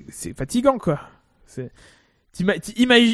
c'est 0.09 0.37
fatigant 0.37 0.79
quoi. 0.79 1.01
C'est 1.47 1.71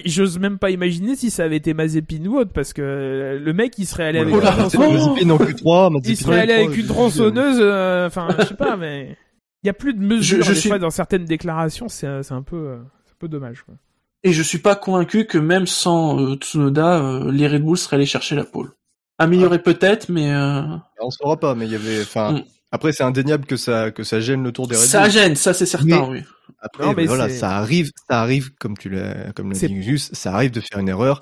J'ose 0.04 0.38
même 0.38 0.58
pas 0.58 0.70
imaginer 0.70 1.16
si 1.16 1.30
ça 1.30 1.44
avait 1.44 1.56
été 1.56 1.72
Mazepin 1.72 2.26
ou 2.26 2.36
autre, 2.36 2.52
parce 2.52 2.72
que 2.72 3.40
le 3.42 3.52
mec, 3.52 3.78
il 3.78 3.86
serait 3.86 4.04
allé 4.04 4.18
avec, 4.18 4.34
oh 4.34 4.40
là, 4.40 4.54
Mazepin 4.54 4.82
en 4.82 5.38
Q3, 5.38 6.02
il 6.04 6.16
serait 6.16 6.40
allé 6.40 6.52
avec 6.52 6.76
une 6.76 6.86
tronçonneuse, 6.86 7.58
euh, 7.60 8.06
enfin, 8.06 8.28
je 8.38 8.44
sais 8.44 8.54
pas, 8.54 8.76
mais 8.76 9.16
il 9.64 9.66
y 9.66 9.70
a 9.70 9.74
plus 9.74 9.94
de 9.94 10.04
mesures 10.04 10.42
je, 10.42 10.52
je 10.52 10.58
suis... 10.58 10.68
fois 10.68 10.78
dans 10.78 10.90
certaines 10.90 11.24
déclarations, 11.24 11.88
c'est 11.88 12.06
un 12.06 12.42
peu 12.42 12.74
un 12.74 13.16
peu 13.18 13.28
dommage. 13.28 13.62
Quoi. 13.62 13.74
Et 14.22 14.32
je 14.32 14.42
suis 14.42 14.58
pas 14.58 14.74
convaincu 14.74 15.26
que 15.26 15.38
même 15.38 15.66
sans 15.66 16.18
euh, 16.18 16.36
Tsunoda, 16.36 16.98
euh, 16.98 17.30
les 17.30 17.46
Red 17.46 17.62
Bull 17.62 17.76
seraient 17.76 17.96
allés 17.96 18.06
chercher 18.06 18.34
la 18.34 18.44
pole. 18.44 18.72
Améliorer 19.18 19.58
ah. 19.60 19.62
peut-être, 19.62 20.08
mais 20.08 20.32
euh... 20.32 20.62
on 21.00 21.10
saura 21.10 21.38
pas. 21.38 21.54
Mais 21.54 21.66
il 21.66 21.72
y 21.72 21.76
avait, 21.76 22.00
enfin, 22.00 22.32
mm. 22.32 22.44
après 22.72 22.92
c'est 22.92 23.04
indéniable 23.04 23.46
que 23.46 23.56
ça 23.56 23.90
que 23.90 24.02
ça 24.02 24.20
gêne 24.20 24.42
le 24.42 24.52
tour 24.52 24.66
des 24.66 24.76
Red 24.76 24.82
Bull. 24.82 24.90
Ça 24.90 25.08
gêne, 25.08 25.36
ça 25.36 25.52
c'est 25.54 25.66
certain, 25.66 25.86
mais... 25.86 26.08
oui. 26.08 26.22
Après, 26.60 26.84
non, 26.84 26.94
mais 26.94 27.04
voilà, 27.04 27.28
ça 27.28 27.58
arrive, 27.58 27.90
ça 28.08 28.20
arrive 28.20 28.54
comme 28.54 28.76
tu 28.76 28.88
l'as, 28.88 29.32
comme 29.32 29.50
le 29.50 29.54
dit 29.54 29.82
juste, 29.82 30.14
ça 30.14 30.34
arrive 30.34 30.50
de 30.50 30.60
faire 30.60 30.78
une 30.78 30.88
erreur. 30.88 31.20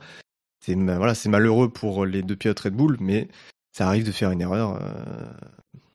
C'est 0.64 0.74
voilà, 0.74 1.14
c'est 1.14 1.28
malheureux 1.28 1.68
pour 1.68 2.07
les 2.07 2.22
deux 2.22 2.37
pilotes 2.37 2.61
Red 2.61 2.74
Bull, 2.74 2.96
mais 3.00 3.28
ça 3.72 3.88
arrive 3.88 4.07
de 4.07 4.12
faire 4.12 4.31
une 4.31 4.40
erreur. 4.40 4.81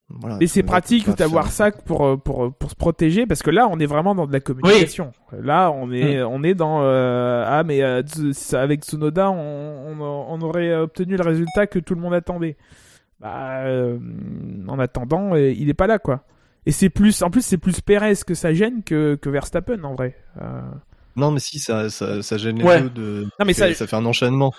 Euh... 0.10 0.16
Voilà, 0.20 0.38
mais 0.40 0.48
c'est 0.48 0.64
pratique 0.64 1.10
d'avoir 1.10 1.52
ça 1.52 1.72
pour, 1.72 2.06
euh, 2.06 2.18
pour, 2.18 2.54
pour 2.54 2.70
se 2.70 2.76
protéger 2.76 3.26
parce 3.26 3.44
que 3.44 3.50
là 3.50 3.68
on 3.70 3.78
est 3.80 3.86
vraiment 3.86 4.16
dans 4.16 4.26
de 4.26 4.32
la 4.32 4.40
communication. 4.40 5.12
Oui. 5.32 5.40
Là 5.44 5.72
on 5.72 5.92
est 5.92 6.22
mm. 6.22 6.28
on 6.28 6.44
est 6.44 6.56
dans 6.56 6.82
euh, 6.82 7.44
ah 7.46 7.64
mais 7.64 7.84
euh, 7.84 8.02
avec 8.54 8.84
Tsunoda 8.84 9.30
on, 9.30 10.00
on, 10.00 10.02
on, 10.02 10.42
aurait 10.42 10.74
obtenu 10.76 11.18
le 11.18 11.24
résultat 11.24 11.68
que 11.68 11.80
tout 11.80 11.94
le 11.94 12.02
monde 12.02 12.14
attendait. 12.14 12.58
Bah 13.20 13.64
euh, 13.66 13.98
en 14.68 14.80
attendant 14.80 15.36
il 15.36 15.70
est 15.70 15.74
pas 15.74 15.88
là 15.88 16.00
quoi. 16.00 16.24
Et 16.66 16.72
c'est 16.72 16.90
plus 16.90 17.22
en 17.22 17.30
plus 17.30 17.42
c'est 17.42 17.58
plus 17.58 17.82
Perez 17.82 18.16
que 18.26 18.34
ça 18.34 18.54
gêne 18.54 18.84
que 18.84 19.16
que 19.16 19.30
Verstappen 19.30 19.84
en 19.84 19.94
vrai. 19.96 20.16
Non 21.18 21.32
mais 21.32 21.40
si 21.40 21.60
ça 21.60 21.90
ça, 21.90 22.22
ça 22.22 22.38
gêne 22.38 22.60
les 22.60 22.64
ouais. 22.64 22.82
deux 22.82 22.90
de 22.90 23.24
non, 23.40 23.46
mais 23.46 23.54
ça... 23.54 23.74
ça 23.74 23.88
fait 23.88 23.96
un 23.96 24.06
enchaînement. 24.06 24.54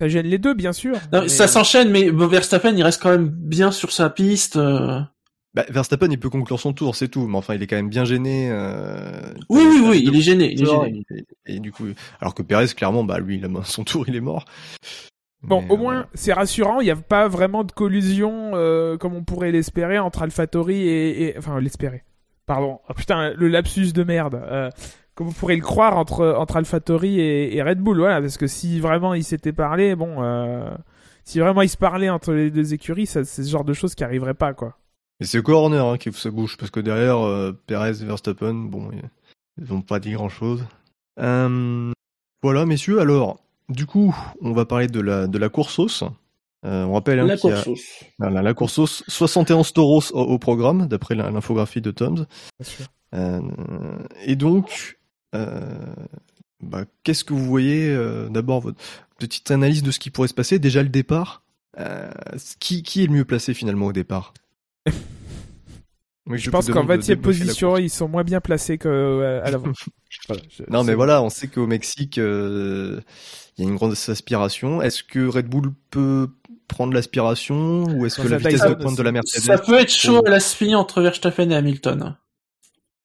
Ça 0.00 0.08
gêne 0.08 0.26
les 0.26 0.38
deux, 0.38 0.54
bien 0.54 0.72
sûr. 0.72 0.96
Non, 1.12 1.22
mais... 1.22 1.28
Ça 1.28 1.46
s'enchaîne, 1.46 1.90
mais 1.90 2.10
Verstappen, 2.10 2.74
il 2.76 2.82
reste 2.82 3.02
quand 3.02 3.10
même 3.10 3.28
bien 3.28 3.70
sur 3.70 3.92
sa 3.92 4.10
piste. 4.10 4.56
Euh... 4.56 5.00
Bah, 5.54 5.64
Verstappen, 5.68 6.08
il 6.10 6.18
peut 6.18 6.30
conclure 6.30 6.58
son 6.58 6.72
tour, 6.72 6.96
c'est 6.96 7.08
tout. 7.08 7.28
Mais 7.28 7.36
enfin, 7.36 7.54
il 7.54 7.62
est 7.62 7.66
quand 7.66 7.76
même 7.76 7.88
bien 7.88 8.04
gêné. 8.04 8.48
Euh... 8.50 9.32
Oui, 9.48 9.62
oui, 9.64 9.80
oui, 9.88 10.02
il 10.04 10.16
est 10.16 10.20
gêné. 10.20 10.52
Il 10.52 10.62
est 10.62 10.66
gêné. 10.66 11.02
Et, 11.46 11.54
et, 11.54 11.60
du 11.60 11.70
coup, 11.70 11.84
alors 12.20 12.34
que 12.34 12.42
Perez, 12.42 12.66
clairement, 12.76 13.04
bah 13.04 13.20
lui, 13.20 13.36
il 13.36 13.44
a 13.44 13.48
son 13.64 13.84
tour, 13.84 14.08
il 14.08 14.16
est 14.16 14.20
mort. 14.20 14.46
Bon, 15.42 15.62
mais, 15.62 15.70
au 15.70 15.76
moins, 15.76 16.00
euh... 16.00 16.04
c'est 16.14 16.32
rassurant. 16.32 16.80
Il 16.80 16.84
n'y 16.84 16.90
a 16.90 16.96
pas 16.96 17.28
vraiment 17.28 17.62
de 17.62 17.70
collusion 17.70 18.52
euh, 18.54 18.96
comme 18.96 19.14
on 19.14 19.22
pourrait 19.22 19.52
l'espérer 19.52 19.98
entre 19.98 20.22
AlphaTauri 20.22 20.88
et, 20.88 21.22
et... 21.22 21.38
enfin 21.38 21.60
l'espérer. 21.60 22.02
Pardon. 22.46 22.80
Oh, 22.88 22.94
putain, 22.94 23.32
le 23.34 23.48
lapsus 23.48 23.92
de 23.92 24.02
merde. 24.02 24.34
Euh, 24.34 24.70
comme 25.14 25.28
vous 25.28 25.32
pourrez 25.32 25.56
le 25.56 25.62
croire 25.62 25.96
entre 25.96 26.34
entre 26.38 26.56
AlphaTauri 26.56 27.20
et, 27.20 27.56
et 27.56 27.62
Red 27.62 27.80
Bull 27.80 27.98
voilà 27.98 28.20
parce 28.20 28.36
que 28.36 28.46
si 28.46 28.80
vraiment 28.80 29.14
ils 29.14 29.24
s'étaient 29.24 29.52
parlé 29.52 29.94
bon 29.94 30.22
euh, 30.22 30.70
si 31.24 31.40
vraiment 31.40 31.62
ils 31.62 31.68
se 31.68 31.76
parlaient 31.76 32.10
entre 32.10 32.32
les 32.32 32.50
deux 32.50 32.74
écuries 32.74 33.06
c'est 33.06 33.24
ce 33.24 33.42
genre 33.42 33.64
de 33.64 33.72
choses 33.72 33.94
qui 33.94 34.04
arriverait 34.04 34.34
pas 34.34 34.54
quoi. 34.54 34.78
Et 35.20 35.24
c'est 35.24 35.42
Corner 35.42 35.84
hein, 35.84 35.96
qui 35.96 36.12
sa 36.12 36.30
bouche 36.30 36.56
parce 36.56 36.70
que 36.70 36.80
derrière 36.80 37.18
euh, 37.18 37.52
Perez 37.66 38.02
et 38.02 38.04
Verstappen 38.04 38.54
bon 38.54 38.90
ils 39.58 39.72
n'ont 39.72 39.82
pas 39.82 40.00
dit 40.00 40.12
grand 40.12 40.28
chose 40.28 40.64
euh, 41.20 41.92
voilà 42.42 42.66
messieurs 42.66 42.98
alors 42.98 43.38
du 43.68 43.86
coup 43.86 44.14
on 44.40 44.52
va 44.52 44.64
parler 44.64 44.88
de 44.88 45.00
la 45.00 45.26
de 45.28 45.38
la 45.38 45.48
course 45.48 46.04
euh, 46.64 46.84
on 46.84 46.94
rappelle 46.94 47.20
hein, 47.20 47.26
la, 47.26 47.36
course 47.36 47.68
a... 48.20 48.30
la, 48.30 48.42
la 48.42 48.54
course 48.54 49.02
71 49.06 49.72
tauros 49.72 50.00
au, 50.12 50.20
au 50.20 50.38
programme 50.38 50.86
d'après 50.86 51.14
l'infographie 51.14 51.82
de 51.82 51.90
Toms. 51.90 52.26
Euh, 53.14 53.40
et 54.24 54.34
donc 54.34 54.96
euh, 54.96 55.03
bah, 56.64 56.84
qu'est-ce 57.02 57.24
que 57.24 57.32
vous 57.32 57.44
voyez 57.44 57.90
euh, 57.90 58.28
D'abord, 58.28 58.60
votre 58.60 58.78
petite 59.18 59.50
analyse 59.50 59.82
de 59.82 59.90
ce 59.90 59.98
qui 59.98 60.10
pourrait 60.10 60.28
se 60.28 60.34
passer. 60.34 60.58
Déjà 60.58 60.82
le 60.82 60.88
départ. 60.88 61.42
Euh, 61.78 62.10
qui, 62.60 62.82
qui 62.82 63.02
est 63.02 63.06
le 63.06 63.12
mieux 63.12 63.24
placé 63.24 63.52
finalement 63.52 63.86
au 63.86 63.92
départ? 63.92 64.32
Je, 64.86 66.36
je 66.36 66.50
pense 66.50 66.70
qu'en 66.70 66.84
20 66.84 67.20
position, 67.20 67.76
ils 67.76 67.90
sont 67.90 68.08
moins 68.08 68.22
bien 68.22 68.40
placés 68.40 68.78
qu'à 68.78 68.88
l'avant. 68.88 69.72
voilà, 70.28 70.42
non, 70.70 70.84
mais 70.84 70.94
voilà, 70.94 71.22
on 71.22 71.28
sait 71.28 71.48
qu'au 71.48 71.66
Mexique, 71.66 72.18
euh, 72.18 73.00
il 73.56 73.64
y 73.64 73.66
a 73.66 73.70
une 73.70 73.76
grande 73.76 73.92
aspiration. 73.92 74.80
Est-ce 74.80 75.02
que 75.02 75.26
Red 75.26 75.48
Bull 75.48 75.72
peut 75.90 76.28
prendre 76.68 76.94
l'aspiration 76.94 77.84
ou 77.84 78.06
est-ce 78.06 78.22
que 78.22 78.28
la 78.28 78.38
vitesse 78.38 78.62
de 78.62 78.74
pointe 78.74 78.96
de 78.96 79.02
la 79.02 79.12
Mercedes 79.12 79.42
Ça 79.42 79.58
peut 79.58 79.78
être 79.78 79.92
chaud 79.92 80.22
à 80.24 80.30
la 80.30 80.78
entre 80.78 81.02
Verstappen 81.02 81.50
et 81.50 81.56
Hamilton. 81.56 82.16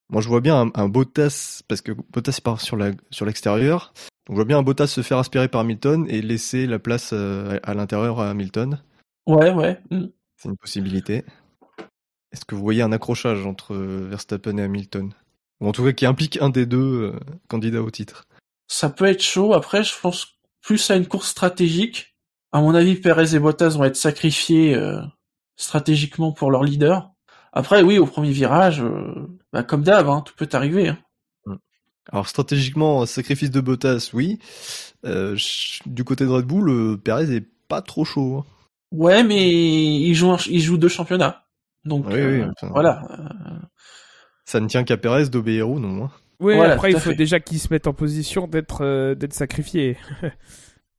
Moi, 0.10 0.22
je 0.22 0.28
vois 0.28 0.42
bien 0.42 0.62
un, 0.62 0.72
un 0.74 0.90
Bottas, 0.90 1.62
parce 1.68 1.82
que 1.82 1.92
Bottas 1.92 2.40
part 2.44 2.62
sur 2.62 2.78
la 2.78 2.92
sur 3.12 3.26
l'extérieur. 3.26 3.94
Donc, 4.28 4.36
je 4.36 4.36
vois 4.36 4.46
bien 4.46 4.58
un 4.58 4.64
Bottas 4.64 4.88
se 4.88 5.02
faire 5.02 5.18
aspirer 5.18 5.48
par 5.48 5.62
Hamilton 5.62 6.06
et 6.10 6.22
laisser 6.22 6.66
la 6.66 6.80
place 6.80 7.12
euh, 7.14 7.60
à 7.64 7.74
l'intérieur 7.74 8.20
à 8.20 8.30
Hamilton. 8.30 8.82
Ouais, 9.28 9.52
ouais. 9.52 9.80
Mm. 9.92 10.08
C'est 10.38 10.50
une 10.50 10.58
possibilité. 10.58 11.26
Est-ce 12.32 12.46
que 12.46 12.56
vous 12.56 12.62
voyez 12.62 12.82
un 12.82 12.92
accrochage 12.92 13.46
entre 13.46 13.76
Verstappen 13.76 14.58
et 14.58 14.64
Hamilton? 14.64 15.14
Ou 15.62 15.68
en 15.68 15.72
tout 15.72 15.84
cas 15.84 15.92
qui 15.92 16.06
implique 16.06 16.42
un 16.42 16.50
des 16.50 16.66
deux 16.66 17.14
euh, 17.14 17.20
candidats 17.48 17.82
au 17.82 17.92
titre? 17.92 18.24
Ça 18.68 18.90
peut 18.90 19.06
être 19.06 19.24
chaud. 19.24 19.54
Après, 19.54 19.84
je 19.84 19.94
pense 20.00 20.40
plus 20.62 20.90
à 20.92 20.96
une 20.96 21.08
course 21.08 21.30
stratégique. 21.30 22.16
À 22.52 22.62
mon 22.62 22.74
avis, 22.76 22.96
Perez 22.96 23.36
et 23.36 23.40
Bottas 23.40 23.70
vont 23.70 23.84
être 23.84 23.96
sacrifiés 23.96 24.76
euh, 24.76 25.02
stratégiquement 25.56 26.32
pour 26.32 26.52
leur 26.52 26.64
leader. 26.64 27.12
Après, 27.60 27.82
oui, 27.84 27.98
au 27.98 28.06
premier 28.06 28.32
virage, 28.32 28.82
euh, 28.82 29.14
bah, 29.52 29.64
comme 29.64 29.84
d'hab, 29.84 30.08
hein, 30.08 30.22
tout 30.26 30.34
peut 30.38 30.48
arriver. 30.54 30.90
Hein. 30.90 30.98
Alors 32.12 32.28
stratégiquement, 32.28 33.06
sacrifice 33.06 33.52
de 33.52 33.62
Bottas, 33.62 34.10
oui. 34.14 34.40
Euh, 35.06 35.38
du 35.86 36.04
côté 36.04 36.24
de 36.26 36.30
Red 36.30 36.46
Bull, 36.46 36.70
euh, 36.70 36.98
Perez 36.98 37.36
est 37.36 37.46
pas 37.68 37.82
trop 37.82 38.04
chaud. 38.06 38.38
hein. 38.40 38.46
Ouais, 38.92 39.24
mais 39.24 39.52
il 40.02 40.14
joue, 40.16 40.32
un 40.32 40.38
ch- 40.38 40.50
il 40.52 40.60
joue 40.62 40.78
deux 40.78 40.88
championnats. 40.88 41.44
Donc, 41.86 42.06
Oui, 42.08 42.14
euh, 42.16 42.44
oui, 42.46 42.52
enfin, 42.58 42.72
voilà. 42.74 43.04
Ça 44.46 44.60
ne 44.60 44.68
tient 44.68 44.84
qu'à 44.84 44.98
Perez 44.98 45.30
d'obéir 45.30 45.70
ou 45.70 45.80
non. 45.80 46.06
hein. 46.06 46.12
Oui, 46.40 46.56
Voilà, 46.56 46.76
après 46.76 46.92
il 46.92 47.00
faut 47.00 47.10
fait. 47.12 47.16
déjà 47.16 47.40
qu'il 47.40 47.60
se 47.60 47.68
mette 47.70 47.86
en 47.86 47.94
position 47.94 48.48
d'être 48.48 48.84
euh, 48.84 49.14
d'être 49.14 49.34
sacrifié. 49.34 49.98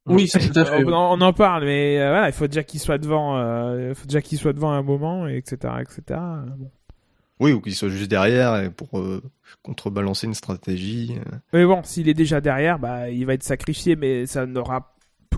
Oui, 0.06 0.26
c'est 0.28 0.38
tout 0.50 0.58
à 0.58 0.64
fait. 0.64 0.84
on, 0.84 0.92
en- 0.92 1.18
on 1.18 1.20
en 1.20 1.32
parle, 1.32 1.64
mais 1.64 2.00
euh, 2.00 2.10
voilà, 2.10 2.28
il 2.28 2.32
faut 2.32 2.46
déjà 2.46 2.64
qu'il 2.64 2.80
soit 2.80 2.98
devant, 2.98 3.36
euh, 3.38 3.90
il 3.90 3.94
faut 3.94 4.06
déjà 4.06 4.22
qu'il 4.22 4.38
soit 4.38 4.52
devant 4.52 4.72
à 4.72 4.76
un 4.76 4.82
moment, 4.82 5.28
et 5.28 5.36
etc., 5.36 5.74
etc. 5.80 6.18
Bon. 6.56 6.70
Oui, 7.38 7.52
ou 7.52 7.60
qu'il 7.60 7.74
soit 7.74 7.88
juste 7.88 8.10
derrière 8.10 8.56
et 8.62 8.70
pour 8.70 8.98
euh, 8.98 9.22
contrebalancer 9.62 10.26
une 10.26 10.34
stratégie. 10.34 11.16
euh. 11.18 11.36
Mais 11.52 11.64
bon, 11.64 11.82
s'il 11.84 12.08
est 12.08 12.14
déjà 12.14 12.40
derrière, 12.40 12.78
bah, 12.78 13.08
il 13.10 13.24
va 13.26 13.34
être 13.34 13.42
sacrifié, 13.42 13.96
mais 13.96 14.26
ça 14.26 14.46
n'aura 14.46 14.94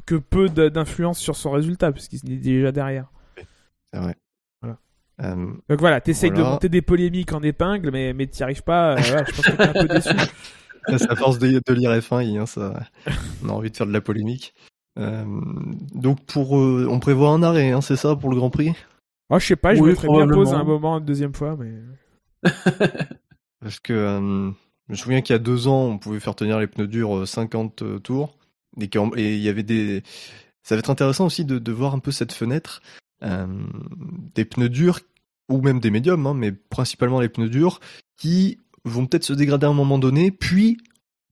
que 0.06 0.14
peu 0.16 0.48
de- 0.48 0.68
d'influence 0.68 1.18
sur 1.18 1.36
son 1.36 1.50
résultat, 1.52 1.92
puisqu'il 1.92 2.32
est 2.32 2.36
déjà 2.38 2.72
derrière. 2.72 3.06
C'est 3.92 4.00
vrai. 4.00 4.16
Voilà. 4.62 4.78
Euh, 5.22 5.46
Donc 5.68 5.78
voilà, 5.80 6.00
t'essayes 6.00 6.30
de 6.30 6.36
Voilà. 6.36 6.50
monter 6.52 6.68
des 6.68 6.82
polémiques 6.82 7.32
en 7.32 7.42
épingle, 7.42 7.90
mais, 7.92 8.12
mais 8.14 8.26
t'y 8.26 8.42
arrives 8.42 8.62
pas. 8.64 8.92
euh, 8.92 9.00
voilà, 9.00 9.24
je 9.28 9.32
pense 9.36 9.44
que 9.46 9.52
t'es 9.52 9.62
un 9.62 9.72
peu 9.72 9.88
déçu. 9.88 10.08
à 10.88 11.16
force 11.16 11.38
de, 11.38 11.60
de 11.66 11.74
lire 11.74 11.90
F1, 11.92 12.24
Guy, 12.24 12.38
hein, 12.38 12.46
ça, 12.46 12.82
on 13.44 13.48
a 13.48 13.52
envie 13.52 13.70
de 13.70 13.76
faire 13.76 13.86
de 13.86 13.92
la 13.92 14.00
polémique. 14.00 14.54
Euh, 14.98 15.24
donc 15.94 16.24
pour, 16.26 16.58
euh, 16.58 16.86
on 16.90 17.00
prévoit 17.00 17.30
un 17.30 17.42
arrêt, 17.42 17.70
hein, 17.72 17.80
c'est 17.80 17.96
ça 17.96 18.14
pour 18.16 18.30
le 18.30 18.36
Grand 18.36 18.50
Prix? 18.50 18.72
Moi, 19.30 19.38
je 19.38 19.46
sais 19.46 19.56
pas, 19.56 19.74
je 19.74 19.80
Oui, 19.80 19.90
me 19.90 19.94
ferais 19.94 20.08
bien 20.10 20.28
pause 20.28 20.50
probablement. 20.50 20.60
un 20.60 20.64
moment 20.64 20.98
une 20.98 21.04
deuxième 21.04 21.34
fois, 21.34 21.56
mais. 21.58 21.72
Parce 23.60 23.78
que 23.80 23.92
euh, 23.92 24.50
je 24.88 24.92
me 24.92 24.96
souviens 24.96 25.20
qu'il 25.22 25.34
y 25.34 25.36
a 25.36 25.38
deux 25.38 25.68
ans, 25.68 25.84
on 25.86 25.98
pouvait 25.98 26.20
faire 26.20 26.34
tenir 26.34 26.58
les 26.58 26.66
pneus 26.66 26.88
durs 26.88 27.18
euh, 27.18 27.26
50 27.26 27.82
euh, 27.82 27.98
tours. 27.98 28.36
Et 28.80 28.88
il 29.36 29.40
y 29.42 29.48
avait 29.48 29.62
des. 29.62 30.02
Ça 30.62 30.74
va 30.74 30.80
être 30.80 30.90
intéressant 30.90 31.26
aussi 31.26 31.44
de, 31.44 31.58
de 31.58 31.72
voir 31.72 31.94
un 31.94 31.98
peu 31.98 32.10
cette 32.12 32.32
fenêtre. 32.32 32.82
euh, 33.22 33.46
des 34.34 34.44
pneus 34.44 34.68
durs, 34.68 35.00
ou 35.48 35.60
même 35.60 35.80
des 35.80 35.90
médiums, 35.90 36.26
hein, 36.26 36.34
mais 36.34 36.52
principalement 36.52 37.20
les 37.20 37.28
pneus 37.28 37.48
durs, 37.50 37.80
qui 38.16 38.58
vont 38.84 39.06
peut-être 39.06 39.24
se 39.24 39.32
dégrader 39.32 39.66
à 39.66 39.70
un 39.70 39.74
moment 39.74 39.98
donné, 39.98 40.30
puis 40.30 40.78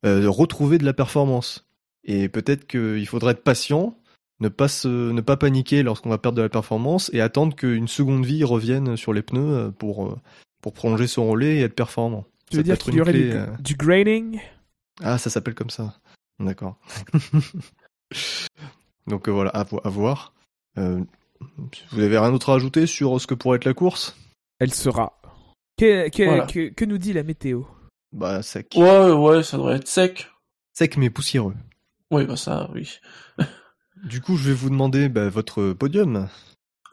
euh, 0.04 0.28
retrouver 0.28 0.78
de 0.78 0.84
la 0.84 0.92
performance. 0.92 1.66
Et 2.04 2.28
peut-être 2.28 2.66
qu'il 2.66 3.06
faudrait 3.06 3.32
être 3.32 3.44
patient, 3.44 3.96
ne 4.40 4.48
pas, 4.48 4.68
se, 4.68 4.88
ne 4.88 5.20
pas 5.20 5.36
paniquer 5.36 5.82
lorsqu'on 5.82 6.08
va 6.10 6.18
perdre 6.18 6.38
de 6.38 6.42
la 6.42 6.48
performance, 6.48 7.10
et 7.12 7.20
attendre 7.20 7.54
qu'une 7.54 7.88
seconde 7.88 8.24
vie 8.24 8.44
revienne 8.44 8.96
sur 8.96 9.12
les 9.12 9.22
pneus 9.22 9.40
euh, 9.40 9.70
pour, 9.70 10.06
euh, 10.06 10.16
pour 10.62 10.72
prolonger 10.72 11.06
son 11.06 11.28
relais 11.28 11.56
et 11.56 11.60
être 11.62 11.74
performant. 11.74 12.24
Tu 12.50 12.56
veux 12.56 12.62
dire 12.62 12.74
être 12.74 12.84
qu'il 12.84 12.94
y 12.94 13.00
aurait 13.00 13.12
clé, 13.12 13.30
du, 13.30 13.32
euh, 13.32 13.46
du 13.60 13.74
grading 13.74 14.40
Ah, 15.02 15.18
ça 15.18 15.30
s'appelle 15.30 15.54
comme 15.54 15.70
ça. 15.70 15.94
D'accord. 16.40 16.78
Donc 19.06 19.28
euh, 19.28 19.32
voilà, 19.32 19.50
à, 19.50 19.60
à 19.60 19.88
voir. 19.88 20.32
Vous 20.76 22.00
avez 22.02 22.18
rien 22.18 22.32
d'autre 22.32 22.50
à 22.50 22.54
ajouter 22.54 22.86
sur 22.86 23.20
ce 23.20 23.26
que 23.26 23.34
pourrait 23.34 23.56
être 23.56 23.64
la 23.66 23.74
course? 23.74 24.16
Elle 24.58 24.72
sera. 24.72 25.19
Que, 25.80 26.08
que, 26.10 26.22
Voilà. 26.24 26.46
que, 26.46 26.68
que 26.68 26.84
nous 26.84 26.98
dit 26.98 27.12
la 27.14 27.22
météo? 27.22 27.62
Bah 28.12 28.42
sec. 28.42 28.74
Ouais, 28.76 29.10
ouais, 29.10 29.42
ça 29.42 29.56
devrait 29.56 29.76
être 29.76 29.88
sec. 29.88 30.28
Sec 30.74 30.96
mais 30.96 31.08
poussiéreux. 31.10 31.54
Oui, 32.10 32.24
bah 32.26 32.36
ça, 32.36 32.68
oui. 32.74 32.98
Du 34.04 34.20
coup, 34.20 34.36
je 34.36 34.48
vais 34.48 34.54
vous 34.54 34.68
demander 34.70 35.08
bah, 35.08 35.28
votre 35.28 35.72
podium, 35.72 36.28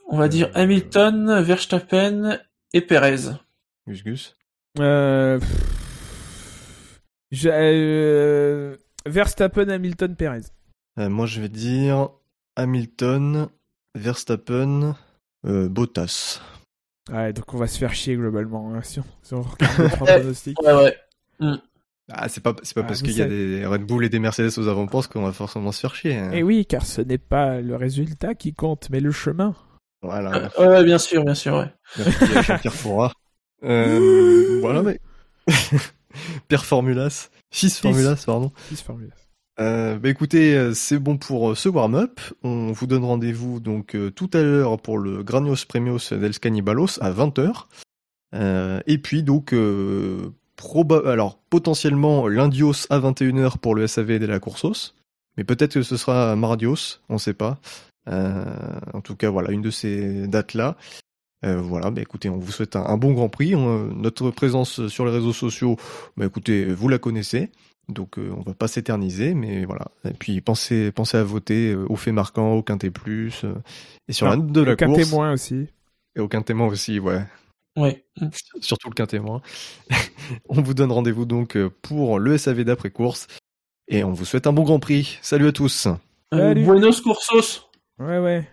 On 0.08 0.18
va 0.18 0.28
dire 0.30 0.48
Euh, 0.56 0.62
Hamilton, 0.62 1.42
Verstappen 1.42 2.40
et 2.74 2.82
Perez. 2.82 3.32
Gus 3.88 4.04
Gus. 4.04 4.36
euh... 4.80 5.40
je- 7.32 7.50
euh, 7.52 8.78
Verstappen, 9.06 9.70
Hamilton, 9.70 10.16
Perez. 10.16 10.42
Euh, 11.00 11.10
moi, 11.10 11.26
je 11.26 11.42
vais 11.42 11.50
dire 11.50 12.10
Hamilton, 12.56 13.48
Verstappen, 13.96 14.96
euh, 15.46 15.68
Bottas. 15.70 16.42
Ouais, 17.12 17.32
donc 17.34 17.54
on 17.54 17.58
va 17.58 17.68
se 17.68 17.78
faire 17.78 17.94
chier 17.94 18.16
globalement 18.16 18.74
hein, 18.74 18.82
si, 18.84 19.00
on, 19.00 19.04
si 19.24 19.34
on 19.34 19.42
regarde 19.42 19.80
les 19.80 19.90
trois 19.90 20.08
pronostics. 20.20 20.62
Ouais, 20.62 20.74
ouais. 20.74 20.98
Ah, 22.12 22.30
c'est 22.30 22.42
pas, 22.42 22.56
c'est 22.64 22.74
pas 22.74 22.82
Ah, 22.82 22.88
parce 22.88 23.02
qu'il 23.02 23.18
y 23.18 23.22
a 23.22 23.28
des 23.28 23.66
Red 23.66 23.84
Bull 23.84 24.04
et 24.06 24.10
des 24.10 24.20
Mercedes 24.20 24.58
aux 24.60 24.68
avant-postes 24.68 25.12
qu'on 25.12 25.24
va 25.24 25.34
forcément 25.34 25.72
se 25.72 25.80
faire 25.82 25.96
chier. 25.96 26.16
hein. 26.16 26.32
Et 26.32 26.40
Eh 26.40 26.44
oui, 26.44 26.66
car 26.66 26.86
ce 26.86 27.02
n'est 27.02 27.18
pas 27.18 27.60
le 27.62 27.76
résultat 27.76 28.34
qui 28.34 28.54
compte, 28.54 28.90
mais 28.90 29.00
le 29.02 29.12
chemin. 29.12 29.56
Voilà. 30.02 30.50
Ouais, 30.58 30.68
ouais, 30.68 30.84
bien 30.84 30.98
sûr, 31.00 31.24
bien 31.26 31.34
sûr, 31.36 31.56
ouais. 31.58 31.74
Merci 31.98 32.38
à 32.38 32.42
Jean-Pierre 32.44 32.74
Fourard. 32.74 33.14
Euh, 33.64 34.60
voilà, 34.62 34.84
mais. 34.84 35.00
Père 36.48 36.66
Formulas. 36.66 37.30
Fils 37.52 37.80
Formulas, 37.80 38.24
pardon. 38.26 38.52
Fils 38.56 38.82
Formule. 38.82 39.14
Euh, 39.60 39.98
bah 39.98 40.10
écoutez, 40.10 40.56
euh, 40.56 40.74
c'est 40.74 41.00
bon 41.00 41.18
pour 41.18 41.50
euh, 41.52 41.56
ce 41.56 41.68
warm-up. 41.68 42.20
On 42.44 42.72
vous 42.72 42.86
donne 42.86 43.04
rendez-vous 43.04 43.60
donc 43.60 43.96
euh, 43.96 44.12
tout 44.12 44.30
à 44.34 44.42
l'heure 44.44 44.80
pour 44.80 45.00
le 45.00 45.24
Granios 45.24 45.66
Premios 45.68 45.98
del 46.12 46.38
Canibalos 46.38 47.02
à 47.02 47.12
20h. 47.12 47.66
Euh, 48.36 48.82
et 48.86 49.00
puis 49.00 49.24
donc, 49.24 49.54
euh, 49.54 50.32
proba- 50.58 51.08
alors 51.10 51.40
potentiellement 51.50 52.28
l'Indios 52.28 52.86
à 52.92 53.00
21h 53.00 53.58
pour 53.58 53.74
le 53.74 53.88
SAV 53.88 54.20
de 54.20 54.26
la 54.28 54.40
Coursos. 54.40 54.94
Mais 55.38 55.44
peut-être 55.44 55.74
que 55.74 55.82
ce 55.84 55.98
sera 55.98 56.36
Mardios, 56.36 57.00
on 57.10 57.18
sait 57.18 57.34
pas. 57.34 57.60
En 58.10 59.02
tout 59.04 59.16
cas, 59.18 59.30
voilà, 59.30 59.52
une 59.52 59.62
de 59.62 59.70
ces 59.70 60.28
dates-là. 60.28 60.78
Euh, 61.46 61.62
voilà, 61.62 61.92
bah 61.92 62.02
écoutez, 62.02 62.30
on 62.30 62.38
vous 62.38 62.52
souhaite 62.52 62.76
un, 62.76 62.84
un 62.86 62.98
bon 62.98 63.14
Grand 63.14 63.30
Prix. 63.30 63.54
On- 63.56 63.86
notre 63.94 64.32
présence 64.32 64.88
sur 64.88 65.06
les 65.06 65.12
réseaux 65.12 65.34
sociaux, 65.34 65.78
bah 66.18 66.26
écoutez, 66.26 66.66
vous 66.66 66.90
la 66.90 66.98
connaissez. 66.98 67.52
Donc 67.90 68.18
euh, 68.20 68.34
on 68.36 68.42
va 68.42 68.54
pas 68.54 68.68
s'éterniser, 68.68 69.34
mais 69.34 69.64
voilà. 69.66 69.88
Et 70.04 70.12
puis 70.14 70.42
pensez, 70.42 70.92
pensez 70.92 71.16
à 71.18 71.24
voter 71.24 71.72
euh, 71.72 71.86
au 71.90 71.96
fait 71.96 72.12
marquant, 72.12 72.54
au 72.54 72.62
quintet 72.64 72.90
plus, 72.90 73.44
euh, 73.46 73.54
et 74.10 74.14
sur 74.14 74.28
la 74.28 74.36
note 74.36 74.52
de 74.52 74.62
la 74.62 74.74
Aucun 74.74 74.88
course. 74.88 75.04
témoin 75.10 75.32
aussi. 75.32 75.68
Et 76.16 76.20
aucun 76.20 76.42
témoin 76.42 76.68
aussi, 76.68 77.00
ouais. 77.00 77.24
Ouais. 77.78 78.04
Surtout 78.60 78.90
le 78.90 78.96
quintet 78.96 79.20
moins. 79.20 79.42
on 80.50 80.62
vous 80.62 80.74
donne 80.74 80.92
rendez-vous 80.92 81.26
donc 81.26 81.56
euh, 81.56 81.70
pour 81.84 82.20
le 82.20 82.38
SAV 82.38 82.64
d'après 82.64 82.90
course. 82.90 83.28
Et 83.88 84.04
on 84.04 84.12
vous 84.12 84.26
souhaite 84.26 84.48
un 84.48 84.54
bon 84.54 84.64
Grand 84.64 84.80
Prix. 84.80 85.18
Salut 85.22 85.48
à 85.48 85.52
tous. 85.54 85.86
Euh, 86.34 86.38
Salut. 86.40 86.64
Buenos 86.66 87.00
Cursos. 87.00 87.70
Ouais, 88.00 88.18
ouais. 88.20 88.46